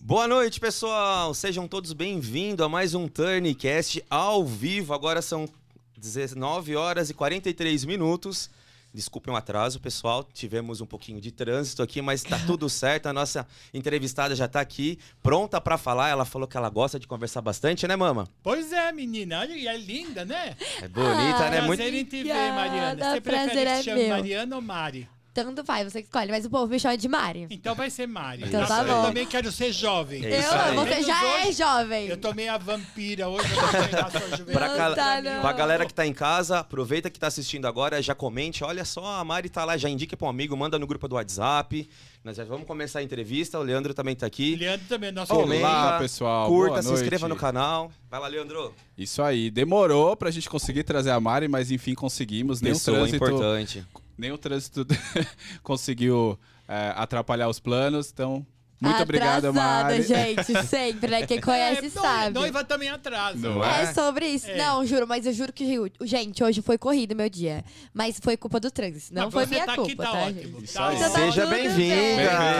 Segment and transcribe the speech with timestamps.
[0.00, 1.34] Boa noite, pessoal!
[1.34, 4.94] Sejam todos bem-vindos a mais um Turncast ao vivo.
[4.94, 5.48] Agora são
[5.96, 8.50] 19 horas e 43 minutos.
[8.92, 10.24] Desculpem o atraso, pessoal.
[10.24, 13.06] Tivemos um pouquinho de trânsito aqui, mas tá tudo certo.
[13.06, 16.08] A nossa entrevistada já tá aqui, pronta para falar.
[16.08, 18.26] Ela falou que ela gosta de conversar bastante, né, mama?
[18.42, 19.40] Pois é, menina.
[19.40, 20.56] Olha, e é linda, né?
[20.82, 21.60] É bonita, Ah, né?
[21.60, 21.78] Muito...
[21.78, 23.12] Prazer em te ver, Mariana.
[23.14, 24.08] Você prazer prefere é que chame meu.
[24.08, 25.08] Mariana ou Mari?
[25.32, 27.46] Tanto faz, você que escolhe, mas o povo me chama de Mari.
[27.50, 28.42] Então vai ser Mari.
[28.46, 28.88] Então tá aí.
[28.88, 29.02] Eu bom.
[29.06, 30.24] também quero ser jovem.
[30.24, 30.74] É isso eu, aí.
[30.74, 32.06] você já é Hoje- jovem.
[32.08, 34.52] Eu tomei a vampira hoje, eu vou treinar sua juventude.
[34.52, 38.12] Pra, cal- tá, pra galera que tá em casa, aproveita que tá assistindo agora, já
[38.14, 38.64] comente.
[38.64, 41.14] Olha só, a Mari tá lá, já indica pra um amigo, manda no grupo do
[41.14, 41.88] WhatsApp.
[42.24, 43.58] Nós já vamos começar a entrevista.
[43.58, 44.56] O Leandro também tá aqui.
[44.56, 46.48] Leandro também, nosso Comenta, Olá, pessoal.
[46.48, 47.40] Curta, Boa se inscreva no noite.
[47.40, 47.90] canal.
[48.10, 48.74] Vai lá, Leandro.
[48.98, 49.50] Isso aí.
[49.50, 52.60] Demorou pra gente conseguir trazer a Mari, mas enfim conseguimos.
[52.60, 53.86] Pessoa trânsito, importante.
[54.20, 54.86] Nem o trânsito
[55.62, 58.10] conseguiu é, atrapalhar os planos.
[58.12, 58.46] Então,
[58.80, 60.02] muito obrigado, Atrasada, Mari.
[60.02, 61.26] gente, sempre, né?
[61.26, 62.34] Quem conhece É, sabe.
[62.34, 63.36] Noiva também atrasa.
[63.38, 63.92] Não É é?
[63.92, 64.50] sobre isso.
[64.50, 64.56] É.
[64.56, 65.66] Não, juro, mas eu juro que,
[66.02, 67.62] gente, hoje foi corrido meu dia.
[67.92, 70.18] Mas foi culpa do trânsito, não Mas foi você minha tá culpa, aqui, tá tá,
[70.18, 70.40] ótimo.
[70.42, 70.64] gente?
[70.64, 70.94] Isso Tá aí.
[70.96, 71.06] ótimo.
[71.08, 71.94] Então tá Seja bem-vinda.
[71.96, 72.12] bem.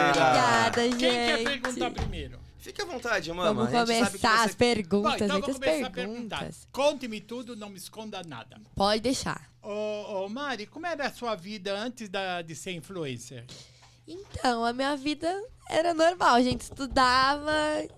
[0.09, 0.99] Obrigada, gente.
[0.99, 2.39] Quem quer perguntar primeiro?
[2.61, 3.65] Fique à vontade, mama.
[3.65, 6.37] Vamos começar as você- perguntas, Bom, então eu vou muitas começar a perguntar.
[6.39, 6.69] perguntas.
[6.71, 8.61] Conte-me tudo, não me esconda nada.
[8.75, 9.51] Pode deixar.
[9.63, 13.45] Ô, ô, Mari, como era a sua vida antes da- de ser influencer?
[14.11, 15.33] Então, a minha vida
[15.71, 17.53] era normal, a gente estudava,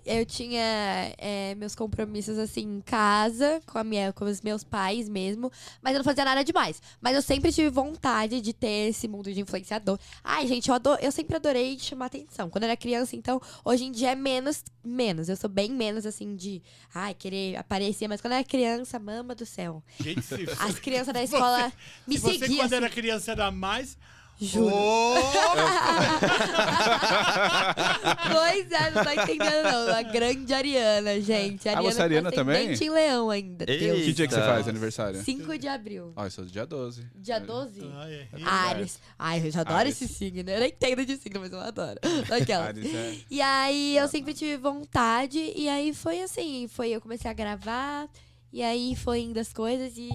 [0.05, 5.09] eu tinha é, meus compromissos assim em casa, com, a minha, com os meus pais
[5.09, 6.79] mesmo, mas eu não fazia nada demais.
[7.01, 9.97] Mas eu sempre tive vontade de ter esse mundo de influenciador.
[10.23, 12.47] Ai, gente, eu, adoro, eu sempre adorei chamar atenção.
[12.47, 15.27] Quando eu era criança, então, hoje em dia é menos, menos.
[15.27, 16.61] Eu sou bem menos assim de,
[16.93, 19.83] ai, querer aparecer, mas quando eu era criança, mama do céu.
[19.99, 21.73] Gente, se As crianças da escola
[22.05, 22.57] me se você seguiam.
[22.59, 23.97] quando assim, era criança era mais...
[24.45, 24.73] Juro.
[24.75, 25.13] Ô,
[28.31, 29.95] Pois é, não tá entendendo não.
[29.95, 31.67] A grande Ariana, gente.
[31.69, 32.73] A Ah, você é Ariana também?
[32.73, 33.65] em leão ainda.
[33.65, 35.21] Que dia que você faz aniversário?
[35.21, 36.13] 5 de abril.
[36.15, 37.07] Ó, eu sou do dia 12.
[37.15, 37.89] Dia 12?
[37.95, 38.27] Ai, é.
[38.45, 38.99] Ares.
[39.17, 40.01] Ai, eu já adoro Ares.
[40.01, 40.49] esse signo.
[40.49, 41.99] Eu nem entendo de signo, mas eu adoro.
[42.31, 42.65] Aquela.
[42.65, 45.39] Ares é- E aí eu sempre tive vontade.
[45.55, 46.67] E aí foi assim.
[46.67, 48.07] Foi, eu comecei a gravar.
[48.51, 50.09] E aí foi indo as coisas e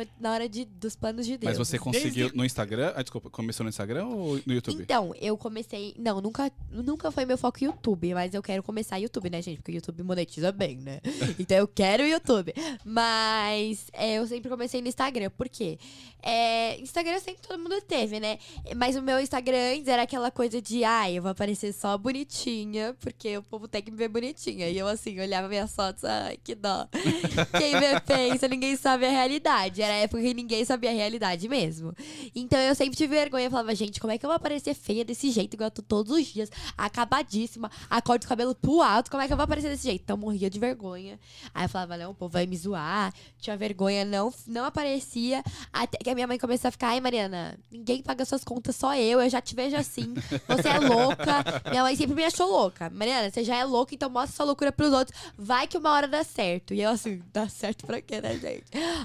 [0.00, 1.50] foi na hora de, dos planos de Deus.
[1.50, 2.92] Mas você conseguiu Desde- no Instagram?
[2.96, 4.82] Ah, desculpa, começou no Instagram ou no YouTube?
[4.82, 5.94] Então, eu comecei.
[5.98, 9.58] Não, nunca, nunca foi meu foco YouTube, mas eu quero começar YouTube, né, gente?
[9.58, 11.00] Porque o YouTube monetiza bem, né?
[11.38, 12.52] Então eu quero o YouTube.
[12.84, 15.30] Mas é, eu sempre comecei no Instagram.
[15.30, 15.78] Por quê?
[16.22, 18.38] É, Instagram sempre todo mundo teve, né?
[18.76, 22.94] Mas o meu Instagram antes era aquela coisa de, ai, eu vou aparecer só bonitinha,
[23.00, 24.68] porque o povo tem que me ver bonitinha.
[24.68, 26.86] E eu, assim, olhava minhas fotos, ai, que dó.
[27.58, 29.80] Quem vê pensa, ninguém sabe a realidade.
[29.80, 31.94] Era a época que ninguém sabia a realidade mesmo.
[32.34, 33.46] Então eu sempre tive vergonha.
[33.46, 35.82] Eu falava, gente, como é que eu vou aparecer feia desse jeito, igual eu tô
[35.82, 39.44] todos os dias, acabadíssima, acordo com o cabelo pro alto, como é que eu vou
[39.44, 40.02] aparecer desse jeito?
[40.02, 41.18] Então eu morria de vergonha.
[41.54, 43.12] Aí eu falava, não, o povo vai me zoar.
[43.38, 45.42] Tinha vergonha, não, não aparecia.
[45.72, 48.94] Até que a minha mãe começou a ficar, ai, Mariana, ninguém paga suas contas, só
[48.94, 50.14] eu, eu já te vejo assim.
[50.48, 51.44] Você é louca.
[51.70, 52.90] Minha mãe sempre me achou louca.
[52.90, 55.18] Mariana, você já é louca, então mostra sua loucura pros outros.
[55.36, 56.74] Vai que uma hora dá certo.
[56.74, 58.64] E eu assim, dá certo pra quê, né, gente?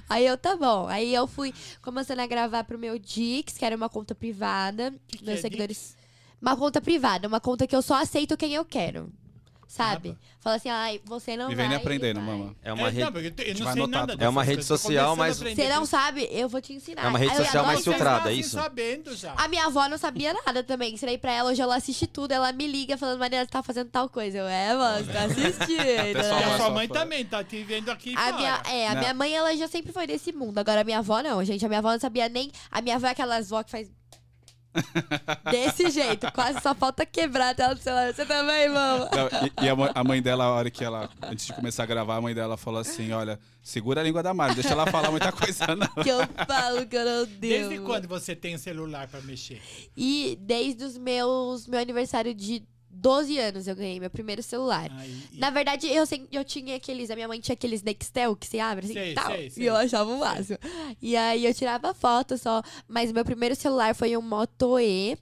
[0.09, 0.87] Aí eu, tá bom.
[0.87, 4.93] Aí eu fui começando a gravar pro meu Dix, que era uma conta privada.
[5.07, 5.95] que meus é seguidores.
[6.41, 9.11] Uma conta privada, uma conta que eu só aceito quem eu quero.
[9.67, 10.17] Sabe?
[10.39, 11.73] Fala assim, ai, você não e vai.
[11.75, 12.55] aprendendo, mamãe.
[12.63, 13.11] É uma É, rede.
[13.11, 14.23] não, eu te- eu gente não sei anotar nada.
[14.23, 16.27] É uma rede social, mas- aprender Você não sabe?
[16.31, 17.03] Eu vou te ensinar.
[17.03, 18.49] É uma rede social mais Você filtrada, é assim isso?
[18.51, 19.33] sabendo já.
[19.35, 20.93] A minha avó não sabia nada também.
[20.93, 22.31] Ensinei pra ela, hoje ela assiste tudo.
[22.31, 24.37] Ela me liga falando, Mariana, você tá fazendo tal coisa.
[24.37, 25.83] Eu, é, mano, você tá assistindo.
[25.83, 26.15] E
[26.53, 28.99] a sua mãe também tá te vendo aqui A minha, é, a Não.
[28.99, 30.57] minha mãe, ela já sempre foi desse mundo.
[30.59, 31.65] Agora, a minha avó não, gente.
[31.65, 32.51] A minha avó não sabia nem...
[32.69, 33.89] A minha avó é aquelas vó que faz...
[35.51, 36.31] Desse jeito.
[36.31, 38.13] Quase só falta quebrar a tela do celular.
[38.13, 39.09] Você também, mama?
[39.11, 39.27] Não,
[39.61, 41.85] e e a, mãe- a mãe dela, a hora que ela, antes de começar a
[41.85, 45.11] gravar, a mãe dela falou assim: olha, segura a língua da Mari, deixa ela falar
[45.11, 46.03] muita coisa, não.
[46.03, 47.39] Que eu falo que eu não devo.
[47.69, 49.61] Desde quando você tem celular pra mexer?
[49.95, 51.67] E desde os meus...
[51.67, 52.63] Meu aniversário de
[52.95, 54.89] 12 anos eu ganhei meu primeiro celular.
[54.97, 57.09] Aí, Na verdade, eu, eu tinha aqueles.
[57.11, 59.31] A minha mãe tinha aqueles Nextel que se abre assim Sei, e tal.
[59.31, 59.63] sei, sei.
[59.63, 60.57] E eu achava o máximo.
[61.01, 62.61] E aí eu tirava foto só.
[62.87, 65.17] Mas meu primeiro celular foi um Moto E.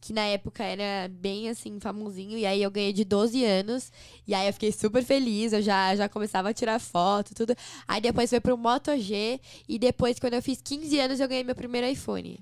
[0.00, 2.36] Que na época era bem assim, famosinho.
[2.36, 3.90] E aí eu ganhei de 12 anos.
[4.26, 5.54] E aí eu fiquei super feliz.
[5.54, 7.56] Eu já, já começava a tirar foto, tudo.
[7.88, 9.40] Aí depois foi pro Moto G.
[9.66, 12.38] E depois, quando eu fiz 15 anos, eu ganhei meu primeiro iPhone.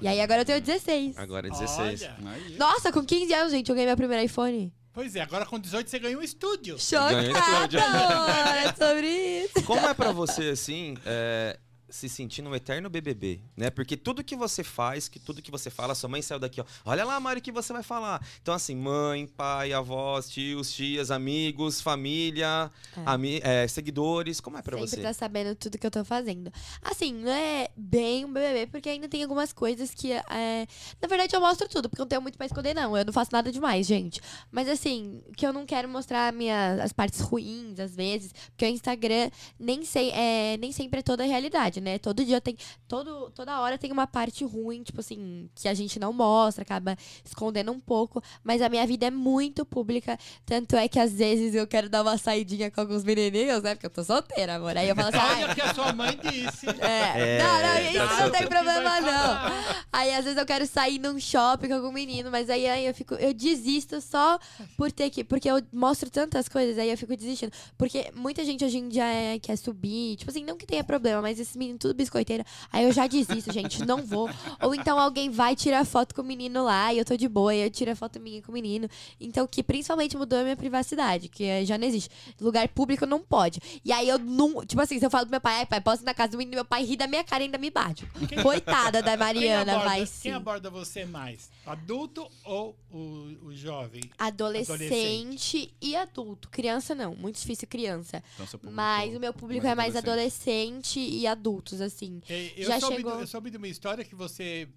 [0.00, 1.18] E aí agora eu tenho 16.
[1.18, 2.02] Agora é 16.
[2.02, 2.16] Olha.
[2.58, 4.72] Nossa, com 15 anos, gente, eu ganhei meu primeiro iPhone.
[4.92, 6.78] Pois é, agora com 18 você ganhou um estúdio.
[6.78, 7.22] Chocada!
[7.22, 7.80] estúdio.
[8.60, 9.06] É sobre
[9.44, 9.62] isso.
[9.64, 11.58] Como é pra você, assim, é,
[11.90, 13.68] se sentindo um eterno BBB, né?
[13.70, 16.64] Porque tudo que você faz, que tudo que você fala, sua mãe saiu daqui, ó.
[16.84, 18.24] Olha lá, Mari, o que você vai falar.
[18.40, 23.00] Então, assim, mãe, pai, avós, tios, tias, amigos, família, É.
[23.06, 24.40] ami- é, seguidores.
[24.40, 25.02] Como é pra Sempre você?
[25.02, 26.52] tá sabendo tudo que eu tô fazendo.
[26.82, 30.12] Assim, não é bem um BBB, porque ainda tem algumas coisas que.
[30.12, 30.66] é,
[31.02, 32.96] Na verdade, eu mostro tudo, porque eu não tenho muito pra esconder, não.
[32.96, 34.20] Eu não faço nada demais, gente.
[34.50, 38.68] Mas assim, que eu não quero mostrar minha, as partes ruins, às vezes, porque o
[38.68, 41.98] Instagram nem, sei, é, nem sempre é toda a realidade, né?
[41.98, 42.56] Todo dia tem.
[42.88, 46.96] Todo, toda hora tem uma parte ruim, tipo assim, que a gente não mostra, acaba
[47.24, 48.22] escondendo um pouco.
[48.44, 50.18] Mas a minha vida é muito pública.
[50.44, 53.74] Tanto é que às vezes eu quero dar uma saidinha com alguns menininhos, né?
[53.74, 54.76] Porque eu tô solteira, amor.
[54.76, 56.66] Aí eu falo assim, "Ai, Olha o que a sua mãe disse.
[56.80, 57.20] é.
[57.20, 57.80] É, não, não, tá
[58.14, 59.52] isso não tem problema, não.
[59.92, 62.94] Aí, às vezes, eu quero sair num shopping com algum menino, mas aí, aí eu
[62.94, 63.14] fico.
[63.14, 64.38] Eu desisto só
[64.76, 65.24] por ter que.
[65.24, 67.52] Porque eu mostro tantas coisas, aí eu fico desistindo.
[67.78, 70.16] Porque muita gente hoje em dia é- quer subir.
[70.16, 72.44] Tipo assim, não que tenha problema, mas esses meninos tudo biscoiteiro.
[72.72, 74.28] Aí eu já desisto, gente, não vou.
[74.62, 77.54] Ou então alguém vai tirar foto com o menino lá e eu tô de boa,
[77.54, 78.88] e eu tiro a foto minha com o menino.
[79.20, 82.10] Então, que principalmente mudou a minha privacidade, que eh, já não existe.
[82.40, 83.60] Lugar público não pode.
[83.84, 84.64] E aí eu não.
[84.64, 86.38] Tipo assim, se eu falo pro meu pai, ai, pai, posso ir na casa do
[86.38, 88.06] menino, meu pai ri da minha cara e ainda me bate.
[88.42, 91.50] Coitada da Mariana, quem aborda, Quem aborda você mais?
[91.66, 92.98] Adulto ou o,
[93.46, 94.02] o jovem?
[94.18, 96.48] Adolescente e adulto.
[96.48, 98.22] Criança não, muito difícil criança.
[98.34, 100.98] Então, Mas o meu público mais é mais adolescente.
[101.00, 101.26] adolescente e
[101.60, 102.20] adultos, assim.
[102.28, 104.68] É, Eu, Já soube, chegou- do- eu soube de uma história que você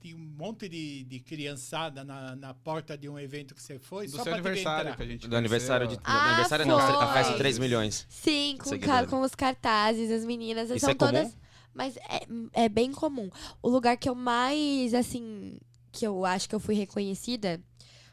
[0.00, 4.06] tinha um monte de, de criançada na, na porta de um evento que você foi,
[4.06, 5.98] Do só seu aniversário que a gente Do aniversário de.
[6.04, 7.14] Ah, aniversário não, a foi.
[7.14, 8.06] festa de 3 milhões.
[8.08, 10.70] Sim, com, ca- com os cartazes, as meninas.
[10.70, 11.12] Isso são é comum?
[11.12, 11.36] todas.
[11.72, 12.26] Mas é,
[12.64, 13.30] é bem comum.
[13.62, 15.56] O lugar que eu mais, assim,
[15.92, 17.60] que eu acho que eu fui reconhecida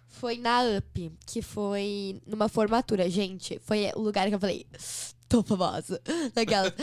[0.08, 3.10] foi na UP, que foi numa formatura.
[3.10, 4.66] Gente, foi o lugar que eu falei.
[5.30, 6.02] Tô famosa.
[6.34, 6.74] Daquelas.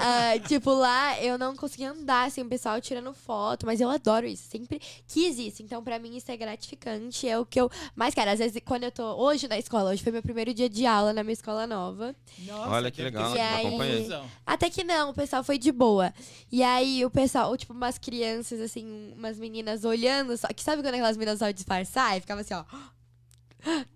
[0.00, 4.26] Ah, tipo, lá eu não conseguia andar, assim, o pessoal tirando foto, mas eu adoro
[4.26, 4.46] isso.
[4.48, 5.62] Sempre quis isso.
[5.62, 7.26] Então, pra mim, isso é gratificante.
[7.26, 8.30] É o que eu mais quero.
[8.30, 11.12] Às vezes, quando eu tô hoje na escola, hoje foi meu primeiro dia de aula
[11.12, 12.14] na minha escola nova.
[12.40, 14.08] Nossa, Olha que legal, sido E aí-.
[14.46, 16.12] Até que não, o pessoal foi de boa.
[16.52, 20.82] E aí o pessoal, ou, tipo, umas crianças, assim, umas meninas olhando, só que sabe
[20.82, 22.64] quando aquelas meninas só disfarçar e ficava assim, ó.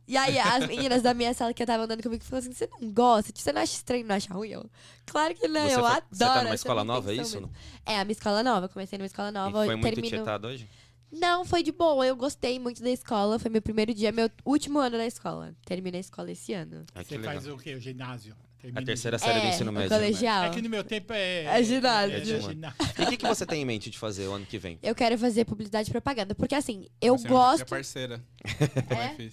[0.06, 2.68] E aí as meninas da minha sala que eu tava andando comigo falaram assim: você
[2.80, 3.32] não gosta?
[3.34, 4.50] Você não acha estranho, não acha ruim?
[4.50, 4.70] Eu,
[5.06, 6.04] claro que não, Você eu foi- adoro.
[6.10, 7.40] Você tá numa escola nova, é isso?
[7.40, 7.52] mesmo.
[7.84, 8.68] É, a minha escola nova.
[8.68, 9.64] Comecei numa escola E nova.
[9.64, 10.08] foi muito termino...
[10.16, 10.68] tietado hoje?
[11.10, 12.06] Não, foi de boa.
[12.06, 13.38] Eu gostei muito da escola.
[13.38, 15.54] Foi meu primeiro dia, meu último ano na escola.
[15.64, 16.84] Terminei a escola esse ano.
[16.94, 17.32] Ah, Você legal.
[17.34, 17.74] faz o quê?
[17.74, 18.34] O ginásio?
[18.34, 19.88] A Termina terceira série do é, ensino o médio.
[19.88, 19.96] né?
[19.96, 20.44] colegial.
[20.44, 21.44] É que no meu tempo é.
[21.44, 22.16] É ginásio.
[22.16, 22.76] é É ginásio.
[22.98, 24.78] E o que, que você tem em mente de fazer o ano que vem?
[24.82, 26.34] Eu quero fazer publicidade e propaganda.
[26.34, 27.66] Porque assim, eu Você é minha gosto.
[27.66, 28.20] parceira.
[28.44, 29.28] É?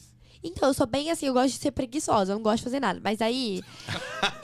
[0.48, 2.80] Então, eu sou bem assim, eu gosto de ser preguiçosa, eu não gosto de fazer
[2.80, 3.00] nada.
[3.04, 3.62] Mas aí,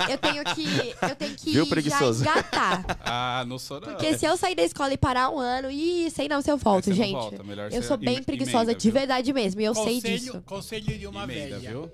[0.10, 0.96] eu tenho que.
[1.01, 2.22] Eu tenho que Viu, já preguiçoso?
[2.24, 2.86] engatar.
[3.03, 3.89] Ah, não sou não.
[3.89, 6.58] Porque se eu sair da escola e parar um ano, ih, sei não se eu
[6.58, 7.13] volto, Aí você não gente.
[7.13, 8.93] volta, melhor eu você sou bem preguiçosa, emenda, de viu?
[9.00, 10.43] verdade mesmo, e eu sei conselho, disso.
[10.46, 11.70] conselho de uma Emenda, velha.
[11.72, 11.91] viu?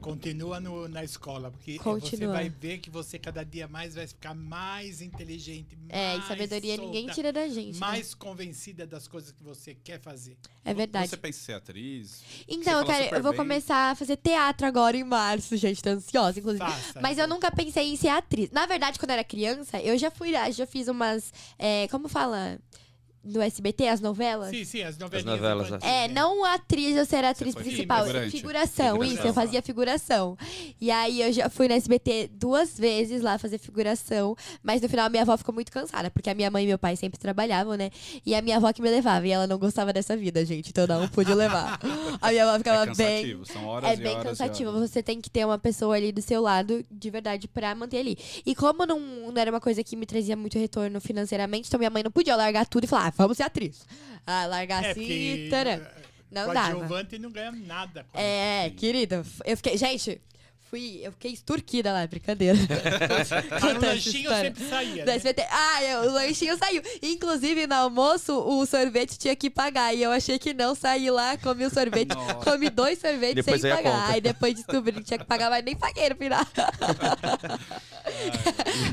[0.00, 2.32] Continua no- na escola, porque você Continua.
[2.32, 6.76] vai ver que você cada dia mais vai ficar mais inteligente, É, e mais sabedoria
[6.76, 7.74] ninguém solta, tira da gente.
[7.74, 7.78] né?
[7.80, 10.36] mais convencida das coisas que você quer fazer.
[10.64, 11.08] É verdade.
[11.08, 12.22] Você pensa em ser atriz?
[12.48, 13.38] Então, eu, quero, eu vou bem.
[13.38, 15.82] começar a fazer teatro agora em março, gente.
[15.82, 16.64] Tô ansiosa, inclusive.
[16.64, 17.00] Faça.
[17.00, 18.50] Mas eu nunca pensei em ser atriz.
[18.50, 21.32] Na verdade, quando eu era criança, eu já fui, já fiz umas.
[21.58, 22.58] é, como fala?
[23.22, 24.48] No SBT, as novelas?
[24.50, 25.36] Sim, sim, as novelinhas.
[25.38, 28.04] novelas, infantis, É, não atriz, eu ser a atriz principal.
[28.06, 28.30] figurante.
[28.30, 29.14] Figuração, Figuração.
[29.14, 30.38] isso, eu fazia figuração.
[30.80, 35.04] E aí eu já fui na SBT duas vezes lá fazer figuração, mas no final
[35.04, 37.74] a minha avó ficou muito cansada, porque a minha mãe e meu pai sempre trabalhavam,
[37.76, 37.90] né?
[38.24, 40.86] E a minha avó que me levava, e ela não gostava dessa vida, gente, então
[40.86, 41.78] não pude levar.
[42.22, 42.96] A minha avó ficava É bem.
[42.96, 44.70] cansativo, são horas É e bem horas e cansativo.
[44.70, 44.90] horas.
[44.90, 48.16] Você tem que ter uma pessoa ali do seu lado, de verdade, pra manter ali.
[48.46, 51.90] E como não, não era uma coisa que me trazia muito retorno financeiramente, então minha
[51.90, 53.86] mãe não podia largar tudo e falar, ah, vamos ser atriz.
[54.26, 55.80] Ah, largar É, assim, taran.
[56.30, 56.72] Não dava.
[56.74, 58.06] coadjuvante não ganha nada.
[58.10, 58.76] com É, isso.
[58.76, 59.76] querida, eu fiquei.
[59.76, 60.20] Gente,
[60.70, 61.00] fui.
[61.02, 62.56] Eu fiquei extorquida lá, brincadeira.
[63.10, 63.30] Mas
[63.76, 65.04] o lanchinho sempre saía.
[65.04, 65.12] Né?
[65.50, 66.80] Ah, eu- o lanchinho saiu.
[67.02, 69.92] Inclusive, no almoço, o sorvete tinha que pagar.
[69.92, 70.76] E eu achei que não.
[70.76, 72.14] Saí lá, comi o sorvete.
[72.14, 72.34] Nossa.
[72.34, 74.10] comi dois sorvetes Depois sem pagar.
[74.10, 76.46] Aí depois descobri que tinha que pagar, mas nem paguei no final.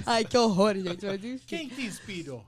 [0.05, 1.41] Ai, que horror, gente.
[1.45, 2.43] Quem te inspirou?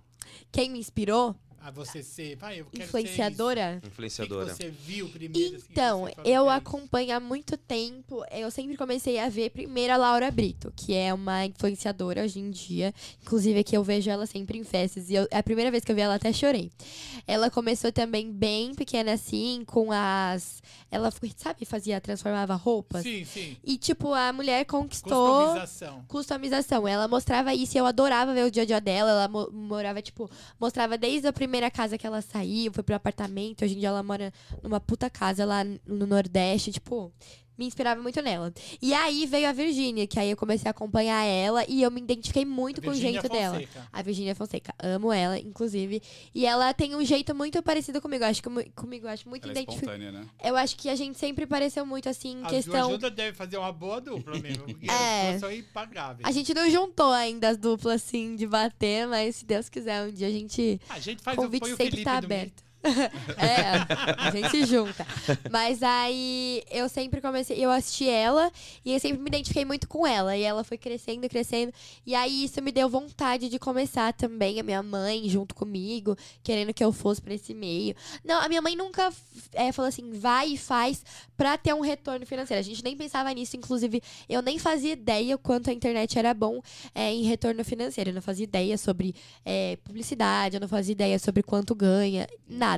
[0.51, 1.35] Quem me inspirou?
[1.61, 3.79] A você ser, vai, eu quero Influenciadora?
[3.81, 4.43] ser Influenciadora.
[4.45, 5.55] O que, que você viu primeiro?
[5.57, 6.67] assim, Então, falou, eu "É isso"?
[6.67, 8.23] acompanho há muito tempo.
[8.31, 12.49] Eu sempre comecei a ver primeiro a Laura Brito, que é uma influenciadora hoje em
[12.49, 12.93] dia.
[13.21, 15.09] Inclusive, aqui eu vejo ela sempre em festas.
[15.09, 16.71] E eu- a primeira vez que eu vi ela, até chorei.
[17.27, 20.61] Ela começou também bem pequena assim, com as.
[20.91, 23.03] Ela, sabe, fazia, transformava roupas.
[23.03, 23.57] Sim, sim.
[23.63, 25.09] E, tipo, a mulher conquistou.
[25.35, 26.03] Customização.
[26.07, 26.87] customização.
[26.87, 29.11] Ela mostrava isso e eu adorava ver o dia a dia dela.
[29.11, 33.63] Ela mo- morava, tipo, mostrava desde a primeira casa que ela saiu, foi pro apartamento.
[33.63, 37.11] Hoje em dia ela mora numa puta casa lá no Nordeste, tipo.
[37.59, 38.53] Me inspirava muito nela.
[38.81, 41.99] E aí veio a Virgínia, que aí eu comecei a acompanhar ela e eu me
[41.99, 43.55] identifiquei muito com o jeito dela.
[43.55, 43.87] Fonseca.
[43.91, 44.73] A Virgínia Fonseca.
[44.81, 46.01] Amo ela, inclusive.
[46.33, 48.23] E ela tem um jeito muito parecido comigo.
[48.23, 49.91] Acho que comi- comigo, eu acho muito Ela é identificado.
[49.91, 50.27] espontânea, né?
[50.41, 52.87] Eu acho que a gente sempre pareceu muito assim, em A questão.
[52.87, 55.31] ajuda deve fazer uma boa dupla mesmo, porque É.
[55.35, 55.39] é.
[55.39, 56.25] são impagáveis.
[56.25, 60.11] A gente não juntou ainda as duplas assim de bater, mas se Deus quiser, um
[60.13, 60.79] dia a gente.
[60.87, 62.63] A gente faz O o convite sempre tá aberto.
[63.37, 63.85] é,
[64.17, 65.05] a gente junta.
[65.51, 68.51] Mas aí eu sempre comecei, eu assisti ela
[68.85, 70.35] e eu sempre me identifiquei muito com ela.
[70.35, 71.73] E ela foi crescendo, crescendo.
[72.05, 74.59] E aí isso me deu vontade de começar também.
[74.59, 77.95] A minha mãe junto comigo, querendo que eu fosse pra esse meio.
[78.23, 79.11] Não, a minha mãe nunca
[79.53, 81.03] é, falou assim, vai e faz
[81.35, 82.59] pra ter um retorno financeiro.
[82.59, 86.61] A gente nem pensava nisso, inclusive, eu nem fazia ideia quanto a internet era bom
[86.95, 88.11] é, em retorno financeiro.
[88.11, 89.13] Eu não fazia ideia sobre
[89.45, 92.68] é, publicidade, eu não fazia ideia sobre quanto ganha, nada.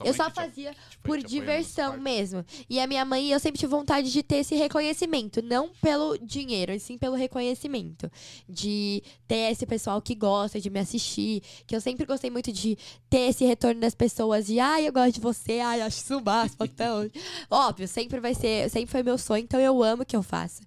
[0.00, 2.44] Eu mãe só que te- fazia te por diversão mesmo.
[2.68, 6.72] E a minha mãe, eu sempre tive vontade de ter esse reconhecimento, não pelo dinheiro,
[6.72, 8.10] e sim pelo reconhecimento.
[8.48, 12.76] De ter esse pessoal que gosta de me assistir, que eu sempre gostei muito de
[13.10, 16.24] ter esse retorno das pessoas de, ai, eu gosto de você, ai, acho isso o
[16.24, 17.12] máximo até hoje.
[17.50, 20.60] Óbvio, sempre vai ser, sempre foi meu sonho, então eu amo o que eu faço.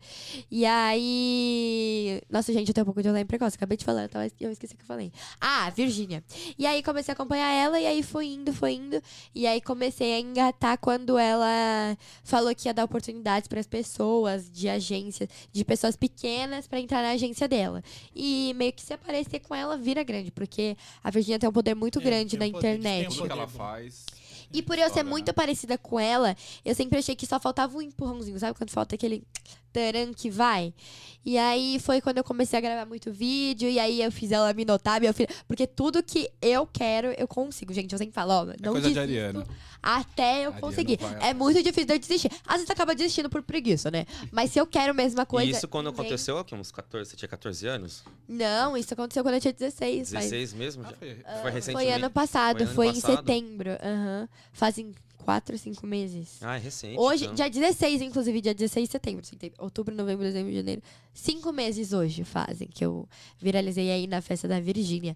[0.50, 2.22] E aí.
[2.30, 4.74] Nossa, gente, eu tenho um pouco de olhar precoce, acabei de falar, então eu esqueci
[4.74, 5.12] o que eu falei.
[5.40, 6.24] Ah, Virgínia.
[6.58, 9.02] E aí comecei a acompanhar ela, e aí foi indo, foi indo.
[9.36, 14.50] E aí comecei a engatar quando ela falou que ia dar oportunidades para as pessoas
[14.52, 17.84] de agências, de pessoas pequenas para entrar na agência dela.
[18.16, 21.76] E meio que se aparecer com ela vira grande, porque a Virgínia tem um poder
[21.76, 23.00] muito É, grande na poder, internet.
[23.02, 24.06] tem um Tudo que ela faz.
[24.54, 25.34] E por eu ser História, muito né?
[25.34, 26.36] parecida com ela,
[26.66, 28.58] eu sempre achei que só faltava um empurrãozinho, sabe?
[28.58, 29.24] Quando falta aquele
[29.72, 30.74] taran que vai.
[31.24, 34.52] E aí foi quando eu comecei a gravar muito vídeo, e aí eu fiz ela
[34.54, 35.30] me notar, meu filho.
[35.48, 37.92] Porque tudo que eu quero, eu consigo, gente.
[37.94, 39.46] Eu sempre falo, ó, não coisa de Ariana.
[39.84, 40.98] até eu Ariana conseguir.
[40.98, 42.32] vai- É muito difícil de eu desistir.
[42.48, 44.06] Às vezes acaba desistindo por preguiça, né?
[44.32, 45.48] Mas se eu quero a mesma coisa.
[45.48, 48.04] E isso quando ninguém- aconteceu, aqui, uns 14, você tinha 14 anos?
[48.28, 50.10] Não, isso aconteceu quando eu tinha 16.
[50.12, 50.84] faz- 16 mesmo?
[50.84, 50.96] Ah, Já?
[50.98, 51.88] foi- Foi recentemente?
[51.92, 53.16] Foi ano passado, Foi ano foi, em passado?
[53.18, 53.70] setembro.
[53.84, 54.30] Aham.
[54.54, 56.38] Fazem quatro, cinco meses.
[56.42, 56.98] Ah, é recente.
[57.00, 57.36] Hoje, então.
[57.36, 59.26] dia 16, inclusive, dia 16 de setembro.
[59.26, 60.82] setembro, Outubro, novembro, dezembro, janeiro.
[61.14, 65.16] Cinco meses hoje fazem que eu viralizei aí na festa da Virgínia.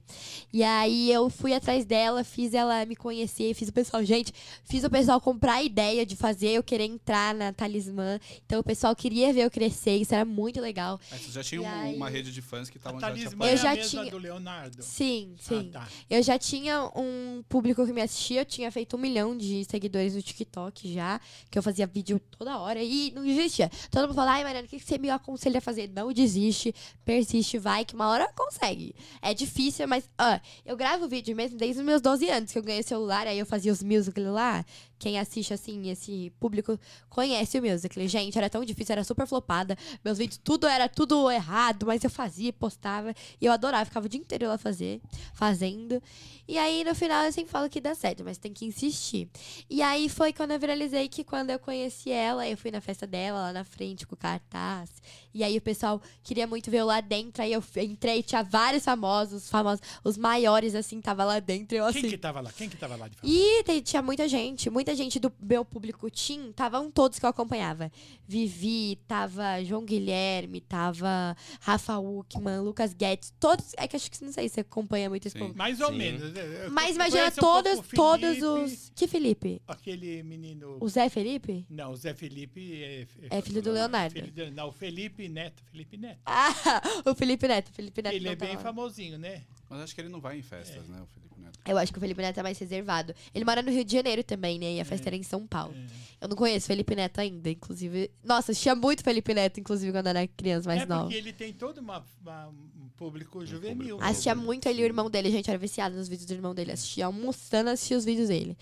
[0.51, 4.33] E aí eu fui atrás dela, fiz ela me conhecer, fiz o pessoal, gente,
[4.65, 8.19] fiz o pessoal comprar a ideia de fazer, eu querer entrar na talismã.
[8.45, 10.99] Então o pessoal queria ver eu crescer, isso era muito legal.
[11.09, 13.45] Mas você já tinha um- aí- uma rede de fãs que estavam já te talismã
[13.45, 13.61] Eu é apoiando.
[13.63, 14.83] já a mesma tinha- do Leonardo.
[14.83, 15.71] Sim, sim.
[15.73, 15.87] Ah, tá.
[16.09, 20.13] Eu já tinha um público que me assistia, eu tinha feito um milhão de seguidores
[20.13, 23.71] no TikTok já, que eu fazia vídeo toda hora e não desistia.
[23.89, 25.84] Todo mundo fala, ai, Mariana, o que você me aconselha a fazer?
[25.87, 26.73] Não desiste,
[27.03, 28.95] persiste, vai, que uma hora consegue.
[29.21, 32.63] É difícil, mas ah, eu gravo vídeo mesmo desde os meus 12 anos, que eu
[32.63, 34.65] ganhei celular, aí eu fazia os musical lá.
[34.97, 38.07] Quem assiste, assim, esse público conhece o musical.
[38.07, 39.77] Gente, era tão difícil, era super flopada.
[40.03, 43.13] Meus vídeos, tudo era tudo errado, mas eu fazia, postava.
[43.39, 45.01] E eu adorava, ficava o dia inteiro lá fazer,
[45.33, 46.01] fazendo.
[46.47, 49.29] E aí, no final, eu sempre falo que dá certo, mas tem que insistir.
[49.69, 53.05] E aí foi quando eu viralizei que quando eu conheci ela, eu fui na festa
[53.05, 54.89] dela, lá na frente, com o cartaz.
[55.35, 57.43] E aí o pessoal queria muito ver eu lá dentro.
[57.43, 61.75] Aí eu entrei, tinha vários famosos, famosos, os maiores, assim, tava lá dentro.
[61.77, 62.49] Eu, Quem assim, que tava lá?
[62.53, 63.27] Quem que tava lá de fato?
[63.27, 67.91] e tinha muita gente, muita gente do meu público Tim, estavam todos que eu acompanhava.
[68.25, 73.73] Vivi, tava João Guilherme, tava Rafa Uckman, Lucas Guedes, todos.
[73.77, 75.43] É que acho que não sei se você acompanha muito esse Sim.
[75.47, 75.57] povo.
[75.57, 75.97] Mais ou Sim.
[75.97, 76.21] menos.
[76.33, 78.91] Eu- Mas imagina conheço um todos, todos os.
[78.95, 79.61] Que Felipe?
[79.67, 80.77] Aquele menino.
[80.79, 81.65] O Zé Felipe?
[81.69, 83.05] Não, o Zé Felipe é.
[83.29, 84.13] É filho do Leonardo.
[84.13, 85.63] filho do- não, o Felipe Neto.
[85.71, 86.19] Felipe Neto.
[86.25, 86.53] Ah,
[87.05, 87.69] o Felipe Neto.
[87.69, 88.63] O Felipe Neto Ele é bem tava lá.
[88.63, 89.43] famosinho, né?
[89.69, 91.59] Mas acho que ele não vai em festas, né, o Felipe Neto.
[91.65, 93.13] Eu acho que o Felipe Neto é mais reservado.
[93.33, 94.73] Ele mora no Rio de Janeiro também, né?
[94.73, 95.73] E a festa era em São Paulo.
[95.75, 96.25] É.
[96.25, 98.11] Eu não conheço Felipe Neto ainda, inclusive.
[98.23, 101.03] Nossa, assistia muito Felipe Neto, inclusive, quando era criança mais é nova.
[101.03, 103.75] porque ele tem todo uma, uma- um público juvenil.
[103.75, 103.99] público.
[103.99, 104.07] né?
[104.07, 106.53] Assistia muito ele e o irmão dele, a gente era viciado nos vídeos do irmão
[106.55, 106.71] dele.
[106.71, 108.55] Assistia almoçando, assistia os vídeos dele.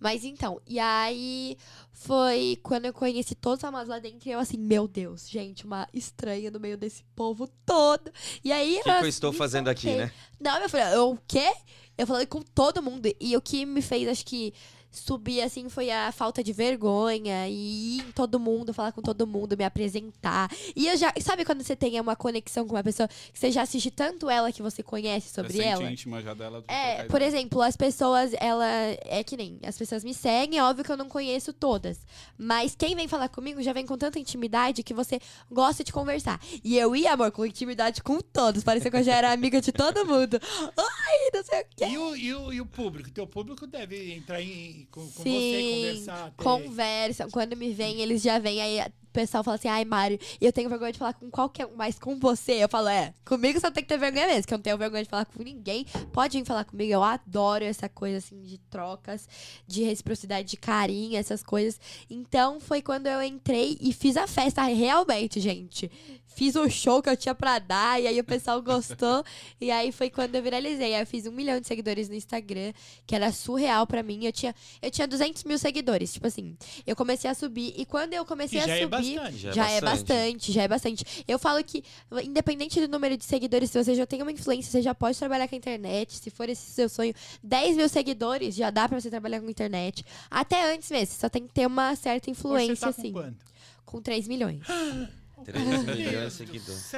[0.00, 1.56] Mas então, e aí
[1.92, 5.64] foi quando eu conheci todos os famosos lá dentro e eu assim, meu Deus, gente,
[5.64, 8.10] uma estranha no meio desse povo todo.
[8.44, 10.12] E aí O que, que eu estou fazendo aqui, né?
[10.40, 10.68] Não, eu
[11.12, 11.52] o quê?
[11.96, 13.12] Eu falei com todo mundo.
[13.20, 14.54] E o que me fez, acho que,
[14.98, 19.26] subir assim foi a falta de vergonha e ir em todo mundo, falar com todo
[19.26, 20.50] mundo, me apresentar.
[20.74, 21.12] E eu já.
[21.20, 24.52] Sabe quando você tem uma conexão com uma pessoa que você já assiste tanto ela
[24.52, 25.90] que você conhece sobre ela?
[25.90, 26.60] íntima já dela.
[26.60, 28.66] de É, por exemplo, as pessoas, ela.
[29.04, 29.58] É que nem.
[29.62, 32.00] As pessoas me seguem, é óbvio que eu não conheço todas.
[32.36, 36.40] Mas quem vem falar comigo já vem com tanta intimidade que você gosta de conversar.
[36.62, 38.64] E eu ia, amor, com intimidade com todos.
[38.64, 40.40] Parecia que eu já era amiga de todo mundo.
[40.76, 41.86] Ai, não sei o quê.
[41.86, 43.10] E o, e, o, e o público?
[43.10, 46.30] Teu público deve entrar em, com, com você, Sim, conversar.
[46.32, 47.30] ter- conversam.
[47.30, 48.80] Quando me vem, eles já vêm aí.
[49.18, 51.98] O pessoal fala assim, ai, Mário, eu tenho vergonha de falar com qualquer um, mas
[51.98, 52.52] com você.
[52.52, 55.02] Eu falo, é, comigo você tem que ter vergonha mesmo, que eu não tenho vergonha
[55.02, 55.84] de falar com ninguém.
[56.12, 59.28] Pode vir falar comigo, eu adoro essa coisa, assim, de trocas,
[59.66, 61.80] de reciprocidade, de carinho, essas coisas.
[62.08, 65.90] Então, foi quando eu entrei e fiz a festa, realmente, gente.
[66.38, 69.24] Fiz o show que eu tinha pra dar, e aí o pessoal gostou.
[69.60, 70.94] e aí foi quando eu viralizei.
[70.94, 72.72] Aí eu fiz um milhão de seguidores no Instagram,
[73.04, 74.24] que era surreal pra mim.
[74.24, 76.56] Eu tinha, eu tinha 200 mil seguidores, tipo assim.
[76.86, 79.07] Eu comecei a subir, e quando eu comecei a já é subir.
[79.16, 79.38] Bastante.
[79.38, 80.06] Já é Já é bastante.
[80.08, 81.24] bastante, já é bastante.
[81.26, 81.82] Eu falo que,
[82.24, 85.48] independente do número de seguidores, se você já tem uma influência, você já pode trabalhar
[85.48, 86.16] com a internet.
[86.16, 89.50] Se for esse seu sonho, 10 mil seguidores já dá pra você trabalhar com a
[89.50, 90.04] internet.
[90.30, 93.00] Até antes mesmo, você só tem que ter uma certa Hoje influência, você tá com
[93.00, 93.12] assim.
[93.12, 93.36] quanto?
[93.84, 94.60] Com 3 milhões.
[95.44, 96.92] 3 Meu milhões de seguidores.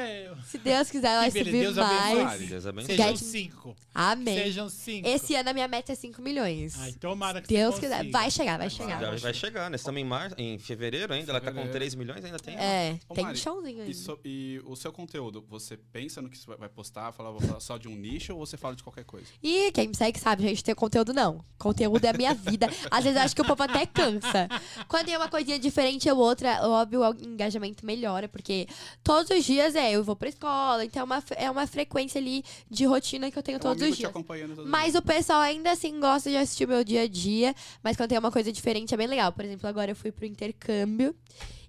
[0.46, 2.22] Se Deus quiser, beleza, subir Deus abençoe.
[2.24, 2.48] mais.
[2.48, 2.96] Deus abençoe.
[2.96, 3.76] Sejam Guys- cinco.
[3.94, 4.38] Amém.
[4.38, 5.08] Sejam cinco.
[5.08, 6.74] Esse ano a minha meta é 5 milhões.
[6.78, 8.10] Ai, tomara que Deus você quiser.
[8.10, 9.00] Vai chegar, vai chegar.
[9.00, 9.76] Já vai chegar, né?
[9.76, 10.32] Estamos em, mar...
[10.38, 11.72] em fevereiro ainda, ela tá com Fevereiro.
[11.78, 12.56] 3 milhões, ainda tem.
[12.56, 13.94] É, Ô, tem Mari, showzinho E, ainda.
[13.94, 17.60] so- e o seu conteúdo, você pensa no que você vai postar, fala, vou falar
[17.60, 19.26] só de um nicho ou você fala de qualquer coisa?
[19.42, 21.44] E quem me segue sabe, gente, tem conteúdo não.
[21.58, 22.68] Conteúdo é a minha vida.
[22.90, 24.48] Às vezes eu acho que o povo até cansa.
[24.88, 28.66] Quando tem uma coisinha diferente ou outra, óbvio, o engajamento melhora, porque
[29.04, 32.42] todos os dias é, eu vou pra escola, então é uma, é uma frequência ali
[32.70, 34.12] de rotina que eu tenho É um todos os dias.
[34.12, 37.54] todos Mas o pessoal ainda assim gosta de assistir o meu dia a dia.
[37.82, 39.32] Mas quando tem uma coisa diferente é bem legal.
[39.32, 41.14] Por exemplo, agora eu fui pro intercâmbio.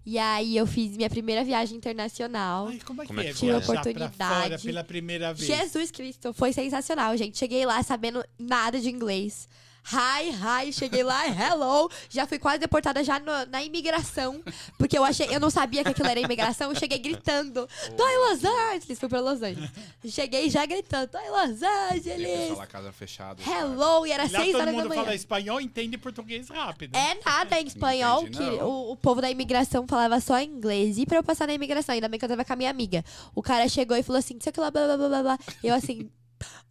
[0.04, 2.68] E aí eu fiz minha primeira viagem internacional.
[2.68, 3.60] Ai, como é que Como é é que Tive foi?
[3.60, 4.42] viajar pra oportunidade.
[4.44, 5.48] fora pela primeira vez?
[5.48, 7.38] Jesus Cristo, foi sensacional, gente.
[7.38, 9.48] Cheguei lá sabendo nada de inglês.
[9.84, 11.90] Hi, hi, cheguei lá, hello.
[12.10, 14.42] Já fui quase deportada já no- na imigração.
[14.78, 16.70] Porque eu achei, eu não sabia que aquilo era imigração.
[16.72, 17.68] Eu cheguei gritando.
[17.98, 19.00] Tô em Los Angeles.
[19.00, 19.70] Fui pra Los Angeles.
[20.08, 22.58] Cheguei já gritando, tô em Los a Angeles.
[22.58, 23.42] lá, casa fechada.
[23.44, 25.02] Hello, e era Lá seis todo horas da mundo manhã.
[25.04, 26.96] fala espanhol entende português rápido.
[26.96, 30.98] É nada em espanhol, entendi, que o, o povo da imigração falava só inglês.
[31.00, 33.04] E pra eu passar na imigração, ainda bem que eu tava com a minha amiga.
[33.34, 35.40] O cara chegou e falou assim, sei que lá, blá, blá, blá, blá, blá.
[35.64, 36.10] Eu assim,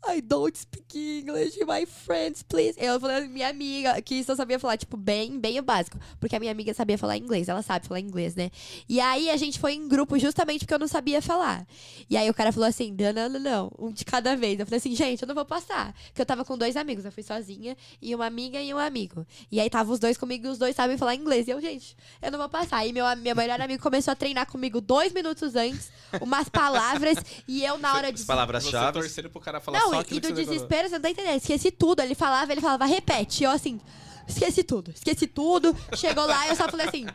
[0.09, 2.75] I don't speak English, my friends, please.
[2.79, 5.99] Eu falei, minha amiga, que só sabia falar, tipo, bem, bem o básico.
[6.19, 8.51] Porque a minha amiga sabia falar inglês, ela sabe falar inglês, né?
[8.89, 11.67] E aí a gente foi em grupo justamente porque eu não sabia falar.
[12.09, 14.59] E aí o cara falou assim, não, não, não, não, um de cada vez.
[14.59, 15.95] Eu falei assim, gente, eu não vou passar.
[16.07, 19.27] Porque eu tava com dois amigos, eu fui sozinha, e uma amiga e um amigo.
[19.53, 21.47] E aí tava os dois comigo e os dois sabem falar inglês.
[21.47, 22.79] E eu, gente, eu não vou passar.
[22.79, 27.63] Aí meu, meu melhor amigo começou a treinar comigo dois minutos antes, umas palavras, e
[27.63, 28.25] eu na hora de.
[28.25, 28.93] Palavras-chave.
[28.93, 31.37] torcendo pro cara falar Não, só e, aquilo e do desespero, você não tá entendendo.
[31.37, 32.01] Esqueci tudo.
[32.01, 33.43] Ele falava, ele falava, repete.
[33.43, 33.81] E eu assim,
[34.27, 35.77] esqueci tudo, esqueci tudo.
[35.95, 37.07] Chegou lá, eu só falei assim.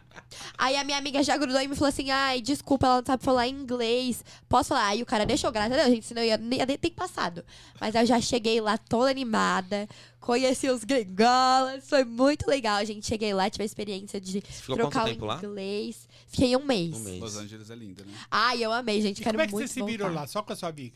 [0.58, 3.23] Aí a minha amiga já grudou e me falou assim: ai, desculpa, ela não sabe
[3.23, 4.23] falar inglês.
[4.47, 4.88] Posso falar?
[4.88, 7.43] Aí o cara deixou, graças a Deus, gente, senão eu ia, ia nem ter passado.
[7.79, 9.88] Mas eu já cheguei lá toda animada.
[10.25, 13.05] Conheci os gringolas, foi muito legal, gente.
[13.05, 15.38] Cheguei lá, tive a experiência de ficou trocar o tempo lá?
[15.38, 16.09] inglês.
[16.27, 16.97] Fiquei um mês.
[16.97, 17.21] Um mês.
[17.21, 18.11] Los Angeles é linda, né?
[18.31, 19.21] Ai, eu amei, gente.
[19.21, 20.21] E Quero como é que muito você se virou voltar.
[20.21, 20.27] lá?
[20.27, 20.95] Só com a sua amiga?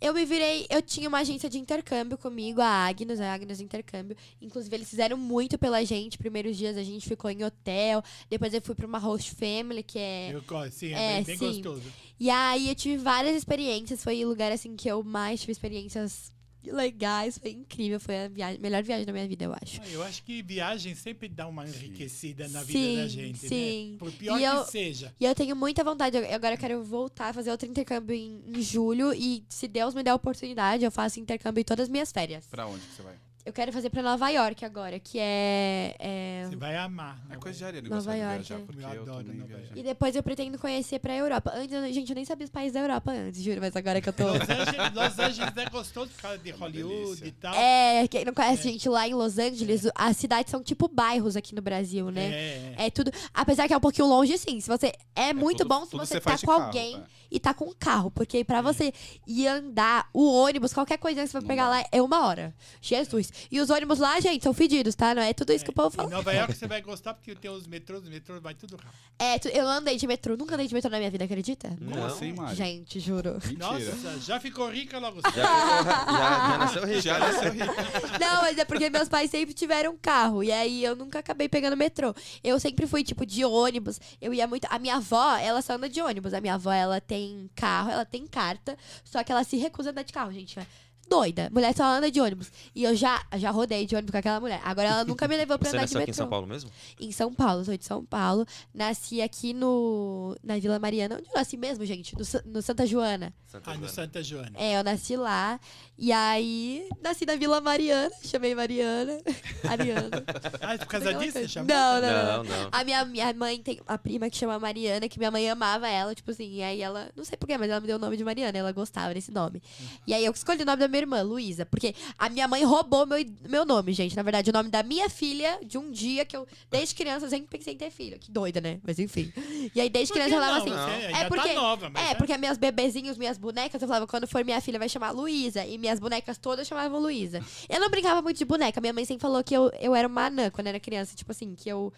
[0.00, 4.16] Eu me virei, eu tinha uma agência de intercâmbio comigo, a Agnes, a Agnes Intercâmbio.
[4.42, 6.18] Inclusive, eles fizeram muito pela gente.
[6.18, 10.00] Primeiros dias a gente ficou em hotel, depois eu fui pra uma host family, que
[10.00, 10.34] é.
[10.34, 11.62] Eu, gosto, sim, é, é, bem, bem sim.
[11.62, 11.92] gostoso.
[12.18, 14.02] E aí eu tive várias experiências.
[14.02, 16.33] Foi o lugar assim que eu mais tive experiências
[16.70, 17.38] legais.
[17.38, 17.98] Foi incrível.
[18.00, 19.80] Foi a viagem, melhor viagem da minha vida, eu acho.
[19.82, 23.90] Ah, Eu acho que viagem sempre dá uma enriquecida na vida Sim, da gente, sim.
[23.92, 23.98] né?
[23.98, 25.14] Por pior E que eu- seja.
[25.20, 26.16] E eu tenho muita vontade.
[26.16, 29.12] eu- Agora eu quero voltar a fazer outro intercâmbio em, em julho.
[29.14, 32.46] E se Deus me der a oportunidade, eu faço intercâmbio em todas as minhas férias.
[32.46, 33.14] Pra onde que você vai?
[33.46, 35.94] Eu quero fazer pra Nova York agora, que é.
[35.98, 37.20] é- Você vai amar.
[37.28, 37.36] É né?
[37.38, 38.64] coisa de Ariane Nova gostar de York, viajar, é.
[38.64, 39.76] porque Eu eu, adoro Nova viajar.
[39.76, 41.52] E depois eu pretendo conhecer pra Europa.
[41.54, 44.08] Antes, eu- gente, eu nem sabia os países da Europa antes, juro, mas agora que
[44.08, 44.24] eu tô.
[44.28, 47.26] Los Angeles, Los Angeles é gostoso por causa de Hollywood delícia.
[47.26, 47.54] e tal.
[47.54, 51.54] É, quem não conhece, gente, lá em Los Angeles, as cidades são tipo bairros aqui
[51.54, 52.24] no Brasil, né?
[52.32, 53.10] É, É tudo.
[53.34, 54.58] Apesar que é um pouquinho longe, sim.
[54.58, 54.90] Se você.
[55.14, 57.02] É, muito tudo- bom se você, você tá com carro, alguém é.
[57.30, 58.10] e tá com um carro.
[58.10, 58.90] Porque pra você
[59.26, 61.70] ir andar, o ônibus, qualquer coisa que você vai Não pegar dá.
[61.70, 62.54] lá é uma hora.
[62.80, 63.33] Jesus.
[63.50, 65.14] E os ônibus lá, gente, são fedidos, tá?
[65.14, 66.10] Não é tudo isso que o povo Em fala.
[66.10, 68.94] Nova York você vai gostar porque tem os metrôs, os metrôs vai tudo rápido.
[69.18, 71.68] É, tu- eu andei de metrô, nunca andei de metrô na minha vida, acredita?
[71.78, 72.06] Como Não.
[72.06, 72.54] assim, Mari?
[72.56, 73.34] Gente, juro.
[73.44, 73.58] Mentira.
[73.58, 75.42] Nossa, já ficou rica logo Já, cedo.
[75.44, 77.00] já, já nasceu rico.
[77.04, 77.74] Já nasceu rico.
[78.20, 80.42] Não, mas é porque meus pais sempre tiveram carro.
[80.42, 82.14] E aí eu nunca acabei pegando metrô.
[82.42, 84.00] Eu sempre fui, tipo, de ônibus.
[84.20, 84.66] Eu ia muito.
[84.70, 86.34] A minha avó, ela só anda de ônibus.
[86.34, 88.76] A minha avó, ela tem carro, ela tem carta.
[89.04, 90.58] Só que ela se recusa a andar de carro, gente.
[91.04, 91.50] É doida.
[91.52, 92.50] Mulher só anda de ônibus.
[92.74, 94.60] E eu já, já rodei de ônibus com aquela mulher.
[94.64, 96.10] Agora ela nunca me levou pra Você andar de nasceu metrô.
[96.10, 96.70] aqui em São Paulo mesmo?
[97.00, 98.46] Em São Paulo, sou de São Paulo.
[98.74, 100.36] Nasci aqui no.
[100.42, 101.16] Na Vila Mariana.
[101.16, 102.14] Onde eu nasci mesmo, gente?
[102.16, 103.32] No, no Santa Joana.
[103.46, 103.92] Santa Ah, no Joana.
[103.94, 104.52] Santa Joana.
[104.54, 105.60] É, eu nasci lá.
[105.96, 108.10] E aí, nasci na Vila Mariana.
[108.24, 109.18] Chamei Mariana.
[109.68, 110.24] Ariana.
[110.60, 111.68] Ah, por causa disso você chamou?
[111.74, 112.62] Não, não, Não, não.
[112.62, 112.68] não.
[112.72, 116.14] A minha, minha mãe tem a prima que chama Mariana, que minha mãe amava ela,
[116.14, 118.24] tipo assim, e aí ela, não sei porquê, mas ela me deu o nome de
[118.24, 119.62] Mariana, ela gostava desse nome.
[120.06, 123.04] E aí eu escolhi o nome da minha irmã, Luísa, porque a minha mãe roubou
[123.04, 124.16] meu, meu nome, gente.
[124.16, 127.30] Na verdade, o nome da minha filha, de um dia que eu, desde criança, eu
[127.30, 128.18] sempre pensei em ter filho.
[128.18, 128.80] Que doida, né?
[128.82, 129.32] Mas enfim.
[129.74, 130.76] E aí, desde criança, eu falava não?
[130.76, 130.92] assim.
[130.92, 134.06] Você É ainda porque, tá nova, mas é, porque minhas bebezinhos, minhas bonecas, eu falava,
[134.06, 135.64] quando for minha filha, vai chamar Luísa.
[135.66, 137.42] E minhas bonecas todas chamavam Luísa.
[137.68, 138.80] Eu não brincava muito de boneca.
[138.80, 141.14] Minha mãe sempre falou que eu, eu era uma anã quando era criança.
[141.16, 141.92] Tipo assim, que eu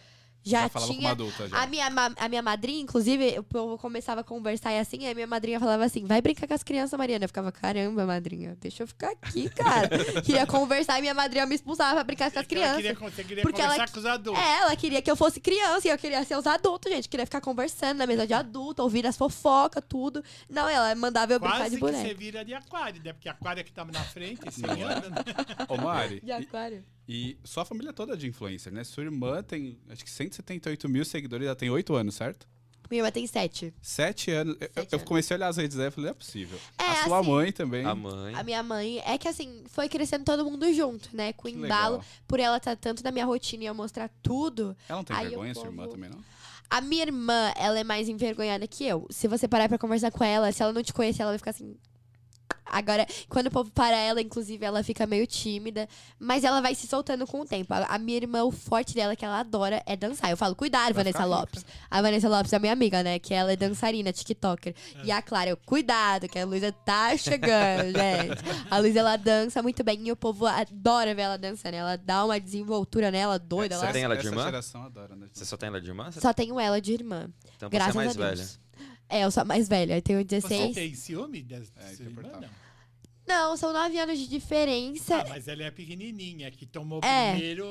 [0.47, 1.11] já, Já falava como tinha.
[1.13, 1.63] adulta, já.
[1.63, 5.27] A minha, a minha madrinha, inclusive, povo começava a conversar e assim, aí a minha
[5.27, 7.25] madrinha falava assim: vai brincar com as crianças, Mariana.
[7.25, 9.89] Eu ficava, caramba, madrinha, deixa eu ficar aqui, cara.
[10.25, 12.99] queria conversar e minha madrinha me expulsava pra brincar com as É que ela crianças.
[12.99, 14.43] queria, você queria Porque ela conversar com os adultos.
[14.43, 17.09] É, ela queria que eu fosse criança e eu queria ser os adultos, gente.
[17.09, 20.23] Queria ficar conversando na mesa de adulto, ouvindo as fofocas, tudo.
[20.49, 23.13] Não, ela mandava eu brincar Quase de que você vira de aquário, né?
[23.13, 25.17] Porque aquário é que tava na frente, assim, anda, né?
[25.69, 26.85] Ô, Mari, De aquário.
[27.09, 28.83] E, sua família toda é de influencer, né?
[28.85, 32.47] Sua irmã tem, acho que 178 mil seguidores, ela tem 8 anos, certo?
[32.89, 33.75] Minha irmã tem sete.
[33.83, 34.57] 7 anos.
[34.61, 35.09] Eu- Sete eu, anos.
[35.09, 36.57] comecei a olhar as redes dela e falei, não é possível.
[36.79, 37.85] É, a sua assim, mãe também.
[37.85, 38.35] A mãe.
[38.35, 41.33] A minha mãe é que assim, foi crescendo todo mundo junto, né?
[41.33, 44.77] Com o embalo, por ela estar tanto na minha rotina e eu mostrar tudo.
[44.89, 46.25] Ela não tem vergonha, sua irmã povo- também, não?
[46.71, 49.07] A minha irmã, ela é mais envergonhada que eu.
[49.11, 51.51] Se você parar pra conversar com ela, se ela não te conhecer, ela vai ficar
[51.51, 51.77] assim.
[52.67, 55.89] Agora, quando o povo para ela, inclusive, ela fica meio tímida.
[56.19, 57.73] Mas ela vai se soltando com o tempo.
[57.73, 60.31] A, a minha irmã, o forte dela, que ela adora, é dançar.
[60.31, 61.37] Eu falo, cuidado, Vai Vanessa ficar rica.
[61.41, 61.67] Lopes.
[61.91, 63.19] A Vanessa Lopes é minha amiga, né?
[63.19, 64.75] Que ela é dançarina, TikToker.
[65.05, 68.43] E a Clara, eu, cuidado, que a Luísa tá chegando, gente.
[68.71, 70.07] A Luísa, ela dança muito bem.
[70.07, 71.75] E o povo adora ver ela dançando.
[71.75, 73.77] Ela dá uma desenvoltura nela, doida.
[73.77, 73.93] Você Ela...
[73.93, 74.45] tem ela de essa irmã?
[74.45, 75.27] geração adora, né?
[75.33, 76.11] Você só tem ela de irmã?
[76.11, 77.29] Você- Só tenho ela de irmã.
[77.57, 78.41] Então você Graças é mais a Deus.
[78.41, 78.67] velha.
[79.09, 79.97] É, eu sou a mais velha.
[79.97, 80.75] Eu tenho Você 16.
[80.75, 82.21] tem ciúme da É, sua é irmã?
[82.23, 82.43] importante.
[82.43, 82.66] Não.
[83.27, 85.17] Não, são nove anos de diferença.
[85.17, 87.33] Ah, mas ela é pequenininha, que tomou É.
[87.33, 87.67] primeiro...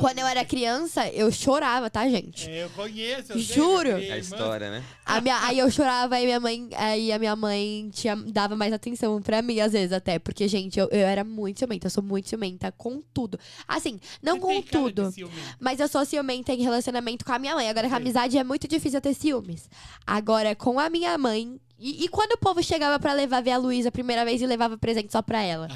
[0.00, 2.48] Quando eu era criança, eu chorava, tá, gente?
[2.48, 3.32] É, eu conheço.
[3.32, 3.96] eu sei, Juro.
[3.96, 4.84] tenho É a história, né?
[5.04, 8.72] A minha, aí eu chorava e minha mãe, aí a minha mãe tinha, dava mais
[8.72, 10.18] atenção pra mim, às vezes até.
[10.18, 13.38] Porque, gente, eu, eu era muito ciumenta, eu sou muito ciumenta com tudo.
[13.68, 15.12] Assim, não Você com tem cara de tudo.
[15.60, 17.68] Mas eu sou ciumenta em relacionamento com a minha mãe.
[17.68, 19.68] Agora, com a amizade é muito difícil eu ter ciúmes.
[20.06, 21.60] Agora, com a minha mãe.
[21.84, 24.46] E, e quando o povo chegava pra levar ver a Luísa a primeira vez e
[24.46, 25.68] levava presente só pra ela?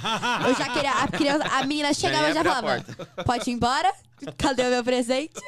[0.49, 0.90] Eu já queria.
[0.90, 2.83] A, criança, a menina chegava e já falava:
[3.27, 3.92] Pode ir embora?
[4.38, 5.38] Cadê o meu presente?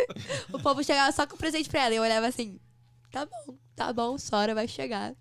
[0.52, 1.94] O povo chegava só com o presente pra ela.
[1.94, 2.60] E eu olhava assim:
[3.10, 5.14] Tá bom, tá bom, Sora vai chegar.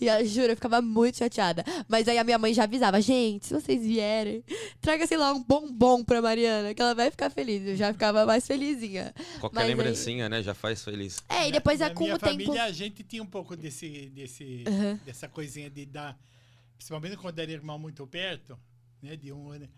[0.00, 1.64] E eu juro, eu ficava muito chateada.
[1.88, 4.42] Mas aí a minha mãe já avisava: Gente, se vocês vierem,
[4.80, 7.64] traga, sei lá, um bombom pra Mariana, que ela vai ficar feliz.
[7.64, 9.14] Eu já ficava mais felizinha.
[9.38, 10.42] Qualquer Mas aí- lembrancinha, né?
[10.42, 11.22] Já faz feliz.
[11.28, 12.32] É, e depois na é com minha o tempo.
[12.32, 14.98] família, a gente tinha um pouco desse, desse, Uhum.
[15.04, 16.18] dessa coisinha de dar...
[16.76, 18.58] Principalmente quando era irmão muito perto,
[19.00, 19.16] né?
[19.16, 19.68] De um ano.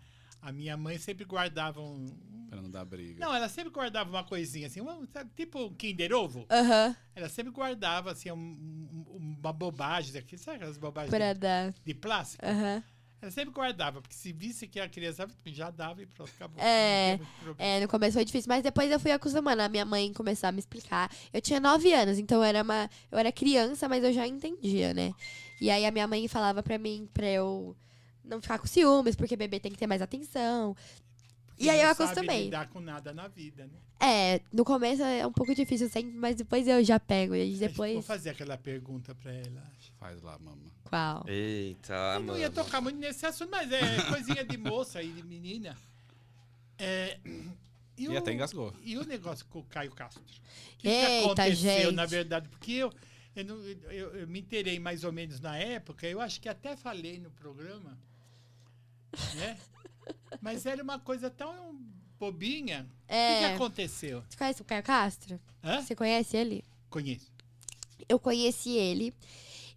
[0.41, 2.05] A minha mãe sempre guardava um...
[2.49, 3.23] Pra não dar briga.
[3.23, 6.47] Não, ela sempre guardava uma coisinha assim, uma- sabe, tipo um Kinder Ovo.
[6.49, 11.39] Aham, Ela sempre guardava assim um- um- uma bobagem daqui, sabe aquelas bobagens pra de,
[11.39, 11.73] dar.
[11.85, 12.43] de plástico?
[12.45, 12.81] Aham.
[13.21, 16.57] Ela sempre guardava, porque se visse que a criança já dava e pronto, acabou.
[16.63, 17.71] É, Não tinha muito problema.
[17.71, 19.61] É, no começo foi difícil, mas depois eu fui acostumando.
[19.61, 21.11] A minha mãe começou a me explicar.
[21.33, 22.89] Eu tinha nove anos, então eu era uma.
[23.11, 25.13] Eu era criança, mas eu já entendia, né?
[25.59, 27.75] E aí a minha mãe falava pra mim pra eu
[28.29, 30.75] não ficar com ciúmes, porque bebê tem que ter mais atenção.
[31.47, 32.43] Porque E aí eu não sabe acostumei.
[32.45, 33.79] lidar com nada na vida, né?
[34.01, 37.35] É, no começo é um pouco difícil sempre, mas depois eu já pego.
[37.35, 38.05] E Acho que Vou depois.
[38.05, 39.61] fazer aquela pergunta pra ela.
[39.99, 40.71] Faz lá, mama.
[40.85, 41.25] Qual?
[41.27, 42.55] Eita, Eu não ia mano.
[42.63, 45.75] tocar muito nesse assunto, mas é coisinha de moça e de menina.
[46.77, 47.19] É,
[47.97, 48.73] E o- até engasgou.
[48.81, 50.21] E o negócio com o Caio Castro?
[50.23, 50.25] O
[50.77, 51.55] que, que Eita, aconteceu,
[51.87, 51.91] gente.
[51.95, 52.47] na verdade?
[52.47, 52.93] Porque eu,
[53.35, 53.61] eu, não-
[53.91, 57.29] eu- eu me inteirei mais ou menos na época, eu acho que até falei no
[57.31, 57.97] programa,
[59.35, 59.57] né?
[60.41, 61.75] Mas era uma coisa tão
[62.19, 62.81] bobinha.
[62.83, 63.53] O que, que É.
[63.55, 64.23] aconteceu?
[64.29, 65.39] Você conhece o Caio Castro?
[65.63, 65.81] Hã?
[65.81, 66.63] Você conhece ele?
[66.89, 67.31] Conheço.
[68.07, 69.13] eu conheci ele.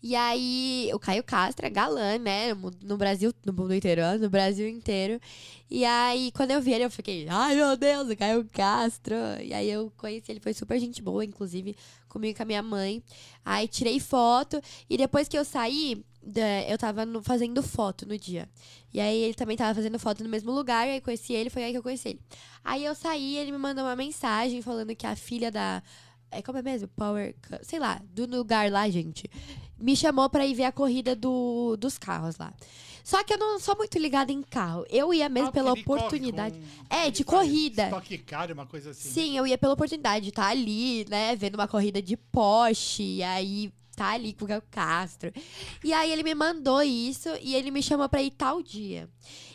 [0.02, 2.52] E aí, o Caio Castro é galã, né?
[2.82, 5.20] No, Brasil, no mundo inteiro, no Brasil inteiro.
[5.70, 9.14] E aí, quando eu vi ele, eu fiquei, ai meu Deus, o Caio Castro.
[9.40, 11.76] E aí eu conheci ele, foi super gente boa, inclusive,
[12.08, 13.00] comigo e com a minha mãe.
[13.44, 16.04] Aí tirei foto, e depois que eu saí,
[16.68, 18.48] eu tava no- fazendo foto no dia.
[18.92, 21.64] E aí ele também tava fazendo foto no mesmo lugar, e aí conheci ele, foi
[21.64, 22.20] aí que eu conheci ele.
[22.64, 25.82] Aí eu saí, ele me mandou uma mensagem falando que a filha da.
[26.30, 26.88] É como é mesmo?
[26.88, 27.34] Power.
[27.62, 29.28] Sei lá, do lugar lá, gente.
[29.78, 32.54] Me chamou pra ir ver a corrida do, dos carros lá.
[33.04, 34.86] Só que eu não sou muito ligada em carro.
[34.88, 36.56] Eu ia mesmo Ah, pela oportunidade.
[36.56, 37.84] com- É, de corrida.
[37.84, 39.08] Estoque caro, uma coisa assim.
[39.10, 41.34] Sim, eu ia pela oportunidade de estar ali, né?
[41.36, 45.32] Vendo uma corrida de Porsche, e aí tá ali com o Castro.
[45.82, 49.08] E aí ele me mandou isso e ele me chamou pra ir tal dia.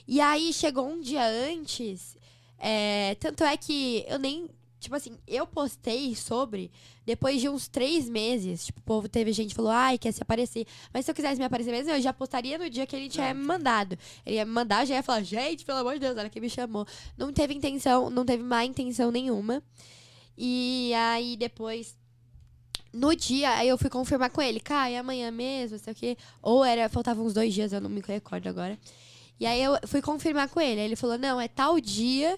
[0.08, 2.16] E aí chegou um dia antes,
[2.58, 4.50] é, tanto é que eu nem.
[4.80, 6.72] Tipo assim, eu postei sobre
[7.04, 8.68] depois de uns três meses.
[8.68, 10.68] Tipo, o povo teve gente que falou, ai, quer se aparecer.
[10.94, 13.34] Mas se eu quisesse me aparecer mesmo, eu já postaria no dia que ele tinha
[13.34, 13.98] me mandado.
[14.26, 16.50] Ele ia me mandar, já ia falar, gente, pelo amor de Deus, olha quem me
[16.50, 16.86] chamou.
[17.18, 19.64] Não teve intenção, não teve má intenção nenhuma.
[20.38, 21.97] E aí depois.
[22.94, 26.18] No dia, aí eu fui confirmar com ele, Kai, é amanhã mesmo, sei o quê.
[26.42, 28.78] Ou era, faltavam uns dois dias, eu não me recordo agora.
[29.40, 30.80] E aí eu fui confirmar com ele.
[30.80, 32.38] Aí ele falou, não, é tal dia.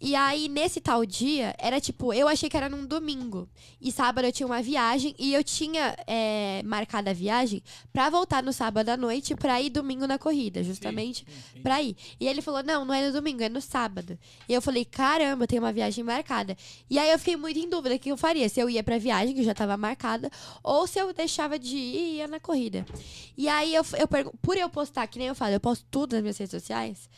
[0.00, 3.46] E aí, nesse tal dia, era tipo, eu achei que era num domingo.
[3.80, 8.42] E sábado eu tinha uma viagem e eu tinha é, marcado a viagem pra voltar
[8.42, 11.60] no sábado à noite pra ir domingo na corrida, justamente Sim, sim.
[11.60, 11.94] pra ir.
[12.18, 14.18] E ele falou: não, não é no domingo, é no sábado.
[14.48, 16.56] E eu falei: caramba, tem uma viagem marcada.
[16.88, 18.96] E aí eu fiquei muito em dúvida o que eu faria: se eu ia pra
[18.98, 20.30] viagem, que já tava marcada,
[20.62, 22.86] ou se eu deixava de ir e ia na corrida.
[23.36, 26.12] E aí eu, eu pergun- por eu postar, que nem eu falo, eu posto tudo
[26.14, 27.08] nas minhas redes sociais.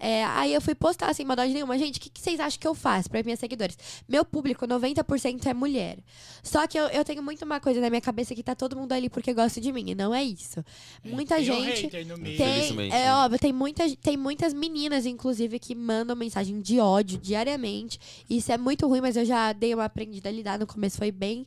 [0.00, 1.76] É, aí eu fui postar sem maldade nenhuma.
[1.76, 3.76] Gente, o que, que vocês acham que eu faço para minhas seguidores?
[4.08, 5.98] Meu público, 90% é mulher.
[6.42, 8.92] Só que eu, eu tenho muito uma coisa na minha cabeça que tá todo mundo
[8.92, 9.90] ali porque gosta de mim.
[9.90, 10.64] E não é isso.
[11.04, 12.16] Muita Tem um gente.
[12.16, 12.38] meio.
[12.38, 13.14] Tem, é né?
[13.14, 18.00] óbvio, tem, muita, tem muitas meninas, inclusive, que mandam mensagem de ódio diariamente.
[18.28, 20.58] Isso é muito ruim, mas eu já dei uma aprendida a lidar.
[20.58, 21.46] No começo foi bem,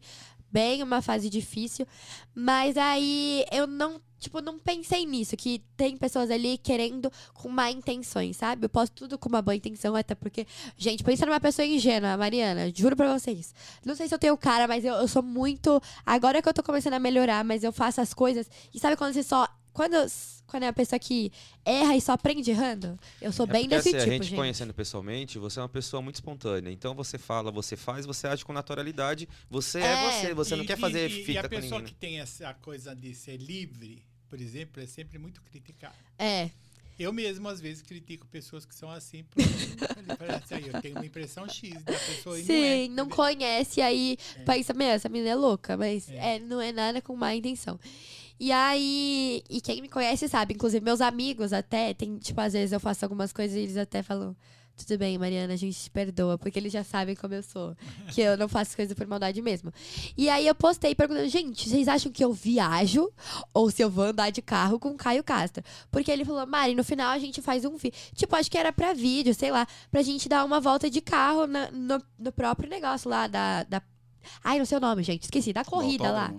[0.51, 1.87] bem uma fase difícil.
[2.35, 7.69] Mas aí eu não, tipo, não pensei nisso, que tem pessoas ali querendo com má
[7.69, 8.65] intenções, sabe?
[8.65, 12.71] Eu posto tudo com uma boa intenção, até porque, gente, pensa numa pessoa ingênua, Mariana,
[12.75, 13.53] juro pra vocês.
[13.85, 15.81] Não sei se eu tenho cara, mas eu, eu sou muito.
[16.05, 18.49] Agora que eu tô começando a melhorar, mas eu faço as coisas.
[18.73, 19.47] E sabe quando você só.
[19.73, 19.95] Quando,
[20.45, 21.31] quando é a pessoa que
[21.65, 22.95] erra e só aprende errando?
[23.19, 24.35] Eu sou É bem desse assim, tipo, a gente, gente.
[24.37, 26.69] conhecendo pessoalmente, você é uma pessoa muito espontânea.
[26.69, 29.27] Então você fala, você faz, você age com naturalidade.
[29.49, 30.11] Você é, É.
[30.11, 31.85] você, você não E- quer e- fazer e, fita e a com pessoa ninguém.
[31.85, 35.93] que tem essa coisa de ser livre, por exemplo, é sempre muito criticada.
[36.17, 36.49] É.
[36.97, 39.23] Eu mesmo, às vezes, critico pessoas que são assim.
[40.17, 42.77] Parece aí, eu tenho uma impressão X da pessoa e Sim, não é.
[42.77, 43.05] não entendeu?
[43.15, 44.43] conhece, aí É.
[44.43, 46.37] pensa, meu, essa menina é louca, mas É.
[46.37, 47.79] é, não é nada com má intenção.
[48.39, 52.71] E aí, e quem me conhece sabe, inclusive meus amigos até, tem, tipo, às vezes
[52.71, 54.35] eu faço algumas coisas e eles até falam,
[54.75, 57.75] tudo bem, Mariana, a gente te perdoa, porque eles já sabem como eu sou,
[58.13, 59.71] que eu não faço coisa por maldade mesmo.
[60.17, 63.07] E aí eu postei perguntando, gente, vocês acham que eu viajo
[63.53, 65.63] ou se eu vou andar de carro com Caio Castro?
[65.91, 67.97] Porque ele falou, Mari, no final a gente faz um vídeo.
[68.15, 71.45] Tipo, acho que era pra vídeo, sei lá, pra gente dar uma volta de carro
[71.47, 73.81] na- no, no próprio negócio lá da, da.
[74.43, 75.23] Ai, não sei o nome, gente.
[75.23, 75.53] Esqueci.
[75.53, 76.33] Da corrida lá.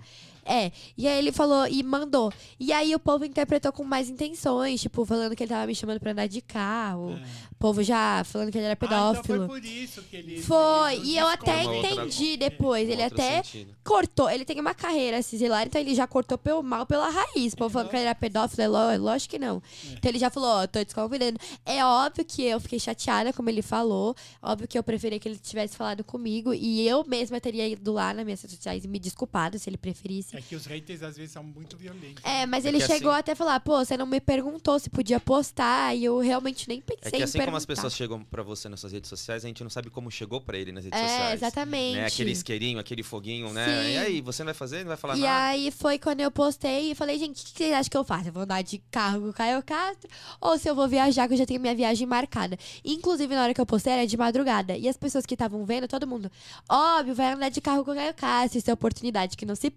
[0.45, 0.71] É.
[0.95, 2.31] E aí ele falou e mandou.
[2.59, 5.99] E aí o povo interpretou com mais intenções, tipo, falando que ele tava me chamando
[5.99, 7.13] pra andar de carro.
[7.13, 7.45] É.
[7.51, 9.47] O povo já falando que ele era Ah, então pedófilo.
[9.47, 10.41] foi por isso que ele.
[10.41, 12.87] Foi, ele e eu até outra- entendi depois.
[12.87, 13.73] Ele até sentido.
[13.83, 14.29] cortou.
[14.29, 17.53] Ele tem uma carreira cisílar, então ele já cortou pelo mal pela raiz.
[17.53, 19.63] O povo falando que ele era pedófilo, é ló- lógico que não.
[19.93, 21.39] Então ele já falou, ó, tô desconvidando.
[21.65, 24.15] É óbvio que eu fiquei chateada, como ele falou.
[24.43, 26.53] Óbvio que eu preferia que ele tivesse falado comigo.
[26.53, 29.77] E eu mesma teria ido lá nas minhas redes sociais e me desculpado se ele
[29.77, 30.34] preferisse.
[30.37, 32.23] É que os haters às vezes são muito violentos.
[32.23, 34.77] É, mas É ele que chegou assim- até a falar, pô, você não me perguntou
[34.79, 35.95] se podia postar.
[35.95, 38.67] E eu realmente nem pensei É que em assim como as pessoas chegam pra você
[38.69, 41.07] nas suas redes sociais, a gente não sabe como chegou pra ele nas redes É,
[41.07, 41.33] sociais.
[41.41, 41.95] exatamente.
[41.97, 42.05] Né?
[42.05, 43.65] Aquele isqueirinho, aquele foguinho, né?
[43.65, 43.89] Sim.
[43.93, 44.79] E aí, você não vai fazer?
[44.79, 45.45] Não vai falar E nada?
[45.47, 48.29] aí foi quando eu postei e falei, gente, o que vocês acham que eu faço?
[48.29, 50.09] Eu vou andar de carro com o Caio Castro
[50.41, 52.57] ou se eu vou viajar, que eu já tenho minha viagem marcada.
[52.83, 54.75] Inclusive, na hora que eu postei, era de madrugada.
[54.77, 56.31] E as pessoas que estavam vendo, todo mundo,
[56.69, 59.69] óbvio, vai andar de carro com o Caio Castro, isso é oportunidade que não se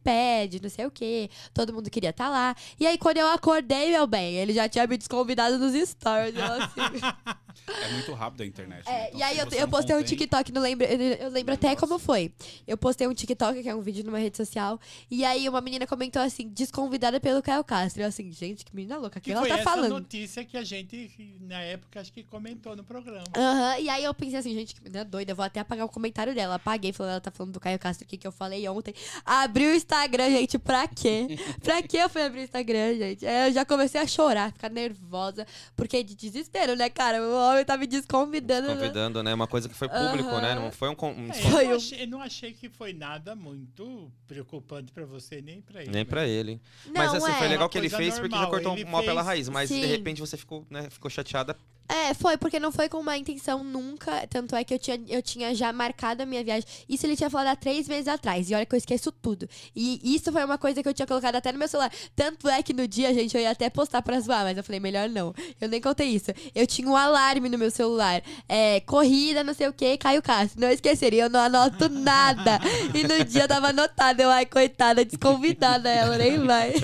[0.49, 1.31] pede, não sei o quê.
[1.53, 2.57] Todo mundo queria estar lá.
[2.81, 6.35] E aí, quando eu acordei, meu bem, ele já tinha me desconvidado nos stories.
[6.35, 7.01] Eu, assim,
[7.69, 8.87] É muito rápido a internet.
[8.87, 8.93] né?
[8.93, 11.87] É, Então, e aí eu, eu postei um TikTok, não lembro, eu, lembro até Negócio.
[11.89, 12.33] como foi.
[12.67, 14.81] Eu postei um TikTok, que é um vídeo numa rede social,
[15.11, 18.03] e aí uma menina comentou assim, desconvidada pelo Caio Castro.
[18.03, 19.91] Eu assim, gente, que menina louca, o que Que ela foi tá essa falando?
[19.91, 23.25] notícia que a gente, na época, acho que comentou no programa.
[23.37, 25.89] Aham, e aí eu pensei assim, gente, que menina doida, eu vou até apagar o
[25.91, 26.55] comentário dela.
[26.55, 28.95] Apaguei, falando, ela tá falando do Caio Castro aqui que eu falei ontem.
[29.25, 31.27] Abri o Instagram, gente, pra quê?
[31.63, 33.27] Pra que eu fui abrir o Instagram, gente?
[33.27, 37.21] É, eu já comecei a chorar, ficar nervosa, porque é de desespero, né, cara?
[37.23, 38.69] O homem tá me desconvidando.
[38.69, 38.75] né?
[38.75, 39.35] Convidando, né?
[39.35, 40.55] Uma coisa que foi público, né?
[40.55, 40.97] Não foi um.
[41.03, 44.93] um- É, Foi eu, um- não achei, eu não achei que foi nada muito preocupante
[44.93, 45.91] pra você, nem pra ele.
[45.91, 46.05] Nem né?
[46.05, 46.61] pra ele.
[46.87, 47.35] Não, mas assim, é.
[47.35, 49.49] foi legal que ele fez porque já normal, cortou ele um mal pela fez- raiz.
[49.49, 49.87] Mas de Sim.
[49.87, 51.57] repente você ficou, né, ficou chateada.
[51.89, 54.27] É, foi, porque não foi com uma intenção nunca.
[54.27, 56.69] Tanto é que eu tinha, eu tinha já marcado a minha viagem.
[56.89, 58.51] Isso ele tinha falado há três meses atrás.
[58.51, 59.49] E olha que eu esqueço tudo.
[59.75, 61.91] E isso foi uma coisa que eu tinha colocado até no meu celular.
[62.15, 64.81] Tanto é que no dia, gente, eu ia até postar pra zoar, mas eu falei,
[64.81, 65.35] melhor não.
[65.61, 66.31] Eu nem contei isso.
[66.55, 68.23] Eu tinha um alarme no meu celular.
[68.47, 70.61] É, corrida, não sei o que, Caio Castro.
[70.61, 72.61] Não esqueceria, eu não anoto nada.
[72.95, 74.21] E no dia tava anotado.
[74.21, 76.75] Eu, ai, coitada, desconvidada ela, nem vai.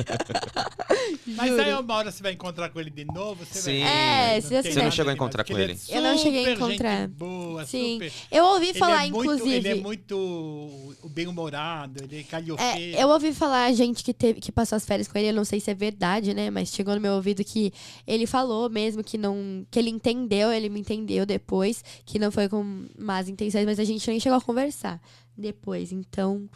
[1.26, 3.82] Mas aí uma hora você vai encontrar com ele de novo, você Sim.
[3.82, 4.36] vai...
[4.36, 4.62] É, se.
[4.62, 7.00] Você não chegou a demais, encontrar com ele é Eu não cheguei a encontrar.
[7.02, 7.94] gente Boa, Sim.
[7.94, 8.12] super.
[8.30, 9.54] Eu ouvi Ele falar, é muito, inclusive.
[9.56, 12.96] Ele é muito bem-humorado, ele é calhofeiro.
[12.96, 15.44] É, eu ouvi falar gente que, teve, que passou as férias com ele, eu não
[15.44, 16.50] sei se é verdade, né?
[16.50, 17.72] Mas chegou no meu ouvido que
[18.06, 19.66] ele falou mesmo que não.
[19.70, 23.84] que ele entendeu, ele me entendeu depois, que não foi com más intenções, mas a
[23.84, 25.00] gente nem chegou a conversar
[25.36, 25.92] depois.
[25.92, 26.48] Então,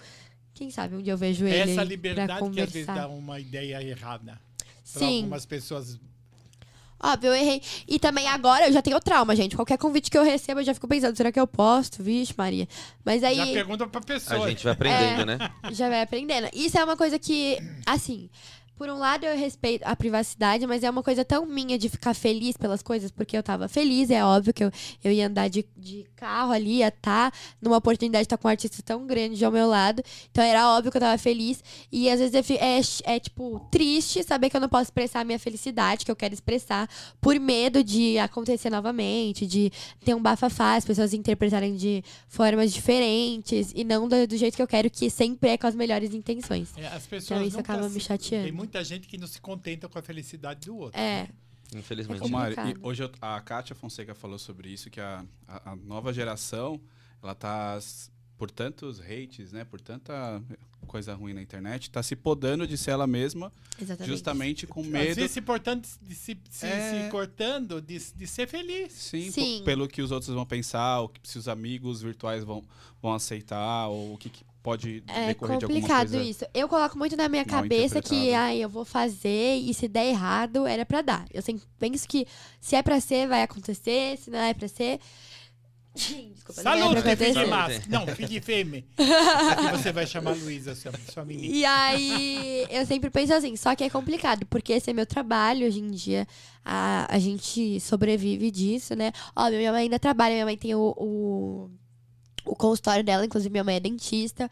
[0.55, 1.57] quem sabe um dia eu vejo ele.
[1.57, 2.95] Essa pra liberdade que às vezes conversar.
[2.95, 4.41] dá uma ideia errada.
[4.93, 5.19] Pra Sim.
[5.19, 5.99] algumas pessoas.
[7.01, 7.63] Óbvio, eu errei.
[7.87, 9.55] E também agora eu já tenho trauma, gente.
[9.55, 12.03] Qualquer convite que eu recebo, eu já fico pensando, será que eu posto?
[12.03, 12.67] Vixe, Maria.
[13.05, 13.37] Mas aí.
[13.37, 14.47] Já pergunta pra pessoa.
[14.47, 15.37] A gente vai aprendendo, É.
[15.37, 15.51] né?
[15.71, 16.49] já vai aprendendo.
[16.53, 18.29] Isso é uma coisa que, assim,
[18.79, 22.15] por um lado eu respeito a privacidade, mas é uma coisa tão minha de ficar
[22.15, 24.71] feliz pelas coisas, porque eu tava feliz, é óbvio que eu,
[25.03, 28.51] eu ia andar de, de carro ali, ia estar numa oportunidade de estar com um
[28.51, 30.01] artista tão grande ao meu lado.
[30.31, 31.63] Então era óbvio que eu tava feliz.
[31.91, 32.35] E às vezes
[33.05, 36.17] é, é, tipo, triste saber que eu não posso expressar a minha felicidade, que eu
[36.17, 36.89] quero expressar,
[37.21, 39.73] por medo de acontecer novamente, de
[40.05, 44.63] ter um bafafá, as pessoas interpretarem de formas diferentes e não do, do jeito que
[44.63, 46.69] eu quero, que sempre é com as melhores intenções.
[46.77, 48.68] É, as pessoas Então isso acaba se- me chateando.
[48.69, 51.01] Muita gente que não se contenta com a felicidade do outro.
[51.01, 51.27] É,
[51.75, 52.21] Infelizmente.
[52.23, 55.73] É Ô, Mari, e hoje eu- a Kátia Fonseca falou sobre isso, que a, a,
[55.73, 56.79] a nova geração,
[57.23, 57.79] ela tá,
[58.37, 60.43] por tantos hates, né, por tanta
[60.87, 63.51] coisa ruim na internet, tá se podando de ser ela mesma,
[63.81, 64.11] exatamente.
[64.11, 67.05] justamente com Às medo, vezes se, portando, de se, se, É.
[67.05, 68.93] se cortando de, de ser feliz.
[68.93, 69.63] sim, Sim.
[69.65, 72.63] pelo que os outros vão pensar, o que se os amigos virtuais vão,
[73.03, 76.31] vão aceitar, ou o que, que pode É decorrer de alguma complicado coisa.
[76.31, 76.45] isso.
[76.53, 80.67] Eu coloco muito na minha cabeça que, ai, eu vou fazer e se der errado,
[80.67, 81.25] era pra dar.
[81.33, 82.27] Eu sempre penso que
[82.61, 85.01] se é pra ser, vai acontecer, se não é pra ser.
[85.95, 87.47] Desculpa, não é acontecer.
[87.47, 87.83] massa.
[87.89, 88.85] Não, filho de fêmea.
[88.97, 91.53] Aqui você vai chamar Luísa, sua, sua menina.
[91.53, 95.67] E aí, eu sempre penso assim, só que é complicado, porque esse é meu trabalho
[95.67, 96.27] hoje em dia.
[96.65, 99.13] A, a gente sobrevive disso, né?
[99.35, 101.71] Ó, minha mãe ainda trabalha, minha mãe tem o, o,
[102.51, 104.51] o consultório dela, inclusive minha mãe é dentista.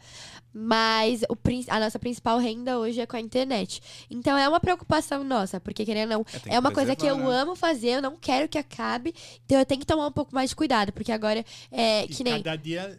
[0.53, 1.37] Mas o,
[1.69, 3.79] a nossa principal renda hoje é com a internet.
[4.09, 7.17] Então é uma preocupação nossa, porque querendo ou não, É, é uma coisa que eu
[7.17, 7.25] né?
[7.41, 9.13] amo fazer, eu não quero que acabe.
[9.45, 12.23] Então eu tenho que tomar um pouco mais de cuidado, porque agora é E que
[12.23, 12.41] nem.
[12.41, 12.97] cada dia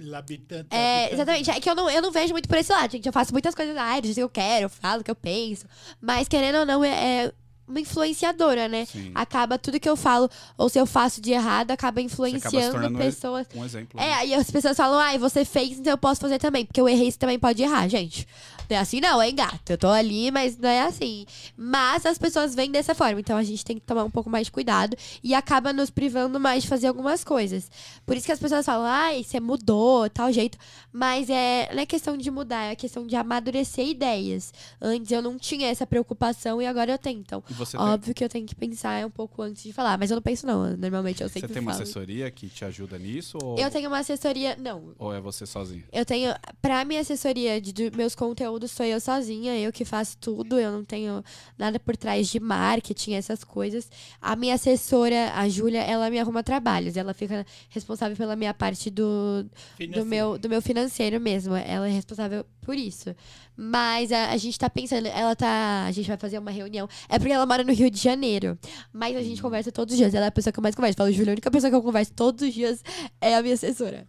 [0.00, 0.68] labitante.
[0.70, 1.50] É, exatamente.
[1.50, 3.06] É que eu não, eu não vejo muito por esse lado, gente.
[3.06, 5.10] Eu faço muitas coisas na área, do jeito que eu quero, eu falo o que
[5.10, 5.66] eu penso.
[6.00, 6.88] Mas, querendo ou não, é,
[7.26, 7.32] é
[7.66, 8.84] uma influenciadora, né?
[8.84, 9.10] Sim.
[9.14, 13.46] Acaba tudo que eu falo, ou se eu faço de errado, acaba influenciando tornando pessoas.
[13.54, 14.00] Um exemplo.
[14.00, 14.14] É, né?
[14.14, 16.64] aí as pessoas falam, ai, você fez, então eu posso fazer também.
[16.64, 18.26] Porque eu errei, você também pode errar, gente.
[18.68, 19.70] Não é assim, não, hein, gato?
[19.70, 21.26] Eu tô ali, mas não é assim.
[21.56, 24.46] Mas as pessoas vêm dessa forma, então a gente tem que tomar um pouco mais
[24.46, 27.70] de cuidado e acaba nos privando mais de fazer algumas coisas.
[28.06, 30.56] Por isso que as pessoas falam, ai, você mudou, tal jeito.
[30.92, 34.52] Mas é, não é questão de mudar, é questão de amadurecer ideias.
[34.80, 37.20] Antes eu não tinha essa preocupação e agora eu tenho.
[37.20, 39.98] Então, Você tem, óbvio que eu tenho que pensar um pouco antes de falar.
[39.98, 40.76] Mas eu não penso, não.
[40.76, 41.82] Normalmente eu você sempre tem uma falo.
[41.82, 43.38] assessoria que te ajuda nisso?
[43.42, 44.56] Ou, Eu tenho uma assessoria.
[44.56, 45.84] Não, ou é você sozinho?
[45.92, 46.34] eu tenho.
[46.60, 50.58] Pra minha assessoria de, de meus conteúdos, sou eu sozinha, eu que faço tudo.
[50.58, 51.22] Eu não tenho
[51.58, 53.88] nada por trás de marketing, essas coisas.
[54.20, 56.96] A minha assessora, a Júlia, ela me arruma trabalhos.
[56.96, 59.46] Ela fica responsável pela minha parte do,
[59.92, 61.54] do, meu, do meu financeiro mesmo.
[61.54, 63.14] Ela é responsável por isso.
[63.56, 65.84] Mas a, a gente tá pensando, ela tá.
[65.86, 66.88] A gente vai fazer uma reunião.
[67.08, 68.58] É porque ela mora no Rio de Janeiro.
[68.92, 70.14] Mas a gente conversa todos os dias.
[70.14, 70.96] Ela é a pessoa que eu mais converso.
[70.96, 72.82] Falo, Júlia, a única pessoa que eu converso todos os dias
[73.20, 74.06] é a minha assessora.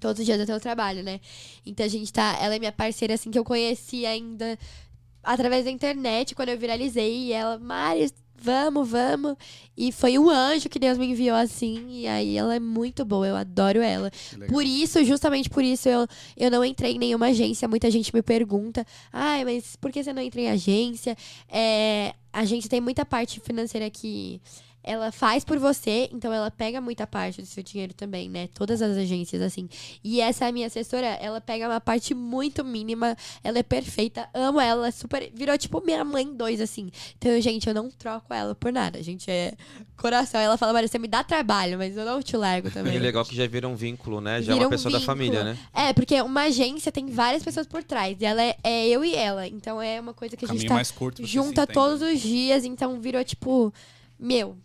[0.00, 1.20] Todos os dias até o trabalho, né?
[1.64, 2.38] Então a gente tá.
[2.40, 4.58] Ela é minha parceira, assim, que eu conheci ainda
[5.22, 7.26] através da internet, quando eu viralizei.
[7.26, 8.10] E ela, Mari,
[8.42, 9.36] vamos, vamos.
[9.76, 11.86] E foi um anjo que Deus me enviou assim.
[11.88, 14.10] E aí ela é muito boa, eu adoro ela.
[14.48, 17.68] Por isso, justamente por isso, eu, eu não entrei em nenhuma agência.
[17.68, 21.16] Muita gente me pergunta: ai, mas por que você não entra em agência?
[21.48, 24.40] É, a gente tem muita parte financeira que
[24.84, 28.48] ela faz por você, então ela pega muita parte do seu dinheiro também, né?
[28.54, 29.68] Todas as agências, assim.
[30.02, 34.72] E essa minha assessora, ela pega uma parte muito mínima, ela é perfeita, amo ela,
[34.82, 35.30] ela é super.
[35.34, 36.90] Virou tipo minha mãe dois, assim.
[37.16, 38.98] Então, gente, eu não troco ela por nada.
[38.98, 39.54] A gente é
[39.96, 40.40] coração.
[40.40, 42.94] Ela fala, Maria, você me dá trabalho, mas eu não te largo também.
[42.94, 44.42] E legal que já vira um vínculo, né?
[44.42, 45.16] Já é Vira uma um pessoa da vínculo.
[45.16, 45.58] família, né?
[45.72, 48.16] É, porque uma agência tem várias pessoas por trás.
[48.20, 49.46] E ela é, é eu e ela.
[49.46, 51.24] Então é uma coisa que a gente tá mais curto.
[51.24, 52.64] junta todos os dias.
[52.64, 53.72] Então virou tipo,
[54.18, 54.56] meu,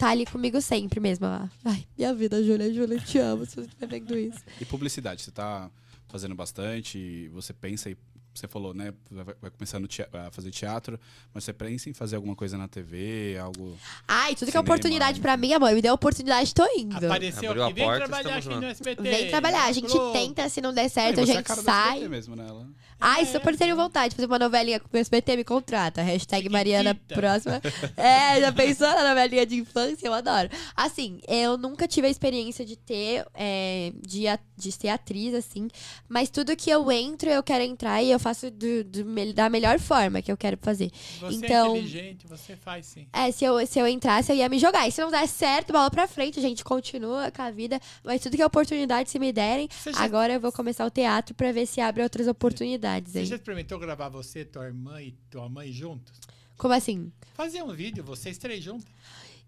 [0.00, 1.26] tá ali comigo sempre mesmo.
[1.26, 4.40] Ela, Ai, minha vida, Júlia, Júlia, eu te amo se você estiver vendo isso.
[4.58, 5.70] E publicidade, você tá
[6.08, 7.96] fazendo bastante, você pensa e
[8.32, 10.98] você falou, né, vai começar no tea- a fazer teatro,
[11.34, 13.76] mas você pensa em fazer alguma coisa na TV, algo
[14.06, 15.72] Ai, tudo que é Cinema, oportunidade pra mim, amor.
[15.72, 16.96] Me deu oportunidade, tô indo.
[16.96, 19.02] Apareceu Abriu a aqui, vem porta, trabalhar aqui no SBT.
[19.02, 19.64] Vem trabalhar.
[19.66, 21.88] A gente tenta, se não der certo, a é gente cara do sai.
[21.94, 22.46] SBT mesmo, né?
[22.48, 22.66] Ela-
[23.02, 23.24] Ai, É.
[23.24, 26.02] super tenho vontade de fazer uma novelinha com o SBT, me contrata.
[26.02, 26.52] Hashtag Chiquitita.
[26.52, 27.60] Mariana próxima.
[27.96, 30.06] É, já pensou na novelinha de infância?
[30.06, 30.50] Eu adoro.
[30.76, 35.68] Assim, eu nunca tive a experiência de ter, é, de, a- de ser atriz, assim.
[36.08, 39.48] Mas tudo que eu entro, eu quero entrar e eu faço do, do me- da
[39.50, 40.90] melhor forma que eu quero fazer.
[41.20, 43.06] Você Então- é inteligente, você faz sim.
[43.12, 44.86] É, se eu, se eu entrasse, eu ia me jogar.
[44.86, 47.80] E se não der certo, bola pra frente, a gente continua com a vida.
[48.04, 51.34] Mas tudo que é oportunidade, se me derem, já, agora eu vou começar o teatro
[51.34, 53.24] pra ver se abre outras oportunidades você aí.
[53.26, 56.12] já experimentou gravar você, tua irmã e tua mãe juntos?
[56.56, 57.10] Como assim?
[57.34, 58.86] Fazer um vídeo, vocês três juntos.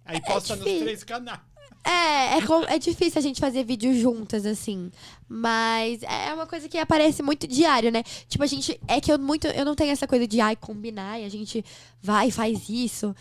[0.05, 0.85] Aí É posta nos difícil.
[0.87, 1.41] três canais.
[1.84, 4.90] É, é, com- é difícil a gente fazer vídeo juntas, assim.
[5.28, 8.04] Mas é uma coisa que aparece muito diário, né?
[8.28, 8.78] Tipo, a gente.
[8.86, 9.46] É que eu muito.
[9.48, 11.64] Eu não tenho essa coisa de ai, combinar e a gente
[12.00, 13.14] vai e faz isso.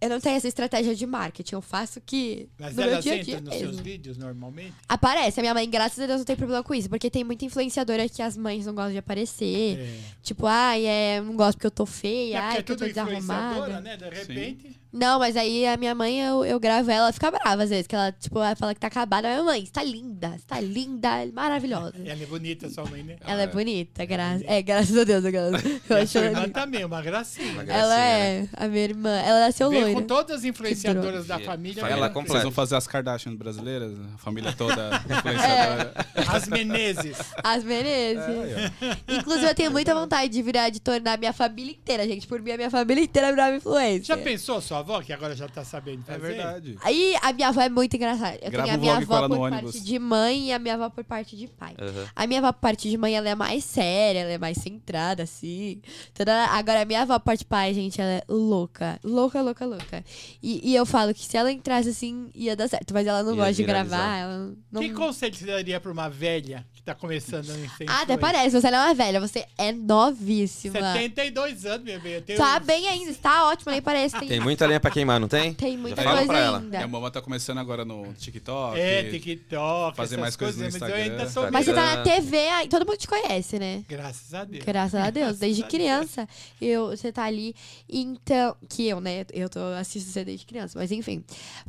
[0.00, 1.54] Eu não tenho essa estratégia de marketing.
[1.56, 2.48] Eu faço que.
[2.58, 3.68] Mas no meu elas dia entram dia nos mesmo.
[3.72, 4.74] seus vídeos normalmente?
[4.88, 5.40] Aparece.
[5.40, 6.88] A minha mãe, graças a Deus, não tem problema com isso.
[6.88, 9.78] Porque tem muita influenciadora que as mães não gostam de aparecer.
[9.78, 9.98] É.
[10.22, 12.76] Tipo, ai, é, não gosto porque eu tô feia, É porque ai, é porque eu
[12.76, 13.80] tudo tô desarrumada.
[13.80, 13.96] né?
[13.96, 14.78] De repente.
[14.92, 17.86] Não, mas aí a minha mãe, eu, eu gravo ela, ela fica brava às vezes,
[17.86, 19.28] que ela, tipo, ela fala que tá acabada.
[19.28, 21.94] Minha mãe, você tá linda, você tá linda, maravilhosa.
[22.04, 23.16] Ela é bonita, sua mãe, né?
[23.26, 23.46] Ela é é.
[23.46, 25.24] bonita, gra é, graças a Deus.
[25.28, 27.52] Eu E eu a acho ela irmã também, uma gracinha.
[27.52, 29.10] Uma Ela gracinha, é a minha irmã.
[29.10, 30.00] Ela nasceu Veio loira.
[30.00, 31.80] com todas as influenciadoras da família.
[31.82, 32.14] Ela né?
[32.14, 32.32] completa.
[32.32, 35.92] Vocês vão fazer as Kardashian brasileiras, a família toda influenciadora.
[36.26, 37.18] As Menezes.
[37.42, 38.24] As Menezes.
[38.24, 42.26] É, Inclusive, eu tenho muita vontade de virar, de tornar minha família inteira, gente.
[42.26, 44.04] Por mim, a minha família inteira virava influencer.
[44.04, 46.18] Já pensou sua avó, que agora já tá sabendo É fazer?
[46.34, 46.78] verdade.
[46.82, 48.38] Aí a minha avó é muito engraçada.
[48.42, 49.72] Eu Grava tenho a um minha vlog com avó ela no por ônibus.
[49.74, 51.74] parte de mãe e a minha avó por parte de pai.
[51.80, 52.06] Aham.
[52.16, 55.22] A minha avó por parte de mãe, ela é mais séria, ela é mais centrada,
[55.22, 55.80] assim.
[56.14, 56.46] Toda...
[56.46, 58.98] Agora, a minha avó por parte de pai, gente, ela é louca.
[59.04, 60.04] Louca, louca, louca.
[60.42, 62.92] E, e eu falo que se ela entrasse assim, ia dar certo.
[62.94, 63.96] Mas ela não Ia gosta de viralizar.
[63.98, 64.16] gravar.
[64.18, 64.80] Ela não...
[64.82, 68.58] Que conselho você daria pra uma velha que tá começando a Ah, até parece.
[68.60, 70.92] Você não é velha, você é novíssima.
[70.94, 72.16] 72 anos, bebê.
[72.16, 74.18] Eu tenho Tá bem ainda, está ótimo, nem parece.
[74.18, 75.54] Tem, Tem muita lenha pra queimar, não tem?
[75.54, 76.58] tem muita fala coisa pra ela.
[76.58, 76.76] ainda.
[76.76, 78.78] Minha mamãe tá começando agora no TikTok.
[78.78, 81.02] É, TikTok, fazer mais coisas no mas eu Instagram.
[81.02, 83.84] ainda sou Mas você tá na TV, aí todo mundo te conhece, né?
[83.88, 84.64] Graças a Deus.
[84.64, 86.28] Graças a Deus, desde criança.
[86.60, 87.54] Eu, você tá ali.
[87.88, 88.56] Então.
[88.68, 89.24] Que eu, né?
[89.32, 91.24] Eu tô, assisto você desde criança, mas enfim.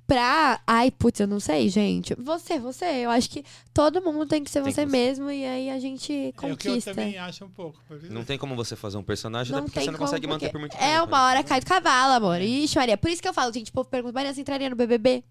[0.06, 0.60] Pra.
[0.68, 2.14] Ai, putz, eu não sei, gente.
[2.16, 2.86] Você, você.
[2.86, 3.44] Eu acho que
[3.74, 6.34] todo mundo tem que ser Tem você que mesmo e aí a gente É o
[6.34, 6.94] que eu conquista.
[6.94, 7.80] também acho um pouco.
[8.10, 10.48] Não tem como você fazer um personagem, até Não porque tem você não consegue manter
[10.48, 10.84] porque por muito tempo.
[10.84, 11.24] É, uma né?
[11.24, 12.42] hora cai do cavalo, amor.
[12.42, 12.89] Ixi, Maria.
[12.98, 13.70] Por isso que eu falo, gente.
[13.70, 15.24] O povo pergunta, Maria, você entraria no BBB?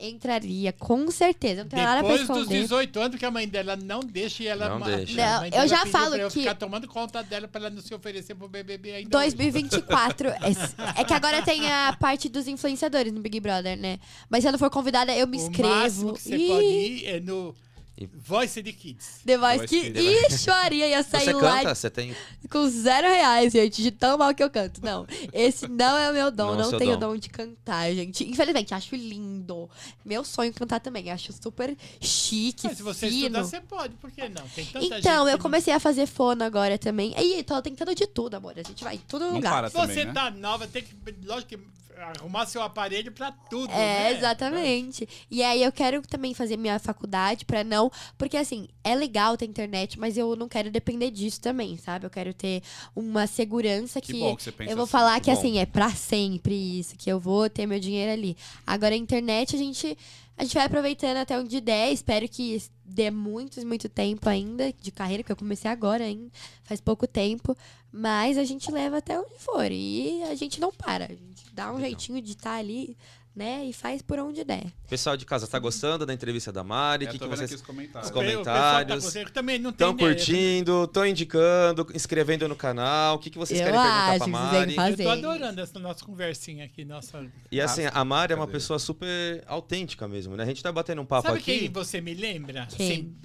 [0.00, 1.62] Entraria, com certeza.
[1.64, 2.62] Não tem nada pra Depois dos esconder.
[2.62, 4.68] 18 anos, que a mãe dela não deixa e ela...
[4.78, 5.16] Não deixa.
[5.16, 8.36] Não, eu já falo eu que- ficar tomando conta dela pra ela não se oferecer
[8.36, 9.34] pro BBB ainda hoje.
[9.34, 10.28] 2024.
[10.28, 10.36] É,
[11.00, 13.98] é que agora tem a parte dos influenciadores no Big Brother, né?
[14.30, 15.68] Mas se eu não for convidada, eu me O inscrevo.
[15.74, 17.52] máximo que você Ih, pode ir é no
[18.00, 19.22] E- Voice de Kids.
[19.26, 19.90] The Voice Voice que.
[19.90, 20.32] Kids.
[20.34, 21.74] Ixi, Maria, ia sair Você lá canta?
[21.74, 22.14] Você tem.
[22.50, 24.80] com zero reais, gente, de tão mal que eu canto.
[24.84, 26.54] Não, esse não é o meu dom.
[26.54, 27.08] Não é o Não, tenho dom.
[27.14, 28.22] dom de cantar, gente.
[28.28, 29.68] Infelizmente, acho lindo.
[30.04, 31.10] Meu sonho é cantar também.
[31.10, 33.24] Acho super chique, Mas se você fino.
[33.26, 33.94] estudar, você pode.
[33.96, 34.46] Por que não?
[34.48, 37.12] Tem tanta gente Então, eu não- comecei a fazer fono agora também.
[37.18, 38.54] Ih, tô tentando de tudo, amor.
[38.56, 39.50] A gente vai em todo Não lugar.
[39.52, 40.12] para também, você né?
[40.12, 40.94] tá nova, tem que,
[41.24, 41.58] lógico que
[42.02, 44.12] arrumar seu aparelho pra tudo, É, né?
[44.12, 45.08] exatamente.
[45.30, 47.90] E aí eu quero também fazer minha faculdade pra não.
[48.16, 52.06] Porque assim, é legal ter internet, mas eu não quero depender disso também, sabe?
[52.06, 52.62] Eu quero ter
[52.94, 54.20] uma segurança Que que.
[54.20, 56.96] bom que você pensa eu vou assim, falar que que assim, é pra sempre isso,
[56.96, 58.36] que eu vou ter meu dinheiro ali.
[58.66, 59.96] Agora a internet a gente.
[60.38, 61.92] A gente vai aproveitando até onde der.
[61.92, 66.30] Espero que dê muito, muito tempo ainda de carreira, que eu comecei agora ainda,
[66.62, 67.56] faz pouco tempo.
[67.90, 69.70] Mas a gente leva até onde for.
[69.72, 71.06] E a gente não para.
[71.06, 71.90] A gente dá um Legal.
[71.90, 72.96] jeitinho de estar ali
[73.38, 73.64] né?
[73.64, 74.66] E faz por onde der.
[74.90, 77.04] Pessoal de casa, tá gostando da entrevista da Mari?
[77.06, 78.10] O É, que, tô que vendo vocês aqui os comentários.
[78.10, 79.04] Os O tá comentários.
[79.04, 79.28] gostando.
[79.28, 80.14] Eu também não tem estão ideia.
[80.14, 80.84] curtindo?
[80.84, 83.14] Estão indicando, inscrevendo no canal?
[83.16, 84.76] O que, que vocês Eu querem perguntar pra Mari?
[84.76, 86.84] Eu tô adorando essa nossa conversinha aqui.
[86.84, 87.24] Nossa...
[87.50, 90.42] E assim, a Mari é uma pessoa super autêntica mesmo, né?
[90.42, 91.58] A gente tá batendo um papo Sabe aqui.
[91.60, 92.66] quem você me lembra?
[92.76, 93.16] Quem?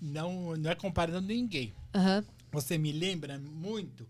[0.00, 1.74] Não, não é comparando ninguém.
[1.94, 2.24] Aham.
[2.52, 4.06] Você me lembra muito,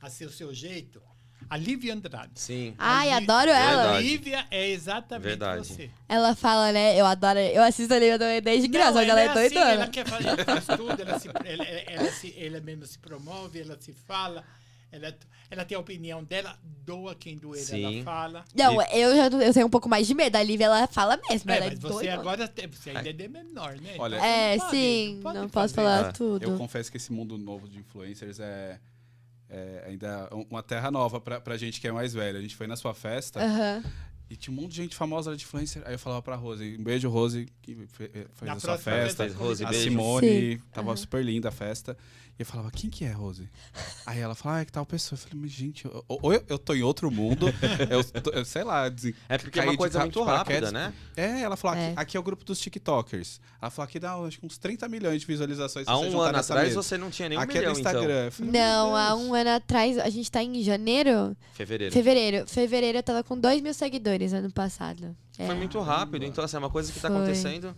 [0.00, 1.02] a seu, seu jeito,
[1.50, 2.32] a Lívia Andrade.
[2.34, 2.74] Sim.
[2.78, 3.82] Ai, A adoro A ela.
[3.84, 4.06] Verdade.
[4.08, 5.66] Lívia é exatamente Verdade.
[5.66, 5.90] você.
[6.08, 6.96] Ela fala, né?
[7.00, 7.38] Eu adoro.
[7.38, 9.70] Eu assisto a Lívia também desde criança, porque ela é assim, doidona.
[9.72, 12.98] ela quer fazer, ela faz tudo, ela, se, ela, ela, ela se, ela mesma se
[12.98, 14.44] promove, ela se fala,
[14.92, 15.14] ela,
[15.50, 17.84] ela tem a opinião dela, doa quem doer, Sim.
[17.96, 18.44] ela fala.
[18.54, 20.36] Não, eu já eu tenho um pouco mais de medo.
[20.36, 21.50] A Lívia, ela fala mesmo.
[21.50, 22.14] É, ela é mas você doida.
[22.14, 23.94] agora você ainda é de menor, né?
[23.98, 25.20] Olha- Então É, pode- sim.
[25.22, 25.88] pode Não posso fazer.
[25.88, 26.42] falar Ah, tudo.
[26.42, 28.78] Eu confesso que esse mundo novo de influencers é,
[29.50, 32.38] é ainda uma terra nova pra, pra gente que é mais velha.
[32.38, 33.82] A gente foi na sua festa Aham.
[34.30, 35.82] e tinha um monte de gente famosa de influencer.
[35.86, 39.24] Aí eu falava pra Rose, um beijo, Rose, que eh, fez Na a sua festa.
[39.24, 39.84] vez, Rose, A beijo.
[39.84, 40.62] Simone, Sim.
[40.72, 40.96] tava Aham.
[40.96, 41.96] super linda a festa.
[42.38, 43.48] E eu falava, quem que é, Rose?
[44.06, 45.16] Aí ela falava, ah, é que tal pessoa.
[45.18, 47.46] Eu falei, mas gente, eu- ou eu, eu tô em outro mundo,
[47.90, 48.88] eu, tô- eu sei lá.
[48.88, 50.72] des- É porque é caí uma de coisa muito rápida, paraquedas.
[50.72, 50.94] né?
[51.16, 51.88] É, ela falou, É.
[51.88, 53.40] aqui, aqui é o grupo dos TikTokers.
[53.60, 55.88] Ela falou, aqui dá acho uns 30 milhões de visualizações.
[55.88, 56.80] Há um ano atrás mesa.
[56.82, 58.26] você não tinha nenhum Aqui é milhão, do Instagram.
[58.28, 58.30] então.
[58.46, 61.36] Falei, Não, há um ano atrás, a gente tá em janeiro?
[61.54, 61.92] Fevereiro.
[61.92, 62.46] Fevereiro.
[62.46, 65.16] Fevereiro eu tava com 2 mil seguidores ano passado.
[65.36, 65.54] Foi É.
[65.54, 67.16] muito rápido, então assim, é uma coisa que tá Foi.
[67.16, 67.74] acontecendo.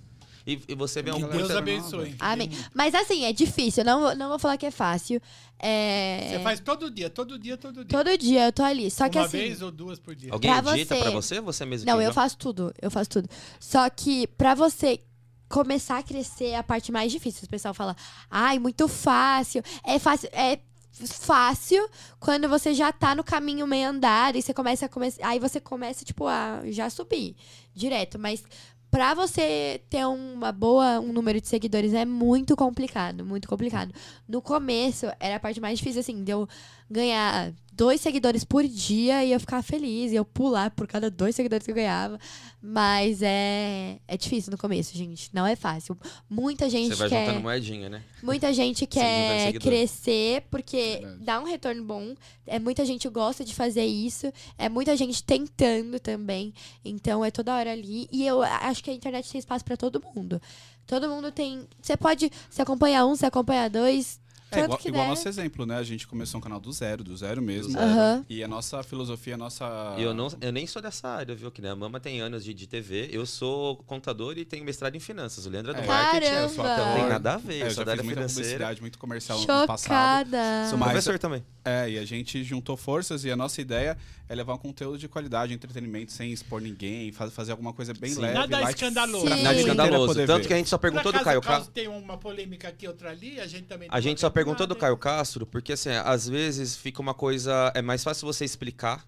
[0.46, 2.14] E, e você vê um Que Galera, Deus muita- abençoe.
[2.18, 2.50] Amém.
[2.74, 3.84] Mas assim, é difícil.
[3.84, 5.20] Não, vou- não vou falar que é fácil.
[5.58, 6.30] É...
[6.32, 7.98] Você faz todo dia, todo dia, todo dia.
[7.98, 8.90] Todo dia eu tô ali.
[8.90, 9.38] Só que Uma assim.
[9.38, 10.32] vez ou duas por dia.
[10.32, 11.00] Alguém Pra edita você.
[11.02, 11.40] pra você?
[11.40, 12.74] Você mesmo Não, que eu faço tudo.
[12.80, 13.28] Eu faço tudo.
[13.58, 15.00] Só que pra você
[15.48, 17.42] começar a crescer é a parte mais difícil.
[17.44, 17.94] O pessoal fala,
[18.30, 19.62] ai, muito fácil.
[19.84, 20.30] É fácil.
[20.32, 20.58] É
[21.06, 21.88] fácil
[22.18, 25.26] quando você já tá no caminho meio andado e você começa a começar.
[25.26, 27.36] Aí você começa, tipo, a já subir
[27.74, 28.18] direto.
[28.18, 28.42] Mas
[28.90, 33.94] pra você ter uma boa, um número de seguidores é muito complicado, muito complicado.
[34.28, 36.48] No começo era a parte mais difícil, assim, de eu
[36.90, 41.34] ganhar dois seguidores por dia e eu ficar feliz e eu pular por cada dois
[41.34, 42.18] seguidores que eu ganhava.
[42.60, 45.30] Mas é, é difícil no começo, gente.
[45.32, 45.96] Não é fácil.
[46.28, 47.24] Muita gente Você vai quer.
[47.24, 48.02] juntando moedinha, né?
[48.22, 51.24] Muita gente quer crescer porque Verdade.
[51.24, 52.14] dá um retorno bom.
[52.46, 54.30] É muita gente gosta de fazer isso.
[54.58, 56.52] É muita gente tentando também.
[56.84, 58.06] Então é toda hora ali.
[58.12, 60.42] E eu acho que a internet tem espaço pra todo mundo.
[60.86, 61.66] Todo mundo tem.
[61.80, 64.20] Você pode se acompanhar um, se acompanhar dois.
[64.52, 65.08] É igual, igual der.
[65.10, 65.76] nosso exemplo, né?
[65.76, 67.72] A gente começou um canal do zero, do zero mesmo.
[67.72, 67.84] zero.
[67.84, 68.24] Aham.
[68.28, 69.94] E a nossa filosofia, a nossa.
[69.98, 71.50] Eu, não, eu nem sou dessa área, viu?
[71.50, 71.70] Que né?
[71.70, 73.08] a Mama tem anos de, de TV.
[73.12, 75.46] Eu sou contador e tenho mestrado em finanças.
[75.46, 75.86] O Leandro é do É.
[75.86, 76.26] marketing.
[76.34, 76.80] Eu sou Caramba!
[76.84, 77.00] Não ator.
[77.00, 77.54] tem nada a ver.
[77.60, 78.48] É, eu sou já da área muita financeira.
[78.48, 79.80] publicidade, muito comercial no passado.
[79.82, 80.38] Chocada.
[80.68, 81.44] Sou Mas- professor também.
[81.64, 83.96] É, e a gente juntou forças e a nossa ideia
[84.28, 88.10] é levar um conteúdo de qualidade, entretenimento, sem expor ninguém, faz- fazer alguma coisa bem
[88.10, 88.20] Sim.
[88.22, 88.34] leve.
[88.34, 89.28] Nada light, escandaloso.
[89.28, 89.42] Sim.
[89.42, 90.14] Nada escandaloso.
[90.26, 90.46] Tanto ver.
[90.48, 93.46] que a gente só perguntou do Caio caso tem uma polêmica aqui, outra ali, a
[93.46, 93.88] gente também...
[93.90, 94.76] A gente só perguntou do.
[94.76, 97.70] Caio Castro, porque assim, às vezes fica uma coisa.
[97.74, 99.04] É mais fácil você explicar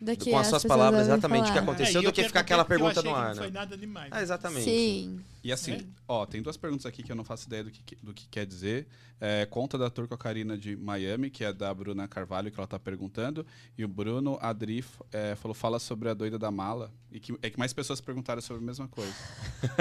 [0.00, 2.40] Do que com as suas palavras exatamente o que aconteceu É, e do que ficar
[2.40, 3.52] aquela pergunta achei no que ar, Não foi né?
[3.60, 4.08] nada demais.
[4.10, 4.64] Ah, exatamente.
[4.64, 5.20] Sim.
[5.44, 5.84] E assim, É.
[6.08, 8.46] ó, tem duas perguntas aqui que eu não faço ideia do que, do que quer
[8.46, 8.86] dizer.
[9.20, 12.78] É, conta da Turco Karina de Miami, que é da Bruna Carvalho, que ela tá
[12.78, 13.44] perguntando.
[13.76, 14.82] E o Bruno Adri
[15.12, 16.90] é, falou, fala sobre a doida da mala.
[17.12, 19.12] E que, é que mais pessoas perguntaram sobre a mesma coisa.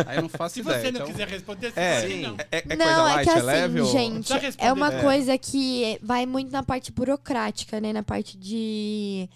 [0.05, 0.80] Aí eu não faço Se ideia.
[0.82, 2.22] você não então- quiser responder, você É, pode sim.
[2.24, 2.36] não.
[2.39, 3.82] É, é não, coisa é light, que é assim, leve?
[3.82, 5.01] ou- gente, Precisa é uma É.
[5.01, 7.93] coisa que vai muito na parte burocrática, né?
[7.93, 9.30] Na parte de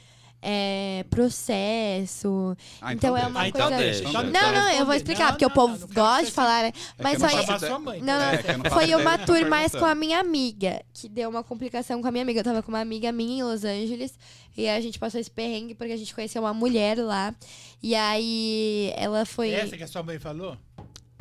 [0.46, 2.56] é, processo.
[2.82, 3.30] Ah, então é deixa.
[3.30, 4.02] uma Ah, então coisa- deixa.
[4.04, 4.96] Não, então Não, não, eu vou responder.
[4.98, 6.74] explicar, Não, porque o não, povo não, não quero gosta de falar, né?
[6.98, 8.00] É Mas eu não sua mãe.
[8.00, 12.08] É, não foi uma tour mais com a minha amiga, que deu uma complicação com
[12.08, 12.42] a minha amiga.
[12.42, 14.14] Eu tava com uma amiga minha em Los Angeles,
[14.58, 17.34] e a gente passou esse perrengue porque a gente conheceu uma mulher lá.
[17.82, 19.52] E aí ela foi.
[19.52, 20.58] Essa que a sua mãe falou?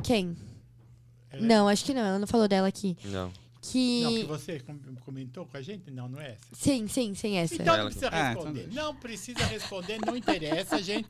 [0.03, 0.35] Quem?
[1.31, 2.97] Ela- Não, acho que não, ela não falou dela aqui.
[3.05, 3.31] Não.
[3.71, 4.01] Que.
[4.03, 5.89] Não, que você com- comentou com a gente?
[5.89, 6.39] Não, não é essa.
[6.51, 7.55] Sim, sim, sim, essa.
[7.55, 8.67] Então não precisa Ah, responder.
[8.69, 11.07] então Não precisa responder, não interessa, gente.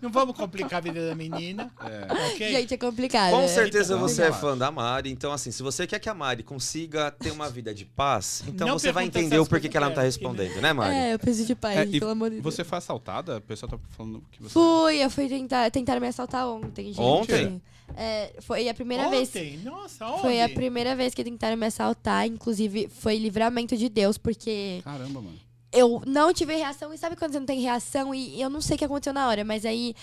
[0.00, 2.12] Não vamos complicar a vida da menina, É.
[2.34, 2.52] ok?
[2.52, 3.32] Gente, é complicado.
[3.32, 3.48] Com né?
[3.48, 6.44] certeza Então, você é fã da Mari, então assim, se você quer que a Mari
[6.44, 9.88] consiga ter uma vida de paz, então Não você vai entender o porquê que ela
[9.88, 10.94] não tá respondendo, né, Mari?
[10.94, 12.54] É, eu preciso de paz, É, pelo amor de Deus.
[12.54, 13.38] Você foi assaltada?
[13.38, 14.50] O pessoal tá falando que você...
[14.52, 17.00] Fui, eu fui tentar, tentar me assaltar ontem, gente.
[17.00, 17.60] Ontem?
[17.96, 19.30] É, foi a primeira vez.
[19.30, 19.58] Ontem?
[19.64, 20.20] Nossa, onde?
[20.20, 21.87] Foi a primeira vez que tentaram me assaltar,
[22.26, 25.38] inclusive foi livramento de Deus, porque Caramba, mano.
[25.72, 26.92] eu não tive reação.
[26.92, 28.14] E sabe quando você não tem reação?
[28.14, 29.94] E eu não sei o que aconteceu na hora, mas aí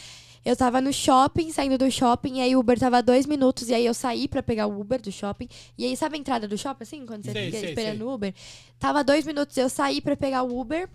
[0.44, 3.74] eu tava no shopping, saindo do shopping, e aí o Uber tava dois minutos, e
[3.74, 5.50] aí eu saí pra pegar o Uber do shopping.
[5.76, 8.14] E aí, sabe a entrada do shopping, assim, quando você Sei, fica sei, esperando o
[8.14, 8.32] Uber?
[8.78, 10.88] Tava dois minutos, eu saí pra pegar o Uber.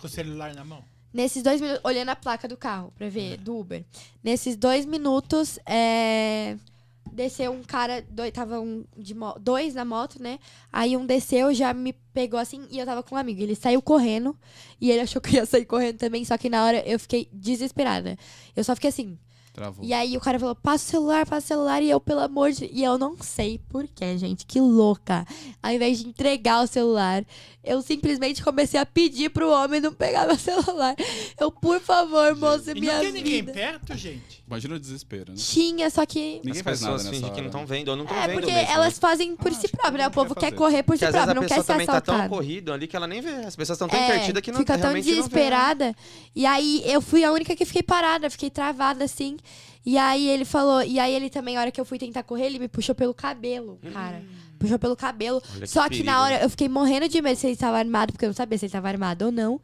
[0.00, 0.82] Com o celular na mão?
[1.12, 3.84] Nesses dois minutos, olhando a placa do carro pra ver, do Uber.
[4.22, 6.56] Nesses dois minutos, é,
[7.14, 10.38] desceu um cara, dois, tava um de mo- dois na moto, né?
[10.72, 13.40] Aí um desceu, já me pegou assim, e eu tava com um amigo.
[13.40, 14.36] Ele saiu correndo,
[14.80, 17.28] e ele achou que eu ia sair correndo também, só que na hora eu fiquei
[17.32, 18.18] desesperada.
[18.56, 19.18] Eu só fiquei assim.
[19.52, 19.84] Travou.
[19.84, 22.50] E aí o cara falou, passa o celular, passa o celular, e eu, pelo amor
[22.50, 22.68] de...
[22.72, 25.24] E eu não sei porquê, gente, que louca.
[25.62, 27.24] Ao invés de entregar o celular,
[27.62, 30.96] eu simplesmente comecei a pedir pro homem não pegar meu celular.
[31.38, 33.52] Eu, por favor, moço, E minha não tem ninguém vida.
[33.52, 34.42] perto, gente?
[34.54, 35.38] Imagina o desespero, né?
[35.38, 36.40] Tinha, só que...
[36.44, 38.26] Ninguém As faz nada pessoas nessa fingem que não estão vendo ou não estão É
[38.28, 38.72] vendo porque mesmo.
[38.72, 39.00] elas né?
[39.00, 40.06] fazem por Ah, si próprio, né?
[40.06, 42.00] O povo quer correr por Porque si próprio, a não quer pessoa ser também tá
[42.00, 43.30] tão corrido ali que ela nem vê.
[43.44, 45.00] As pessoas estão tão É, perdidas que não fica tão vê.
[45.02, 45.94] desesperada.
[46.34, 49.36] E aí eu fui a única que fiquei parada, fiquei travada assim.
[49.86, 52.46] E aí ele falou, e aí ele também, a hora que eu fui tentar correr,
[52.46, 54.22] ele me puxou pelo cabelo, cara.
[54.58, 55.42] Puxou pelo cabelo.
[55.56, 58.12] Olha Só que perigo, na hora eu fiquei morrendo de medo se ele estava armado,
[58.12, 59.60] porque eu não sabia se ele estava armado ou não.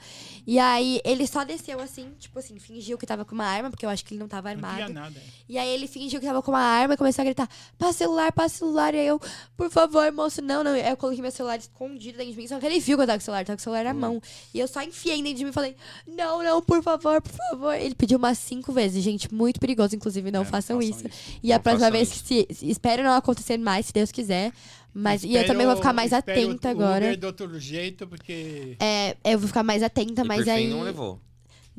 [0.47, 3.87] E aí ele só desceu assim, tipo assim, fingiu que tava com uma arma, porque
[3.87, 4.93] eu acho que ele não tava Não tinha armado.
[4.93, 5.21] nada.
[5.49, 8.33] E aí ele fingiu que tava com uma arma e começou a gritar: passa celular,
[8.33, 8.95] passa celular.
[8.95, 9.21] E aí eu,
[9.57, 10.73] por favor, moço, não, não.
[10.73, 13.07] Aí eu coloquei meu celular escondido dentro de mim, só que ele viu que eu
[13.07, 14.21] tava com o celular, tava com o celular na mão.
[14.53, 15.77] E eu só enfiei dentro de mim e falei:
[16.07, 17.75] não, não, por favor, por favor.
[17.75, 21.05] Ele pediu umas cinco vezes, gente, muito perigoso, inclusive, não É, façam, isso.
[21.43, 22.25] E Não a próxima façam vez, isso.
[22.25, 24.53] que se, se- espero não acontecer mais, se Deus quiser.
[24.93, 27.07] Mas e eu também vou ficar mais atenta o agora.
[27.07, 28.77] Uber do outro jeito, porque...
[28.81, 30.69] É, eu vou ficar mais atenta, E mas por fim aí.
[30.69, 31.21] não levou.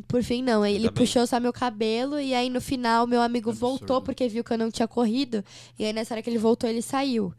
[0.07, 0.65] Por fim, não.
[0.65, 0.93] Ele bem.
[0.93, 3.77] puxou só meu cabelo e aí no final meu amigo Absurdo.
[3.79, 5.43] voltou porque viu que eu não tinha corrido.
[5.77, 7.33] E aí nessa hora que ele voltou, ele saiu.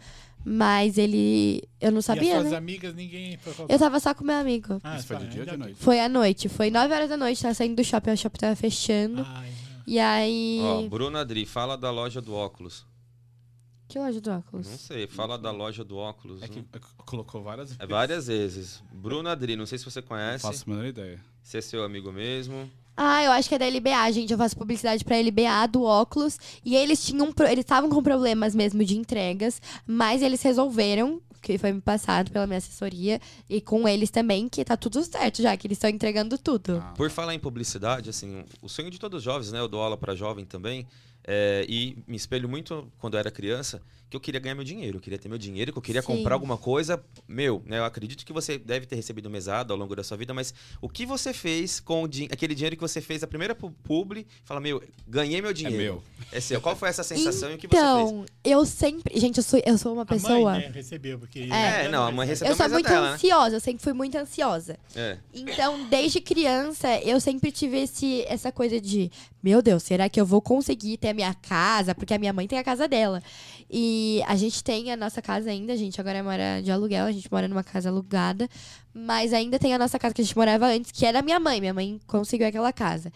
[0.45, 1.63] Mas ele.
[1.81, 2.57] Eu não e as sabia, suas né?
[2.57, 4.81] amigas, ninguém foi Eu tava só com meu amigo.
[4.83, 5.75] Ah, Isso foi só, de dia ou de noite?
[5.77, 6.49] Foi à noite.
[6.49, 9.25] Foi 9 horas da noite, tava saindo do shopping, o shopping tava fechando.
[9.27, 9.83] Ai, não.
[9.87, 10.59] E aí.
[10.63, 12.85] Ó, Bruno Adri, fala da loja do óculos.
[13.93, 14.71] Que loja do óculos?
[14.71, 16.43] Não sei, fala da loja do óculos.
[16.43, 16.65] É que né?
[16.73, 17.81] é colocou várias vezes.
[17.83, 18.83] É várias vezes.
[18.91, 20.41] Bruno Adri, não sei se você Não conhece.
[20.43, 21.21] faço a menor ideia.
[21.43, 22.71] Se é seu amigo mesmo.
[22.97, 24.33] Ah, eu acho que é da LBA, gente.
[24.33, 26.39] Eu faço publicidade pra LBA do óculos.
[26.65, 27.35] E eles tinham.
[27.41, 31.21] Eles estavam com problemas mesmo de entregas, mas eles resolveram.
[31.43, 33.21] Que foi me passado pela minha assessoria.
[33.51, 36.79] E com eles também, que tá tudo certo já, que eles estão entregando tudo.
[36.83, 39.59] Ah, Por falar em publicidade, assim, o sonho de todos os jovens, né?
[39.59, 40.87] Eu dou aula para jovem também.
[41.25, 43.83] É, e me espelho muito quando eu era criança,
[44.13, 44.99] que eu queria ganhar meu dinheiro.
[44.99, 46.09] Eu queria ter meu dinheiro, que eu queria Sim.
[46.09, 47.79] comprar alguma coisa meu, né?
[47.79, 50.89] Eu acredito que você deve ter recebido mesada ao longo da sua vida, mas o
[50.89, 54.27] que você fez com o din- aquele dinheiro que você fez a primeira pu- publi?
[54.45, 55.77] Fala, meu, ganhei meu é dinheiro.
[55.79, 56.03] meu.
[56.31, 56.61] É seu.
[56.61, 57.83] Qual foi essa sensação e o que você fez?
[57.87, 59.19] Então, eu sempre.
[59.19, 60.53] Gente, eu sou, eu sou uma A pessoa.
[60.53, 61.41] mãe, né, recebeu, porque...
[61.51, 62.53] É, não, a mãe recebeu.
[62.53, 63.15] Eu sou a muito dela, né?
[63.15, 64.79] ansiosa, eu sempre fui muito ansiosa.
[64.95, 65.17] É.
[65.33, 69.11] Então, desde criança, eu sempre tive esse, essa coisa de:
[69.43, 71.95] meu Deus, será que eu vou conseguir ter a minha casa?
[71.95, 73.23] Porque a minha mãe tem a casa dela.
[73.75, 77.13] E a gente tem a nossa casa ainda, a gente agora mora de aluguel, a
[77.13, 78.47] gente mora numa casa alugada.
[78.93, 81.41] Mas ainda tem a nossa casa que a gente morava antes, que é da minha
[81.41, 81.59] mãe.
[81.59, 83.11] Minha mãe conseguiu aquela casa.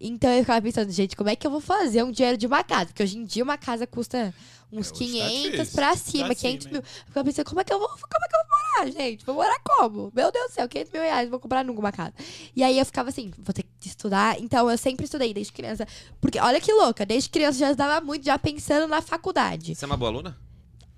[0.00, 2.62] Então eu ficava pensando, gente, como é que eu vou fazer um dinheiro de uma
[2.62, 2.86] casa?
[2.86, 4.34] Porque hoje em dia uma casa custa
[4.70, 5.74] uns É, hoje tá 500 difícil.
[5.74, 6.82] pra cima, Pra 500 cima, mil.
[6.82, 9.24] Eu ficava pensando, como é que eu vou, como é que eu vou morar, gente?
[9.24, 10.12] Vou morar como?
[10.14, 12.12] Meu Deus do céu, 500 mil reais, vou comprar nunca uma casa.
[12.54, 14.38] E aí eu ficava assim, vou ter que estudar.
[14.40, 15.86] Então eu sempre estudei desde criança.
[16.20, 19.74] Porque olha que louca, desde criança eu já estava muito já pensando na faculdade.
[19.74, 20.36] Você é uma boa aluna?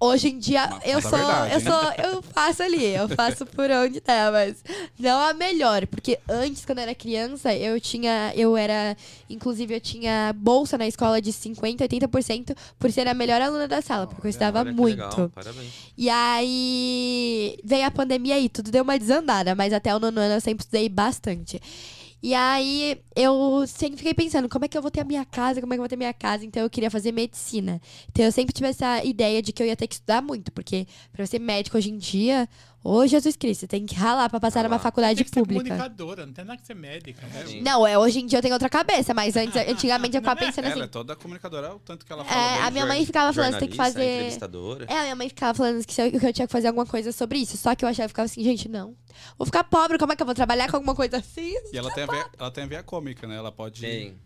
[0.01, 1.64] Hoje em dia Mas eu a verdade, eu hein?
[1.64, 4.62] sou, eu faço ali, eu faço por onde tá, mas
[4.96, 8.96] não a melhor, porque antes quando eu era criança, eu tinha, eu era,
[9.28, 13.82] inclusive eu tinha bolsa na escola de 50, 80% por ser a melhor aluna da
[13.82, 15.32] sala, porque eu estudava Olha muito.
[15.96, 20.34] E aí veio a pandemia e tudo deu uma desandada, mas até o nono ano
[20.34, 21.61] eu sempre estudei bastante.
[22.23, 25.61] E aí eu sempre fiquei pensando, como é que eu vou ter a minha casa,
[25.61, 26.45] como é que eu vou ter a minha casa?
[26.45, 27.81] Então eu queria fazer medicina.
[28.11, 30.87] Então eu sempre tive essa ideia de que eu ia ter que estudar muito, porque
[31.12, 32.49] pra ser médico hoje em dia,
[32.83, 35.62] ô Jesus Cristo, você tem que ralar pra passar numa faculdade Tem que ser pública.
[35.64, 37.26] comunicadora, não tem nada que ser médica.
[37.26, 37.45] né?
[37.47, 37.61] Sim.
[37.61, 40.64] Não, é, hoje em dia eu tenho outra cabeça, mas antes, antigamente eu ficava pensando
[40.66, 40.83] Ela assim.
[40.85, 42.47] é toda comunicadora, o tanto que ela É, fala.
[42.57, 44.14] bem a minha mãe ficava falando, você tem que fazer.
[44.16, 44.87] entrevistadora.
[44.89, 47.11] É, a minha mãe ficava falando que, eu, que eu tinha que fazer alguma coisa
[47.12, 47.57] sobre isso.
[47.57, 48.95] Só que eu achava, eu ficava assim, gente, não.
[49.37, 51.55] Vou ficar pobre, como é que eu vou trabalhar com alguma coisa assim?
[51.72, 53.37] E ela tem, a veia, ela tem a veia cômica, né?
[53.37, 53.81] Ela pode.
[53.81, 54.16] Tem.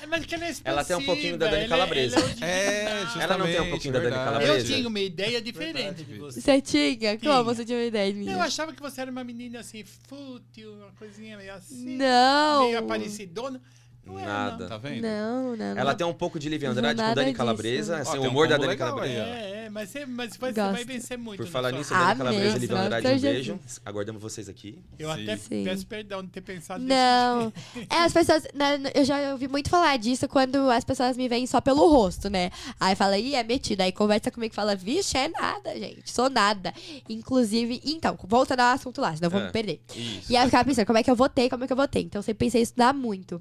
[0.00, 2.16] É, mas que ela é Ela tem um pouquinho da Dani ela é- Calabresa.
[2.16, 3.02] ela É, original.
[3.04, 3.22] justamente.
[3.24, 4.30] Ela não tem um pouquinho da Dani verdade.
[4.32, 4.58] Calabresa?
[4.58, 6.18] Eu tinha uma ideia diferente de Verdade.
[6.18, 6.40] você.
[6.40, 6.96] Você tinha?
[6.96, 7.42] Como Tinha.
[7.42, 8.30] você tinha uma ideia de mim?
[8.30, 11.96] Eu achava que você era uma menina assim, fútil, uma coisinha meio assim.
[11.96, 12.64] Não.
[12.66, 13.60] Meio aparecidona.
[14.04, 14.66] Não é, Nada.
[14.66, 15.02] Tá vendo?
[15.02, 15.78] Não, não, não.
[15.80, 17.36] Ela tem um pouco de Livia Não Andrade com Dani disso.
[17.36, 19.14] Calabresa, assim, o um humor da combo Dani Calabresa.
[19.22, 19.70] É, é.
[19.70, 20.72] Mas você, mas você Gosto.
[20.72, 21.38] vai vencer muito.
[21.38, 21.90] Por na falar nisso.
[21.90, 23.60] Dani Amém, Calabresa e graças Andrade, um beijo.
[23.86, 24.78] Aguardamos vocês aqui.
[24.98, 25.22] Eu Sim.
[25.22, 25.64] até Sim.
[25.64, 27.52] peço perdão de ter pensado Não.
[27.88, 28.42] É, as pessoas.
[28.54, 32.28] né, eu já ouvi muito falar disso quando as pessoas me veem só pelo rosto,
[32.28, 32.50] né?
[32.80, 33.84] Aí fala, ih, é metida.
[33.84, 36.10] Aí conversa comigo e fala, vixe, é nada, gente.
[36.10, 36.74] Sou nada.
[37.08, 39.46] Inclusive, então, voltando ao assunto lá, senão eu vou É.
[39.46, 39.80] me perder.
[39.94, 40.32] Isso.
[40.32, 42.02] E aí eu ficava pensando, como é que eu votei, como é que eu votei?
[42.02, 43.40] Então eu sempre pensei em estudar muito.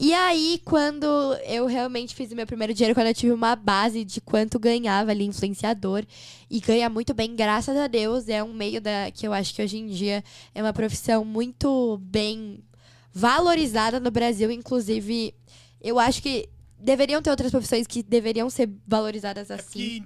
[0.00, 1.06] E aí, quando
[1.44, 5.10] eu realmente fiz o meu primeiro dinheiro, quando eu tive uma base de quanto ganhava
[5.10, 6.04] ali, influenciador,
[6.48, 9.60] e ganha muito bem, graças a Deus, é um meio da, que eu acho que
[9.60, 10.22] hoje em dia
[10.54, 12.62] é uma profissão muito bem
[13.12, 15.34] valorizada no Brasil, inclusive,
[15.82, 16.48] eu acho que
[16.80, 20.02] deveriam ter outras profissões que deveriam ser valorizadas É assim.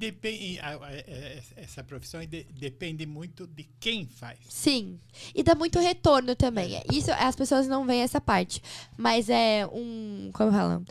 [0.61, 4.39] a- a- a- essa profissão de- depende muito de quem faz.
[4.49, 4.99] Sim.
[5.35, 6.77] E dá muito retorno também.
[6.77, 8.63] É, Isso as pessoas não veem essa parte.
[8.97, 10.31] Mas é um.
[10.33, 10.83] Como fala?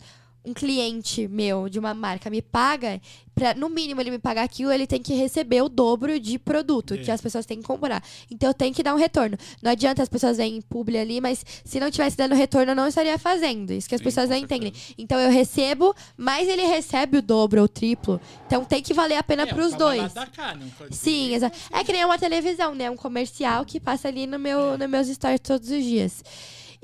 [0.44, 3.00] Um cliente meu de uma marca me paga,
[3.32, 6.94] pra, no mínimo ele me pagar aquilo, ele tem que receber o dobro de produto
[6.94, 6.96] É.
[6.98, 8.02] que as pessoas têm que comprar.
[8.28, 9.38] Então eu tenho que dar um retorno.
[9.62, 12.88] Não adianta as pessoas verem publi ali, mas se não tivesse dando retorno, eu não
[12.88, 13.72] estaria fazendo.
[13.72, 14.72] Isso que as Sim, pessoas não entendem.
[14.98, 18.20] Então eu recebo, mas ele recebe o dobro ou o triplo.
[18.44, 20.28] Então tem que valer a pena É, pros o tava lá dois.
[20.30, 21.56] cá, foi- Sim, exato.
[21.72, 22.90] É que nem uma televisão, né?
[22.90, 26.24] Um comercial que passa ali no meu, nos meus stories todos os dias.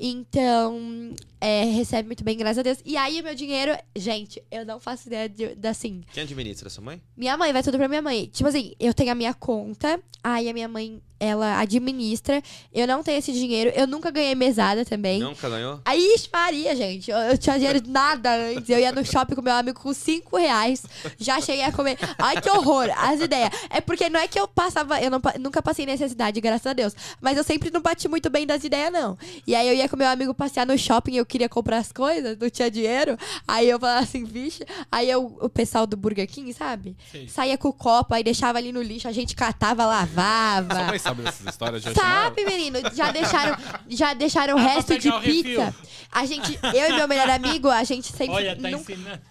[0.01, 2.79] Então, é, recebe muito bem, graças a Deus.
[2.85, 6.01] E aí, o meu dinheiro, gente, eu não faço ideia de, de, assim.
[6.11, 6.69] Quem administra?
[6.69, 7.01] Sua mãe?
[7.15, 8.25] Minha mãe, vai tudo pra minha mãe.
[8.25, 12.41] Tipo assim, eu tenho a minha conta, aí a minha mãe, ela administra.
[12.73, 15.19] Eu não tenho esse dinheiro, eu nunca ganhei mesada também.
[15.19, 15.79] Nunca ganhou?
[15.85, 18.69] Aí, Maria, gente, eu, eu tinha dinheiro de nada antes.
[18.69, 20.83] Eu ia no shopping com meu amigo com 5 reais.
[21.17, 21.97] Já cheguei a comer.
[22.17, 23.49] Ai, que horror, as ideias.
[23.69, 26.93] É porque não é que eu passava, eu não, nunca passei necessidade, graças a Deus.
[27.21, 29.17] Mas eu sempre não bati muito bem das ideias, não.
[29.47, 32.37] E aí eu ia com meu amigo passear no shopping, eu queria comprar as coisas,
[32.37, 33.17] não tinha dinheiro.
[33.47, 34.65] Aí eu falava assim, vixe.
[34.91, 36.97] Aí eu, o pessoal do Burger King, sabe?
[37.11, 37.27] Sei.
[37.29, 40.75] Saía com o copo, aí deixava ali no lixo, a gente catava, lavava.
[40.75, 42.79] Sua mãe sabe dessas histórias de Sabe, menino?
[42.93, 43.57] Já deixaram,
[43.87, 45.43] já deixaram o Dá pra resto de o refil.
[45.61, 45.75] pizza.
[46.11, 48.35] A gente, eu e meu melhor amigo, a gente sempre.
[48.35, 49.21] Olha, tá nunca- ensinando.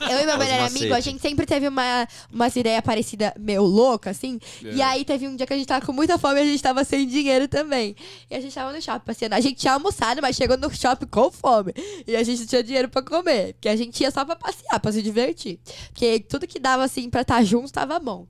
[0.00, 4.10] Eu e meu melhor amigo, a gente sempre teve uma, umas ideias parecidas, meio louca,
[4.10, 4.38] assim.
[4.62, 4.84] E É.
[4.84, 6.84] aí teve um dia que a gente tava com muita fome e a gente tava
[6.84, 7.94] sem dinheiro também.
[8.30, 9.34] E a gente tava no shopping passeando.
[9.34, 11.72] A gente tinha almoçado, mas chegou no shopping com fome.
[12.06, 13.54] E a gente não tinha dinheiro pra comer.
[13.54, 15.58] Porque a gente ia só pra passear, pra se divertir.
[15.92, 18.26] Porque tudo que dava, assim, pra estar juntos tava bom.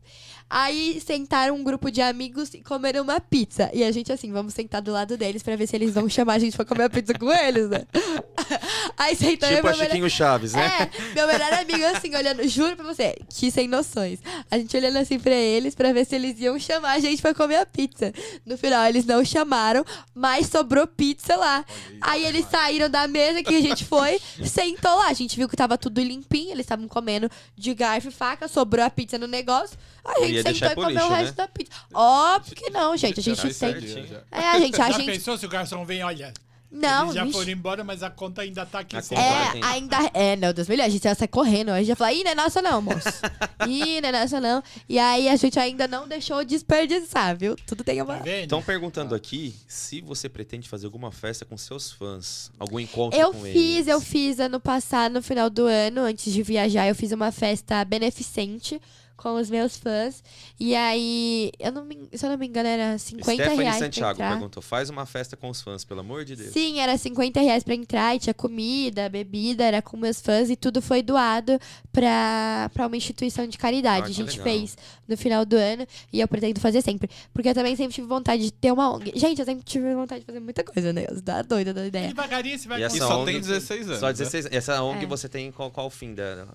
[0.51, 3.70] Aí sentaram um grupo de amigos e comeram uma pizza.
[3.74, 6.34] E a gente, assim, vamos sentar do lado deles pra ver se eles vão chamar
[6.34, 7.84] a gente pra comer a pizza com eles, né?
[8.96, 10.90] Aí e tipo a meu melhor- Chiquinho Chaves, né?
[10.90, 14.18] é, meu melhor amigo, assim, olhando, juro pra você, que sem noções.
[14.51, 17.34] A gente olhando assim pra eles pra ver se eles iam chamar a gente pra
[17.34, 18.12] comer a pizza.
[18.44, 19.84] No final, eles não chamaram,
[20.14, 21.64] mas sobrou pizza lá.
[22.01, 25.09] Aí eles saíram da mesa que a gente foi, sentou lá.
[25.09, 28.84] A gente viu que tava tudo limpinho, eles estavam comendo de garfo e faca, sobrou
[28.84, 29.76] a pizza no negócio.
[30.05, 31.32] A gente Ia sentou deixar e pro comeu lixo, o resto né?
[31.36, 31.72] da pizza.
[31.95, 33.20] Óbvio que não, gente.
[33.20, 34.22] A gente certinho, já.
[34.30, 35.07] É, a gente, a Já gente.
[35.12, 36.32] pensou se o garçom vem, olha,
[36.70, 37.39] Não, eles já vixe.
[37.39, 39.01] foram embora, mas a conta ainda tá aqui.
[39.03, 39.16] Sem.
[39.18, 39.64] É, tem.
[39.64, 39.97] ainda.
[40.12, 41.70] É, não, Deus me livre, a gente ia sair correndo.
[41.70, 43.09] A gente ia falar, ih, não é nossa não, moço.
[43.66, 44.62] Ih, não é nossa não.
[44.89, 47.57] E aí a gente ainda não deixou desperdiçar, viu?
[47.66, 48.18] Tudo tem uma.
[48.18, 48.28] Tá?
[48.28, 52.51] Estão perguntando aqui se você pretende fazer alguma festa com seus fãs.
[52.59, 53.89] Algum encontro Eu com fiz, eles.
[53.89, 57.84] eu fiz ano passado, no final do ano, antes de viajar, eu fiz uma festa
[57.84, 58.80] beneficente
[59.19, 60.23] com os meus fãs.
[60.59, 64.16] E aí, eu não me, se eu não me engano, era 50 Stephanie reais Santiago
[64.16, 64.37] pra entrar.
[64.37, 66.53] perguntou: faz uma festa com os fãs, pelo amor de Deus.
[66.53, 70.57] Sim, era 50 reais pra entrar, e tinha comida, bebida, era com meus fãs e
[70.57, 71.59] tudo foi doado
[71.93, 74.07] pra, pra uma instituição de caridade.
[74.07, 74.45] Ah, a gente legal.
[74.45, 77.11] fez no final do ano e eu pretendo fazer sempre.
[77.35, 79.12] Porque eu também sempre tive vontade de ter uma ONG.
[79.16, 81.07] Gente, eu sempre tive vontade de fazer muita coisa, né?
[81.11, 82.09] Eu dá doida da ideia.
[82.09, 83.99] Devagarinho você vai E essa E só ONG tem 16 anos.
[83.99, 84.12] Só né?
[84.12, 85.07] 16 Essa ONG É.
[85.09, 86.49] você tem qual, qual o fim dela?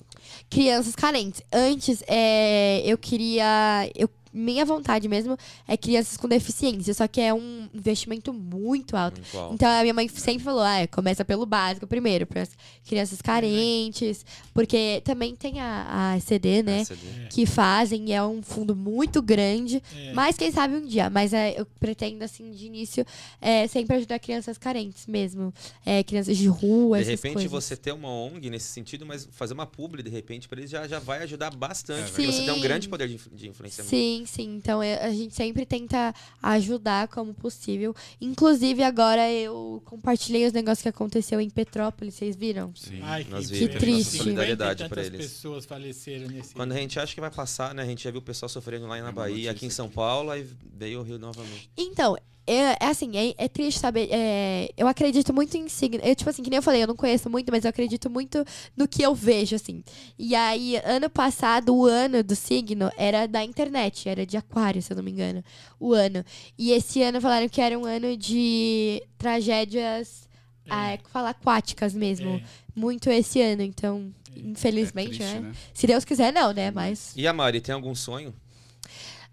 [0.49, 1.41] Crianças carentes.
[1.51, 2.52] Antes, é,
[2.85, 3.89] eu queria.
[3.95, 9.19] Eu, minha vontade mesmo é crianças com deficiência, só que é um investimento muito alto.
[9.21, 9.53] Em qual?
[9.53, 12.47] Então a minha mãe sempre falou: ah, começa pelo básico primeiro, para
[12.85, 16.79] crianças carentes, porque também tem a, a CD, né?
[16.81, 19.81] Essa de- Que fazem, e é um fundo muito grande.
[19.95, 20.13] É.
[20.13, 21.09] Mas quem sabe um dia.
[21.09, 23.05] Mas é, eu pretendo, assim, de início,
[23.41, 25.53] é, sempre ajudar crianças carentes mesmo.
[25.85, 27.51] É, crianças de rua, De repente coisas.
[27.51, 30.87] você ter uma ONG nesse sentido, mas fazer uma publi de repente pra eles já,
[30.87, 32.61] já vai ajudar bastante, É porque você tem um Sim.
[32.61, 33.89] grande poder de, de influenciamento.
[33.89, 34.55] Sim, sim.
[34.55, 37.95] Então é, a gente sempre tenta ajudar como possível.
[38.19, 42.73] Inclusive, agora eu compartilhei os negócios que aconteceu em Petrópolis, vocês viram?
[42.75, 42.99] Sim.
[43.01, 43.79] Ai, Nós que, vimos, pena.
[43.79, 44.15] triste.
[44.15, 45.25] E solidariedade pra tantas eles.
[45.27, 47.83] pessoas faleceram nesse Quando a gente acha que vai passar, né?
[47.83, 49.89] A gente já viu o pessoal sofrendo lá na É Bahia, aqui em São.
[49.89, 51.69] Paulo, aí veio o Rio novamente.
[51.77, 54.09] Então, É, é assim, é, é triste saber.
[54.11, 56.03] é, eu acredito muito em signo.
[56.03, 58.43] Eu, tipo assim, que nem eu falei, eu não conheço muito, mas eu acredito muito
[58.75, 59.83] no que eu vejo, assim.
[60.19, 64.91] E aí, ano passado, o ano do signo era da internet, era de aquário, se
[64.91, 65.43] eu não me engano.
[65.79, 66.23] O ano.
[66.57, 70.27] E esse ano falaram que era um ano de tragédias.
[70.65, 70.69] É.
[70.69, 72.29] ah, falar aquáticas mesmo.
[72.29, 72.43] É.
[72.75, 75.39] Muito esse ano, então, infelizmente, É triste, né?
[75.41, 75.53] né?
[75.73, 76.71] Se Deus quiser, não, né?
[76.71, 77.13] Mas.
[77.15, 78.33] E a Mari, tem algum sonho?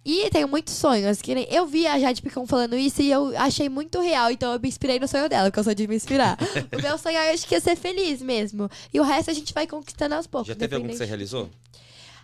[0.05, 1.21] E tenho muitos sonhos.
[1.21, 4.31] Que nem eu vi a Jade Picon falando isso e eu achei muito real.
[4.31, 6.39] Então eu me inspirei no sonho dela, porque eu sou de me inspirar.
[6.77, 8.71] o meu sonho eu acho que é ser feliz mesmo.
[8.93, 10.49] E o resto a gente vai conquistando aos poucos.
[10.49, 11.51] Já teve algum que você realizou?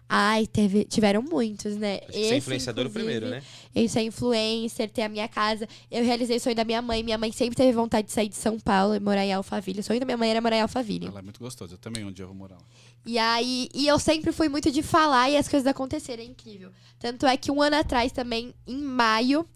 [0.08, 1.96] Ai, teve, tiveram muitos, né?
[1.96, 3.42] Acho que você é influenciador o primeiro, né?
[3.74, 5.68] Eu ser influencer, ter a minha casa.
[5.90, 7.02] Eu realizei o sonho da minha mãe.
[7.02, 9.80] Minha mãe sempre teve vontade de sair de São Paulo e morar em Alphaville.
[9.80, 11.06] O sonho da minha mãe era morar em Alphaville.
[11.08, 11.74] Ela é muito gostosa.
[11.74, 12.62] Eu também um dia vou morar lá.
[13.08, 16.72] E aí, e eu sempre fui muito de falar e as coisas acontecerem, é incrível.
[16.98, 19.46] Tanto é que um ano atrás também, em maio,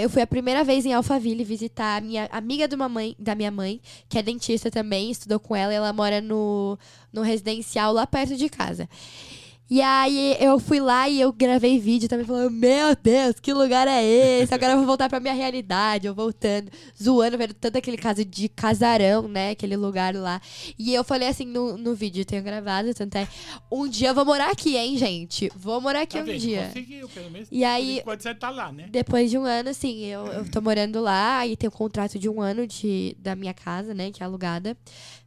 [0.00, 3.34] eu fui a primeira vez em Alphaville visitar a minha amiga de uma mãe, da
[3.34, 6.78] minha mãe, que é dentista também, estudou com ela, e ela mora no,
[7.12, 8.88] no residencial lá perto de casa.
[9.74, 13.88] E aí eu fui lá e eu gravei vídeo também falando, meu Deus, que lugar
[13.88, 14.52] é esse?
[14.52, 16.70] Agora eu vou voltar pra minha realidade, eu voltando,
[17.02, 19.52] zoando, vendo tanto aquele caso de casarão, né?
[19.52, 20.42] Aquele lugar lá.
[20.78, 23.26] E eu falei assim no, no vídeo, eu tenho gravado, tanto é.
[23.70, 25.50] Um dia eu vou morar aqui, hein, gente?
[25.56, 26.38] Vou morar aqui Tá um vendo?
[26.38, 26.66] dia.
[26.66, 27.48] Conseguiu, pelo menos.
[27.50, 28.88] E aí- Enquanto você tá lá, né?
[28.90, 32.28] Depois de um ano, assim, eu, eu tô morando lá e tenho um contrato de
[32.28, 34.76] um ano de, da minha casa, né, que é alugada.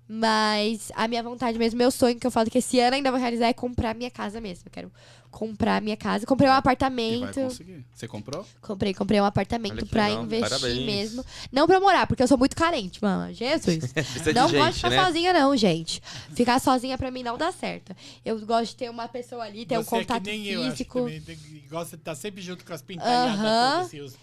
[0.08, 3.20] Mas a minha vontade mesmo, meu sonho que eu falo que esse ano ainda vou
[3.20, 4.66] realizar é comprar minha casa mesmo.
[4.68, 4.92] Eu quero
[5.32, 6.26] comprar minha casa.
[6.26, 7.42] Comprei um E vai apartamento.
[7.42, 7.84] conseguir.
[7.94, 8.46] Você comprou?
[8.62, 10.86] Comprei, comprei um apartamento que pra legal, investir parabéns.
[10.86, 11.26] mesmo.
[11.52, 13.34] Não pra morar, porque eu sou muito carente, mano.
[13.34, 13.94] Jesus.
[14.34, 15.06] Não gosto de ficar né?
[15.06, 16.02] sozinha, não, gente.
[16.34, 17.94] Ficar sozinha pra mim não dá certo.
[18.24, 20.62] Eu gosto de ter uma pessoa ali, ter um Você é contato que nem eu,
[20.62, 21.06] acho, físico.
[21.26, 23.72] tem- gosta de estar sempre junto com as pintalhadas Aham.
[23.72, 24.16] todas, assim, os-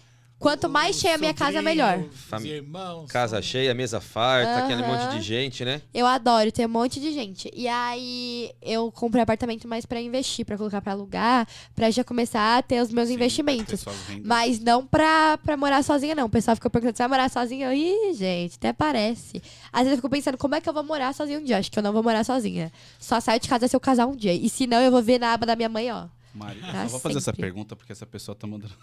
[0.43, 1.99] Quanto mais cheia a minha casa, melhor.
[1.99, 3.09] Os Fami- irmãos.
[3.09, 5.15] Casa cheia, mesa farta, aquele monte Aham.
[5.17, 5.81] de gente, né?
[5.93, 7.49] Eu adoro ter um monte de gente.
[7.55, 12.57] E aí eu comprei apartamento mais pra investir, pra colocar pra alugar, pra já começar
[12.57, 13.85] a ter os meus Sim, investimentos.
[14.21, 16.25] Mas não pra, pra morar sozinha, não.
[16.25, 17.73] O pessoal fica perguntando, você vai morar sozinha?
[17.73, 19.41] Ih, gente, até parece.
[19.71, 21.57] Às vezes eu fico pensando, como é que eu vou morar sozinha um dia?
[21.57, 22.69] Acho que eu não vou morar sozinha.
[22.99, 24.33] Só saio de casa se eu casar um dia.
[24.33, 26.07] E se não, eu vou ver na aba da minha mãe, ó.
[26.33, 28.73] Mari, eu só vou fazer essa pergunta porque essa pessoa tá mandando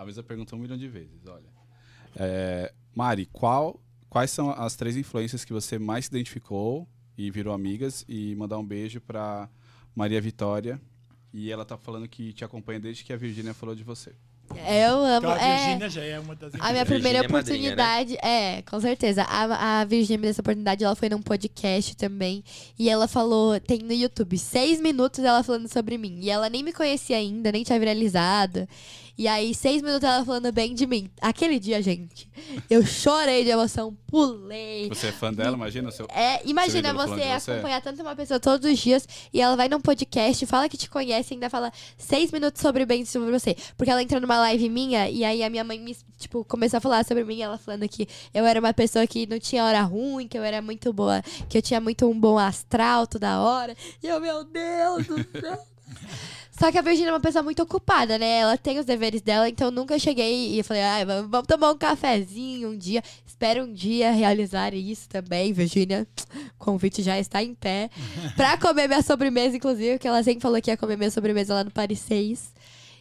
[0.00, 1.26] a mesma pergunta um milhão de vezes.
[1.26, 1.44] Olha.
[2.16, 3.78] É, Mari, qual,
[4.08, 6.88] quais são as três influências que você mais se identificou
[7.18, 8.02] e virou amigas?
[8.08, 9.46] E mandar um beijo pra
[9.94, 10.80] Maria Vitória.
[11.34, 14.14] E ela tá falando que te acompanha desde que a Virgínia falou de você.
[14.56, 15.18] Eu amo.
[15.18, 15.56] Então a é...
[15.58, 17.82] Virgínia já é uma das A minha primeira é madrinha, né?
[17.84, 19.22] oportunidade, é, com certeza.
[19.22, 22.42] A, a Virgínia me deu essa oportunidade, ela foi num podcast também.
[22.78, 26.18] E ela falou, tem no YouTube, seis minutos ela falando sobre mim.
[26.22, 28.66] E ela nem me conhecia ainda, nem tinha viralizado.
[29.20, 31.10] E aí, seis minutos ela falando bem de mim.
[31.20, 32.26] Aquele dia, gente,
[32.70, 34.88] eu chorei de emoção, pulei.
[34.88, 35.90] Você é fã dela, imagina?
[35.90, 36.06] Seu...
[36.06, 37.50] É, imagina Você você?
[37.50, 40.88] acompanhar tanto uma pessoa todos os dias e ela vai num podcast, fala que te
[40.88, 43.54] conhece e ainda fala seis minutos sobre bem sobre você.
[43.76, 46.80] Porque ela entrou numa live minha e aí a minha mãe me, tipo, começou a
[46.80, 50.26] falar sobre mim, ela falando que eu era uma pessoa que não tinha hora ruim,
[50.26, 53.76] que eu era muito boa, que eu tinha muito um bom astral toda hora.
[54.02, 55.62] E eu, meu Deus do céu.
[56.60, 58.40] Só que a Virgínia é uma pessoa muito ocupada, né?
[58.40, 61.78] Ela tem os deveres dela, então eu nunca cheguei e falei, vamos vamos tomar um
[61.78, 63.02] cafezinho um dia.
[63.26, 66.06] Espero um dia realizar isso também, Virgínia.
[66.34, 67.88] O convite já está em pé.
[68.36, 71.64] pra comer minha sobremesa, inclusive, que ela sempre falou que ia comer minha sobremesa lá
[71.64, 72.52] no Paris 6.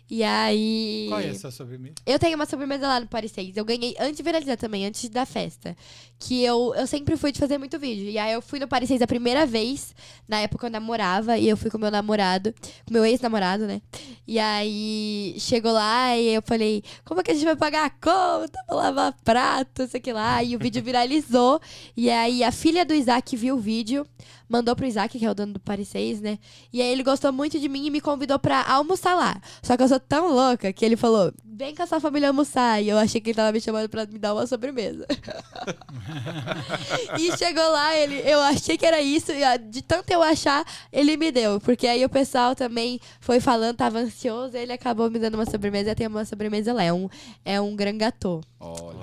[0.09, 1.07] E aí.
[1.09, 1.95] Qual é essa sobremesa?
[2.05, 3.57] Eu tenho uma sobremesa lá no Paris 6.
[3.57, 5.75] Eu ganhei antes de viralizar também, antes da festa.
[6.19, 8.09] Que eu, eu sempre fui de fazer muito vídeo.
[8.09, 9.95] E aí eu fui no Paris 6 a primeira vez.
[10.27, 11.37] Na época eu namorava.
[11.37, 12.53] E eu fui com meu namorado.
[12.85, 13.81] Com meu ex-namorado, né?
[14.27, 17.89] E aí chegou lá e eu falei: Como é que a gente vai pagar a
[17.89, 18.59] conta?
[18.67, 20.43] Vou lavar prato, sei que lá.
[20.43, 21.59] E o vídeo viralizou.
[21.95, 24.05] E aí a filha do Isaac viu o vídeo.
[24.49, 26.39] Mandou pro Isaac, que é o dono do Paris 6, né?
[26.73, 29.39] E aí ele gostou muito de mim e me convidou pra almoçar lá.
[29.61, 32.81] Só que eu sou tão louca que ele falou: vem com a sua família almoçar.
[32.81, 35.05] E eu achei que ele tava me chamando pra me dar uma sobremesa.
[37.19, 40.65] e chegou lá, ele, eu achei que era isso, e ó, de tanto eu achar,
[40.91, 41.59] ele me deu.
[41.59, 45.91] Porque aí o pessoal também foi falando, tava ansioso, ele acabou me dando uma sobremesa.
[45.91, 47.09] Eu tenho uma sobremesa lá, é um,
[47.45, 48.41] é um gran gâteau.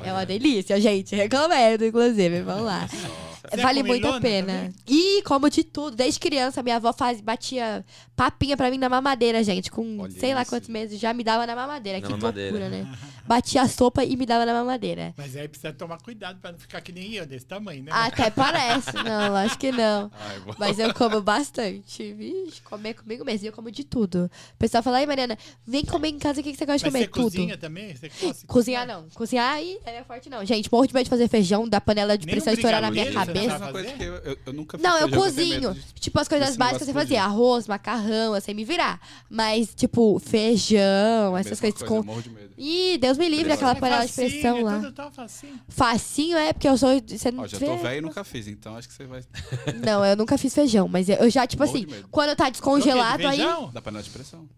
[0.05, 1.17] É uma delícia, gente.
[1.17, 2.43] Recomendo, inclusive.
[2.43, 2.87] Vamos lá.
[3.51, 4.53] Você é vale muito a pena.
[4.53, 4.75] também?
[4.87, 7.85] E como de tudo, desde criança, minha avó faz, batia
[8.15, 9.71] papinha pra mim na mamadeira, gente.
[9.71, 12.01] Com Olha sei lá isso, quantos meses, já me dava na mamadeira.
[12.01, 12.51] Na que mamadeira.
[12.51, 12.99] loucura, né?
[13.27, 15.13] Batia a sopa e me dava na mamadeira.
[15.17, 17.91] Mas aí precisa tomar cuidado pra não ficar que nem eu, desse tamanho, né?
[17.93, 18.93] Até parece.
[18.93, 20.11] Não, acho que não.
[20.15, 22.13] Ai, Mas eu como bastante.
[22.13, 23.47] Vixe, comer comigo mesmo.
[23.47, 24.31] E eu como de tudo.
[24.55, 25.37] O pessoal fala, ai, Mariana,
[25.67, 27.05] vem comer em casa, o que que você gosta de comer?
[27.07, 27.23] você tudo.
[27.25, 27.95] cozinha também?
[27.95, 29.09] Você de Cozinhar não.
[29.15, 30.45] Cozinhar aí é forte não.
[30.45, 32.91] Gente, morro de medo de fazer feijão, da panela de Nem um pressão estourar na
[32.91, 33.57] minha você cabeça.
[33.65, 35.75] Uma coisa que eu, eu, eu nunca fiz Não, eu cozinho.
[35.75, 37.23] de- Tipo, as coisas básicas você fazia.
[37.25, 39.01] Arroz, macarrão, eu sei me virar.
[39.29, 41.97] Mas, tipo, feijão, essas coisas coisa, com...
[41.99, 42.55] eu morro de medo.
[42.57, 44.77] Ih, Deus me livre, aquela É panela de pressão é lá.
[44.81, 45.61] tudo tão facinho.
[45.69, 46.91] Facinho é, porque eu sou...
[47.07, 49.23] Você não Ó, já tô velho e nunca fiz, então acho que você vai.
[49.85, 53.37] Não, eu nunca fiz feijão, mas eu já, tipo Morro assim, quando tá descongelado, Troquei
[53.37, 53.49] de aí...
[53.49, 53.71] feijão?
[53.73, 54.49] Da panela de pressão.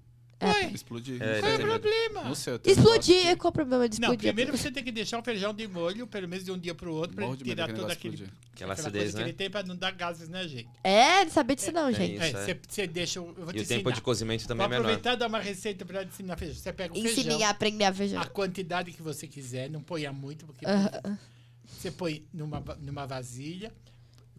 [0.40, 0.66] É.
[0.66, 1.20] Explodir.
[1.20, 2.22] É, Qual é o problema?
[2.22, 4.28] Não sei, eu tenho Explodir, qual o problema de Não, explodir?
[4.32, 6.92] primeiro você tem que deixar o feijão de molho, pelo menos de um dia pro
[6.94, 8.14] outro, que pra Morro ele de medo tirar todo aquele.
[8.14, 8.34] explodir.
[8.54, 9.28] Aquela acidez, coisa que né?
[9.30, 10.68] ele tem pra não dar gases na gente.
[10.84, 12.14] É, não sabia disso não, É gente.
[12.14, 12.32] isso, É, é.
[12.54, 13.18] você, você deixa.
[13.18, 13.94] Eu vou te E o tempo ensinar.
[13.96, 14.82] de cozimento também é Vou menor.
[14.84, 16.54] aproveitar e dar uma receita pra te ensinar feijão.
[16.56, 18.22] Você pega o Ensine feijão, a aprender a feijão.
[18.22, 21.18] a quantidade que você quiser, não ponha muito, porque Aham.
[21.66, 23.72] você põe numa, numa vasilha,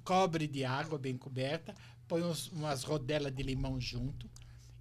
[0.03, 1.75] cobre de água bem coberta,
[2.07, 4.29] põe uns- umas rodelas de limão junto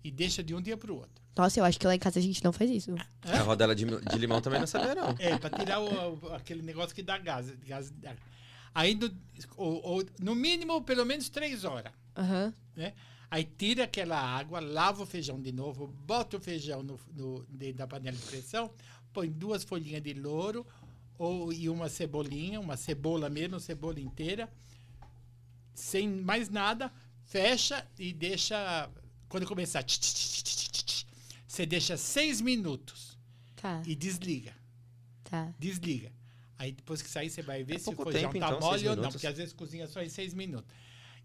[0.09, 1.23] e deixa de um dia pro outro.
[1.37, 2.95] Nossa, eu acho que lá em casa a gente não faz isso.
[3.23, 5.15] A rodela de, de limão também não sabia, não.
[5.19, 7.51] É, pra tirar o- o- aquele negócio que dá gás.
[7.67, 8.17] gás dá-
[8.75, 9.11] Aí, no,
[9.57, 11.93] ou- ou, no mínimo, pelo menos três horas.
[12.17, 12.53] Aham.
[12.75, 12.93] né?
[13.31, 17.77] Aí tira aquela água, lava o feijão de novo, bota o feijão no, no- dentro
[17.79, 18.71] da panela de pressão,
[19.13, 20.67] põe duas folhinhas de louro
[21.19, 24.49] ou, e uma cebolinha, uma cebola mesmo, cebola inteira,
[25.75, 26.91] sem mais nada,
[27.25, 28.89] fecha e deixa.
[29.29, 31.05] Quando começar, tch, tch, tch, tch, tch, tch,
[31.47, 33.19] você deixa seis minutos
[33.57, 34.53] Tá, e desliga.
[35.25, 35.53] tá.
[35.59, 36.13] Desliga.
[36.57, 38.89] Aí depois que sair, você vai ver É se o feijão tempo, tá então, mole
[38.89, 40.69] ou não, porque às vezes cozinha só em seis minutos.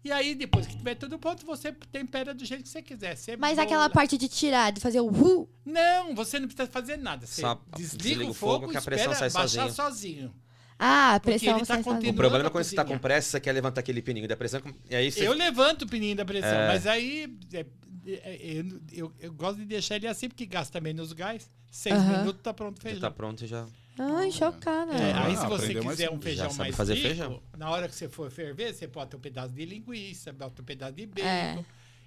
[0.04, 3.16] E aí, depois que tiver tudo pronto, você tempera do jeito que você quiser.
[3.16, 3.40] Cebola.
[3.48, 7.26] Mas aquela parte de tirar, de fazer o uh, Não, você não precisa fazer nada.
[7.26, 9.74] Você Só desliga, desliga o fogo que a pressão sai baixar sozinho.
[9.74, 10.34] sozinho.
[10.78, 11.80] Ah, a pressão tá sai.
[11.80, 14.60] O problema é quando você tá com pressa, você quer levantar aquele pininho da pressão.
[14.90, 15.26] E aí você.
[15.26, 16.68] Eu levanto o pininho da pressão, É.
[16.68, 17.64] mas aí é,
[18.06, 21.50] eu, eu- eu gosto de deixar ele assim, porque gasta menos gás.
[21.70, 23.00] Seis minutos tá pronto o Já feijão.
[23.00, 23.66] tá pronto e já.
[23.98, 24.92] Ai, chocada.
[24.92, 26.14] É, Ah, aí se você quiser um.
[26.14, 27.40] um feijão Já sabe mais fazer rico, feijão.
[27.56, 30.92] na hora que você for ferver, você bota um pedaço de linguiça, bota um pedaço
[30.94, 31.64] de bacon É.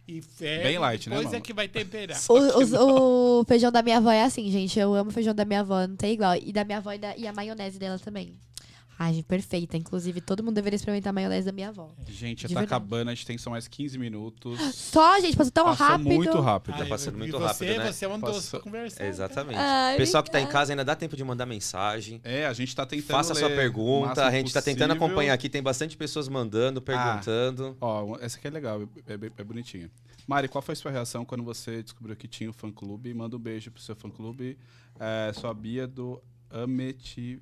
[0.07, 0.63] e ferve.
[0.63, 1.41] Bem light, né, depois é mama?
[1.45, 2.19] que vai temperar.
[2.29, 4.77] O, os- o feijão da minha avó é assim, gente.
[4.77, 6.35] Eu amo o feijão da minha avó, não tem igual.
[6.35, 8.33] E da minha avó e, da- e a maionese dela também.
[8.99, 9.77] Ai, perfeita.
[9.77, 11.89] Inclusive, todo mundo deveria experimentar a maionese da minha avó.
[12.07, 12.65] Gente, já De tá verdade.
[12.83, 14.59] acabando, a gente tem só mais 15 minutos.
[14.75, 16.07] Só, gente, passou tão Passou rápido.
[16.07, 16.75] muito rápido.
[16.77, 17.91] Tá Ai, passando e muito você, rápido, né?
[17.91, 19.03] Você é um doce Passou- pra conversar.
[19.03, 19.57] É, exatamente.
[19.59, 20.59] Ai, Pessoal que tá em obrigada.
[20.61, 22.19] casa ainda dá tempo de mandar mensagem.
[22.23, 23.07] É, a gente tá tentando.
[23.07, 24.07] Faça a sua ler o pergunta.
[24.07, 25.05] máximo A gente tá tentando possível.
[25.07, 25.47] acompanhar aqui.
[25.49, 27.77] Tem bastante pessoas mandando, perguntando.
[27.79, 29.91] Ó, essa aqui é legal, é, é- é bonitinha.
[30.25, 33.13] Mari, qual foi a sua reação quando você descobriu que tinha o fã clube?
[33.13, 34.57] Manda um beijo pro seu fã clube.
[34.99, 36.19] É, sua Bia do
[36.49, 37.39] Ameti,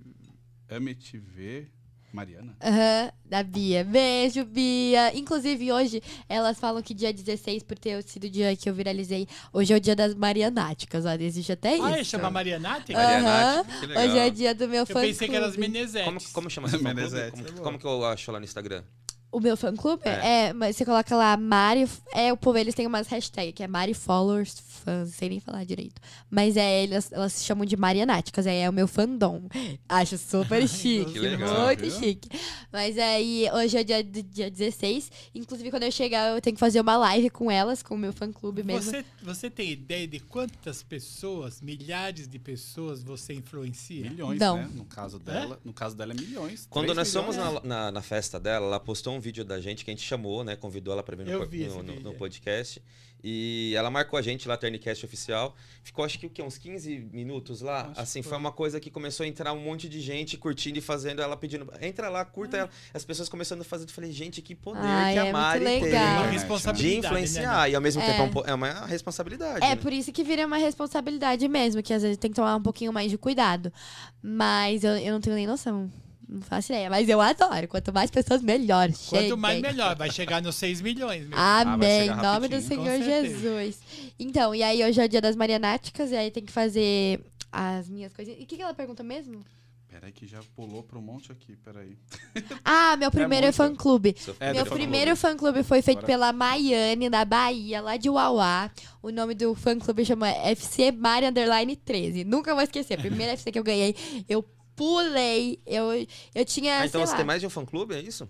[0.70, 1.70] Ametiver
[2.16, 2.56] Mariana.
[2.64, 3.84] Aham, da Bia.
[3.84, 5.14] Beijo, Bia.
[5.16, 9.28] Inclusive, hoje, elas falam que dia 16, por ter sido o dia que eu viralizei,
[9.52, 11.06] hoje é o dia das Marianáticas.
[11.06, 11.84] Ó, existe até isso.
[11.84, 12.94] Ah, é chama Marianate?
[12.94, 13.24] Maria Aham.
[13.64, 14.04] Nath, que legal.
[14.06, 15.58] Hoje é dia do meu Eu fã pensei que era as.
[15.58, 16.06] Menezetes.
[16.06, 17.02] Como, como chama seu fã clube?
[17.02, 17.44] Menezete.
[17.44, 18.84] Como, como que eu acho lá no Instagram?
[19.30, 20.04] O meu fã clube?
[20.06, 20.48] É.
[20.48, 20.54] É.
[20.54, 21.86] mas você coloca lá Mari.
[22.14, 24.56] É, o povo, eles têm umas hashtags, que é Mari Followers
[24.86, 26.00] Fans, sei nem falar direito.
[26.30, 29.42] Mas é, elas, elas se chamam de Marianáticas, aí é o meu fandom.
[29.90, 31.92] Acho super chique, Que legal, muito viu?
[31.92, 32.30] chique.
[32.72, 35.12] Mas aí, hoje é dia, dia 16.
[35.34, 38.14] Inclusive, quando eu chegar, eu tenho que fazer uma live com elas, com o meu
[38.14, 38.92] fã clube mesmo.
[38.92, 44.10] Você, você tem ideia de quantas pessoas, milhares de pessoas você influencia?
[44.10, 44.58] Milhões, Não.
[44.58, 44.70] né?
[44.74, 45.60] No caso dela.
[45.66, 46.68] No caso dela é milhões.
[46.70, 47.64] Quando nós fomos milhões.
[47.64, 50.44] na, na, na festa dela, ela postou um vídeo da gente que a gente chamou,
[50.44, 50.56] né?
[50.56, 52.14] Convidou ela pra vir no, no, no- vídeo, no é.
[52.14, 52.82] podcast.
[53.28, 55.56] E ela marcou a gente lá, Turncast Oficial.
[55.82, 56.44] Ficou acho que o quê?
[56.44, 57.90] Uns 15 minutos lá.
[57.92, 60.78] Acho assim, que foi uma coisa que começou a entrar um monte de gente curtindo
[60.78, 62.70] e fazendo, ela pedindo, entra lá, curta ela.
[62.94, 63.86] As pessoas começando a fazer.
[63.86, 65.90] Eu falei, gente, que poder Ai, que é a muito Mari legal.
[65.90, 66.00] tem.
[66.00, 66.32] Uma né?
[66.32, 67.02] responsabilidade.
[67.02, 67.62] De influenciar.
[67.64, 67.70] Né?
[67.72, 68.06] E ao mesmo É.
[68.06, 69.66] tempo é é uma responsabilidade.
[69.66, 69.76] É, né?
[69.76, 72.94] por isso que vira uma responsabilidade mesmo, que às vezes tem que tomar um pouquinho
[72.94, 73.74] mais de cuidado.
[74.22, 75.92] Mas eu, eu não tenho nem noção.
[76.28, 76.90] Não faço ideia.
[76.90, 77.68] Mas eu adoro.
[77.68, 78.90] Quanto mais pessoas, melhor.
[79.10, 79.96] Quanto mais melhor.
[79.96, 81.22] Vai chegar nos 6 milhões.
[81.22, 81.36] mesmo.
[81.38, 82.02] Amém.
[82.10, 83.00] chegar Em nome do Senhor.
[83.04, 83.80] Jesus.
[84.20, 87.90] Então, e aí hoje é o dia das Marianáticas, e aí tem que fazer as
[87.90, 88.40] minhas coisinhas.
[88.40, 89.44] E o que, que ela pergunta mesmo?
[89.88, 91.96] Peraí que já pulou pra um monte aqui, peraí.
[92.66, 93.56] Ah, meu primeiro muito.
[93.56, 94.16] fã-clube.
[94.42, 98.70] É, Meu primeiro fã-clube foi feito Agora- pela Maiane, da Bahia, lá de Uauá.
[99.02, 102.26] O nome do fã-clube chama FC Mari Underline 13.
[102.26, 102.96] Nunca vou esquecer.
[102.96, 103.96] A primeira FC que eu ganhei,
[104.28, 104.44] eu
[104.76, 105.60] pulei.
[105.66, 108.28] Eu, eu tinha, Ah, então você lá, tem mais de um fã-clube, é isso?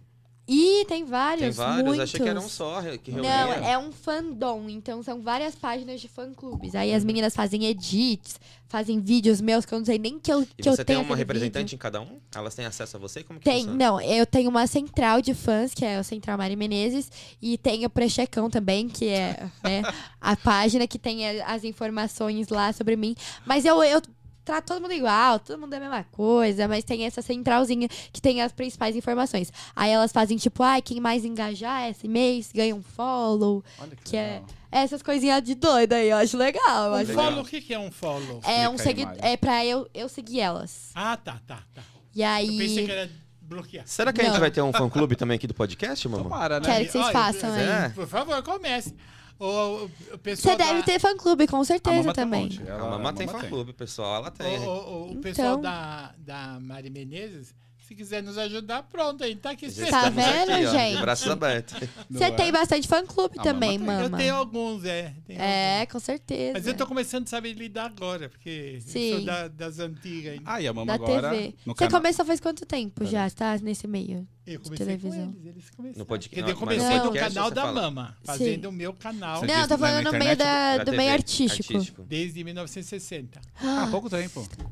[0.47, 2.03] E tem Tem vários, vários, muitos.
[2.03, 6.07] achei que era um só que Não, é um fandom, então são várias páginas de
[6.07, 6.75] fã-clubes.
[6.75, 10.43] Aí as meninas fazem edits, fazem vídeos meus que eu não sei nem que eu,
[10.43, 11.75] E que eu você tem tenho uma representante vídeo.
[11.75, 12.19] em cada um?
[12.35, 13.23] Elas têm acesso a você?
[13.23, 13.75] Como que Tem, funciona?
[13.75, 17.83] não, eu tenho uma central de fãs, que é o Central Mari Menezes, e tem
[17.83, 19.81] o Prechecão também, que é né,
[20.21, 23.15] a página que tem a- as informações lá sobre mim.
[23.47, 23.99] Mas eu, eu
[24.45, 28.21] trato todo mundo igual, todo mundo é a mesma coisa, mas tem essa centralzinha que
[28.21, 29.51] tem as principais informações.
[29.75, 33.63] Aí elas fazem tipo, ai, quem mais engajar esse mês ganha um follow.
[33.79, 34.45] Olha que, Que é- legal.
[34.71, 36.85] Essas coisinhas de doida aí, eu acho legal.
[36.87, 37.25] Eu Um acho Legal.
[37.25, 38.41] follow, o que, que é um follow?
[38.43, 40.91] É um Explica aí, segui é pra eu, eu seguir elas.
[40.93, 41.81] Ah, tá, tá, tá.
[42.13, 42.57] E Eu aí.
[42.57, 43.09] pensei que era
[43.41, 43.87] bloquear.
[43.87, 44.39] Será que a gente Não.
[44.41, 46.23] vai ter um fã-clube também aqui do podcast, mamãe?
[46.23, 46.65] Tomara, né?
[46.65, 47.61] Quero que vocês Olha, façam aí.
[47.85, 47.89] É.
[47.95, 48.93] Por favor, comece.
[49.37, 52.49] O, o, o pessoal Você deve da- ter fã-clube, com A certeza também.
[52.67, 54.15] A Ela- mamãe tem fã-clube, pessoal.
[54.15, 54.59] Ela tem.
[54.59, 55.21] o- o Então.
[55.21, 57.53] pessoal da, da Mari Menezes,
[57.87, 59.85] se quiser nos ajudar, pronto, a gente tá aqui Já.
[59.87, 60.95] Tá estamos vendo, aqui, ó, gente?
[60.95, 61.73] De braços abertos.
[62.09, 62.31] Não Você é?
[62.31, 65.13] tem bastante fã-clube A também, Mama Eu tenho alguns, é.
[65.27, 65.91] tenho É, alguns.
[65.91, 66.53] com certeza.
[66.53, 68.99] Mas eu tô começando a saber lidar agora, porque Sim.
[69.11, 70.43] eu sou da- das antigas ainda.
[70.45, 71.29] Ah, e a Mama da agora.
[71.29, 71.53] TV.
[71.65, 72.01] Você canal...
[72.01, 73.29] começou faz quanto tempo já?
[73.29, 74.27] Você tá nesse meio?
[74.47, 75.33] eu comecei com televisão.
[75.39, 75.99] eles, eles começaram.
[75.99, 77.81] No podcast- dizer, eu comecei no canal da fala?
[77.81, 80.85] Mama, fazendo o meu canal Você Não, eu tô falando no meio da, Da do
[80.85, 82.03] TV, meio artístico.
[82.03, 83.41] desde 1960.
[83.59, 84.47] Ah, há pouco tempo.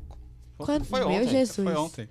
[0.64, 0.84] Quando?
[0.84, 1.54] Foi Meu ontem, Jesus.
[1.68, 2.08] Foi ontem.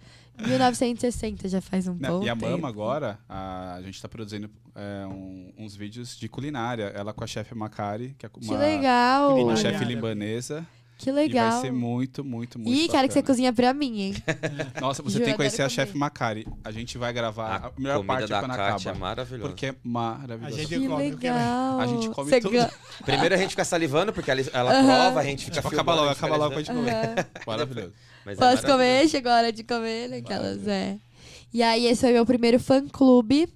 [0.48, 2.50] 1960 já faz um Né, bom E a tempo.
[2.52, 6.86] Mama agora, a, a gente tá produzindo é, um- uns vídeos de culinária.
[6.96, 9.38] Ela com a chefe Macari, que é Que uma, legal.
[9.38, 10.66] uma chefe libanesa.
[10.98, 11.60] Que E vai legal.
[11.60, 14.16] ser muito, muito, muito Ih, quero que você cozinha pra mim, hein?
[14.80, 15.98] Nossa, você Juro, tem que conhecer a chefe.
[15.98, 16.48] Macari.
[16.64, 19.00] A gente vai gravar a, melhor comida parte é da quando Kátia é acaba.
[19.06, 19.50] maravilhosa.
[19.50, 20.56] Porque é maravilhoso.
[20.56, 21.80] A gente- Que come que legal.
[21.82, 22.54] A gente come Você tudo.
[22.54, 22.70] gan-
[23.06, 24.86] Primeiro a gente fica salivando, porque ela, ela Aham.
[24.86, 27.08] prova, a gente fica Tipo, acaba logo, a gente acaba logo pra gente analisando.
[27.10, 27.28] comer.
[27.46, 27.94] Maravilhoso.
[28.26, 28.72] Mas é Posso maravilhoso.
[28.74, 29.10] comer?
[29.10, 30.18] Chegou a hora de comer, né?
[30.18, 30.98] Aquelas, é.
[31.54, 33.48] E aí, esse foi meu primeiro fã-clube.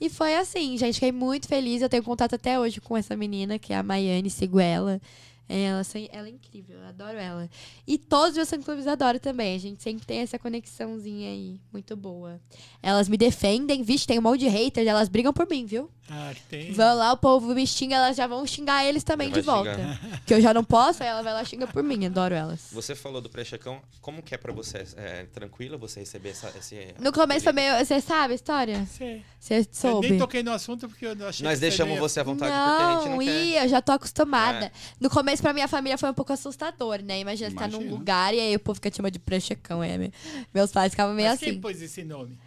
[0.00, 1.80] E foi assim, gente, fiquei muito feliz.
[1.82, 5.00] Eu tenho contato até hoje com essa menina, que é a Maiane, sigo ela.
[5.46, 7.50] Ela, são- ela é incrível, eu adoro ela.
[7.86, 9.54] E todos os meus fã-clubes adoram também.
[9.54, 12.40] A gente sempre tem essa conexãozinha aí, muito boa.
[12.82, 15.90] Elas me defendem, vixe, tem um monte de haters, elas brigam por mim, viu?
[16.10, 16.70] Ah, tem.
[16.72, 19.98] Vão lá, o povo me xinga, elas já vão xingar eles também Já de volta.
[20.26, 22.68] Que eu já não posso, aí ela vai lá e xinga por mim, adoro elas.
[22.72, 23.80] Você falou do pré-checão.
[24.02, 24.84] Como que é pra você?
[24.96, 26.88] É tranquilo você receber essa, esse...
[27.00, 27.74] No começo foi meio.
[27.82, 28.86] Você sabe a história?
[28.86, 29.22] Sei.
[29.40, 30.10] Você Eu soube?
[30.10, 32.52] nem toquei no assunto porque eu não achei Nós que deixamos ia- você à vontade
[32.52, 33.64] porque a gente não Não, quer...
[33.64, 34.66] eu já tô acostumada.
[34.66, 34.72] É.
[35.00, 37.20] No começo, pra minha família, foi um pouco assustador, né?
[37.20, 39.96] Imagina, você tá num lugar e aí o povo fica te chamando de prechecão, é.
[39.96, 40.12] me-
[40.52, 41.60] Meus pais ficavam meio Mas quem assim.
[41.60, 42.38] pôs esse nome?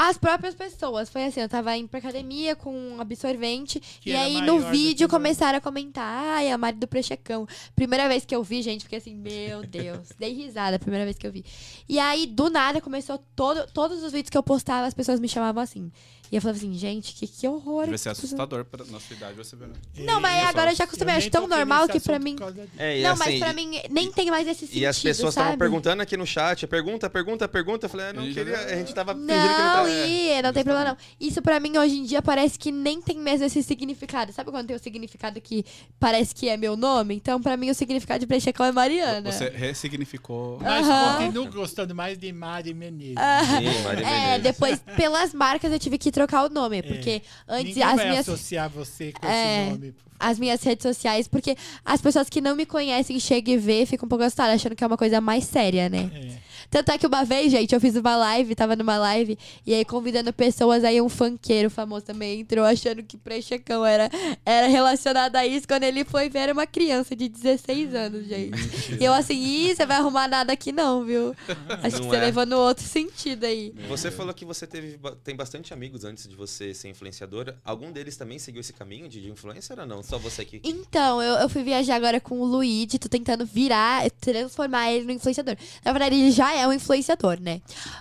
[0.00, 1.10] As próprias pessoas.
[1.10, 3.80] Foi assim, eu tava indo pra academia com um absorvente.
[4.00, 6.36] Que e aí, no vídeo, começaram a comentar.
[6.36, 7.48] Ai, a Mari do Prechecão.
[7.74, 10.10] Primeira vez que eu vi, gente, fiquei assim, meu Deus.
[10.16, 11.44] Dei risada, a primeira vez que eu vi.
[11.88, 15.28] E aí, do nada, começou todo, todos os vídeos que eu postava, as pessoas me
[15.28, 15.90] chamavam assim.
[16.30, 17.86] E eu falava assim, gente, que, que horror.
[17.86, 19.68] Deve ser coisa- assustador pra nossa idade você ver.
[19.68, 19.74] né?
[19.98, 21.14] Não, mas Eu agora eu só- já acostumei.
[21.14, 22.36] eu Acho tão normal que pra mim.
[22.76, 24.78] É, e não, assim, mas pra mim nem tem mais esse sentido.
[24.82, 27.86] E as pessoas estavam perguntando aqui no chat, pergunta, pergunta, pergunta.
[27.86, 29.90] Eu falei, ah, não gente queria, já- a gente tava fingindo que não Não, tava...
[29.90, 30.08] é.
[30.08, 30.96] Ih, não tem problema não.
[31.20, 34.32] Isso pra mim hoje em dia parece que nem tem mesmo esse significado.
[34.32, 35.64] Sabe quando tem o significado que
[35.98, 37.14] parece que é meu nome?
[37.14, 39.32] Então pra mim o significado de Prechecão é Mariana.
[39.32, 40.58] Você ressignificou.
[40.60, 40.86] Mas
[41.18, 43.14] continuo gostando mais de Mari Menezes.
[43.14, 44.42] Sim, Maria É, Menezes.
[44.42, 48.28] depois pelas marcas eu tive que trocar o nome, porque antes Ninguém as vai minhas
[48.28, 49.62] associar você com É.
[49.62, 49.94] esse nome.
[50.20, 54.06] as minhas redes sociais, porque as pessoas que não me conhecem chegam e vê, ficam
[54.06, 56.10] um pouco assustadas, achando que é uma coisa mais séria, né?
[56.14, 56.48] É.
[56.70, 59.86] Tanto é que uma vez, gente, eu fiz uma live, tava numa live, e aí
[59.86, 64.10] convidando pessoas, aí um funkeiro famoso também entrou achando que Prechecão era,
[64.44, 65.66] era relacionado a isso.
[65.66, 68.52] Quando ele foi ver, era uma criança de 16 anos, gente.
[69.00, 71.34] E eu assim, ih, você vai arrumar nada aqui não, viu?
[71.82, 72.20] Acho que Não você é.
[72.20, 73.72] levou no outro sentido aí.
[73.88, 77.56] Você falou que você teve, tem bastante amigos antes de você ser influenciadora.
[77.64, 80.02] Algum deles também seguiu esse caminho de, de influencer ou não?
[80.02, 80.60] Só você que...
[80.64, 85.12] Então, eu, eu fui viajar agora com o Luigi, tô tentando virar, transformar ele no
[85.12, 85.56] influenciador.
[85.84, 87.60] Na verdade, ele já é um influenciador, né?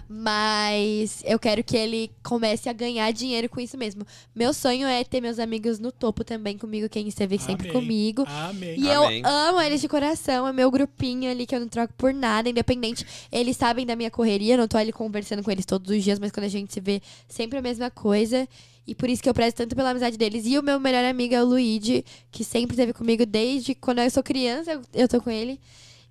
[0.09, 4.05] Mas eu quero que ele comece a ganhar dinheiro com isso mesmo.
[4.35, 7.81] Meu sonho é ter meus amigos no topo também comigo, quem esteve sempre Amém.
[7.81, 8.23] comigo.
[8.27, 8.79] Amém.
[8.79, 9.21] E Amém.
[9.21, 12.49] eu amo eles de coração, é meu grupinho ali que eu não troco por nada,
[12.49, 13.05] independente.
[13.31, 16.19] Eles sabem da minha correria, eu não tô ali conversando com eles todos os dias,
[16.19, 18.47] mas quando a gente se vê, sempre a mesma coisa.
[18.87, 20.45] E por isso que eu prezo tanto pela amizade deles.
[20.45, 24.09] E o meu melhor amigo é o Luigi, que sempre esteve comigo desde quando eu
[24.09, 25.59] sou criança, eu, eu tô com ele.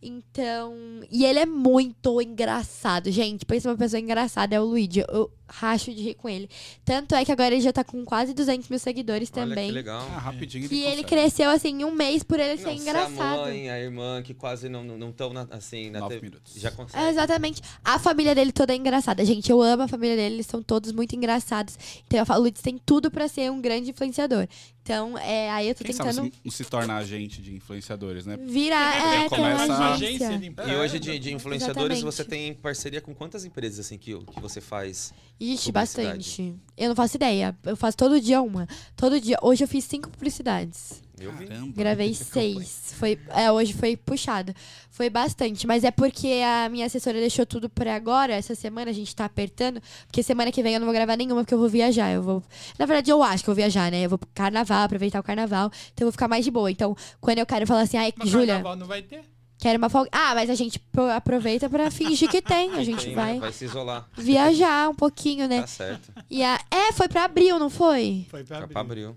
[0.03, 0.75] Então.
[1.11, 3.47] E ele é muito engraçado, gente.
[3.47, 5.05] Pensa uma pessoa engraçada, é o Luigi.
[5.09, 6.49] Eu racho de rir com ele.
[6.85, 9.67] Tanto é que agora ele já tá com quase 200 mil seguidores Olha também.
[9.67, 10.07] que legal.
[10.15, 11.09] Ah, rapidinho Que ele consegue.
[11.09, 13.21] cresceu, assim, em um mês por ele ser Não, se engraçado.
[13.41, 16.55] a mãe, a irmã, que quase não estão não, na- assim, na TV, minutos.
[16.57, 17.05] já consegue.
[17.05, 17.63] É, exatamente.
[17.85, 19.25] A família dele toda é engraçada.
[19.25, 21.77] Gente, eu amo a família dele, eles são todos muito engraçados.
[22.07, 24.47] Então eu falo, o Lutz tem tudo pra ser um grande influenciador.
[24.83, 28.25] Então, é, aí eu tô Quem sabe tentando se, não se torna agente de influenciadores,
[28.25, 28.37] né?
[28.37, 29.25] virar.
[29.25, 30.41] É, começa a- agência.
[30.65, 32.05] E hoje, de, de influenciadores, Exatamente.
[32.05, 35.13] você tem parceria com quantas empresas assim que, que você faz?
[35.39, 36.55] Ixi, bastante.
[36.77, 37.57] Eu não faço ideia.
[37.65, 38.67] Eu faço todo dia uma.
[38.97, 39.39] Todo dia.
[39.43, 41.03] Hoje eu fiz cinco publicidades.
[41.19, 41.33] Eu.
[41.33, 41.73] Caramba.
[41.75, 42.95] Gravei seis.
[42.95, 44.55] Foi, é, hoje foi puxado.
[44.91, 45.67] Foi bastante.
[45.67, 48.35] Mas é porque a minha assessora deixou tudo pra agora.
[48.35, 49.81] Essa semana a gente tá apertando.
[50.07, 52.11] Porque semana que vem eu não vou gravar nenhuma, porque eu vou viajar.
[52.11, 52.43] Eu vou.
[52.79, 54.05] Na verdade, eu acho que eu vou viajar, né?
[54.05, 55.71] Eu vou pro carnaval, aproveitar o carnaval.
[55.93, 56.71] Então eu vou ficar mais de boa.
[56.71, 59.23] Então, quando eu quero falar assim, ai, Júlia, carnaval não vai ter?
[59.67, 60.09] Quero uma folga.
[60.13, 62.73] Ah, mas a gente pro- aproveita pra fingir que tem.
[62.75, 63.23] A gente Tem, né?
[63.23, 64.09] vai vai se isolar.
[64.17, 65.63] viajar um pouquinho, né?
[65.63, 66.13] Tá certo.
[66.31, 66.61] E a...
[66.71, 68.27] É, foi pra abril, não foi?
[68.31, 68.73] Foi pra Tá abrir.
[68.73, 69.17] pra abril.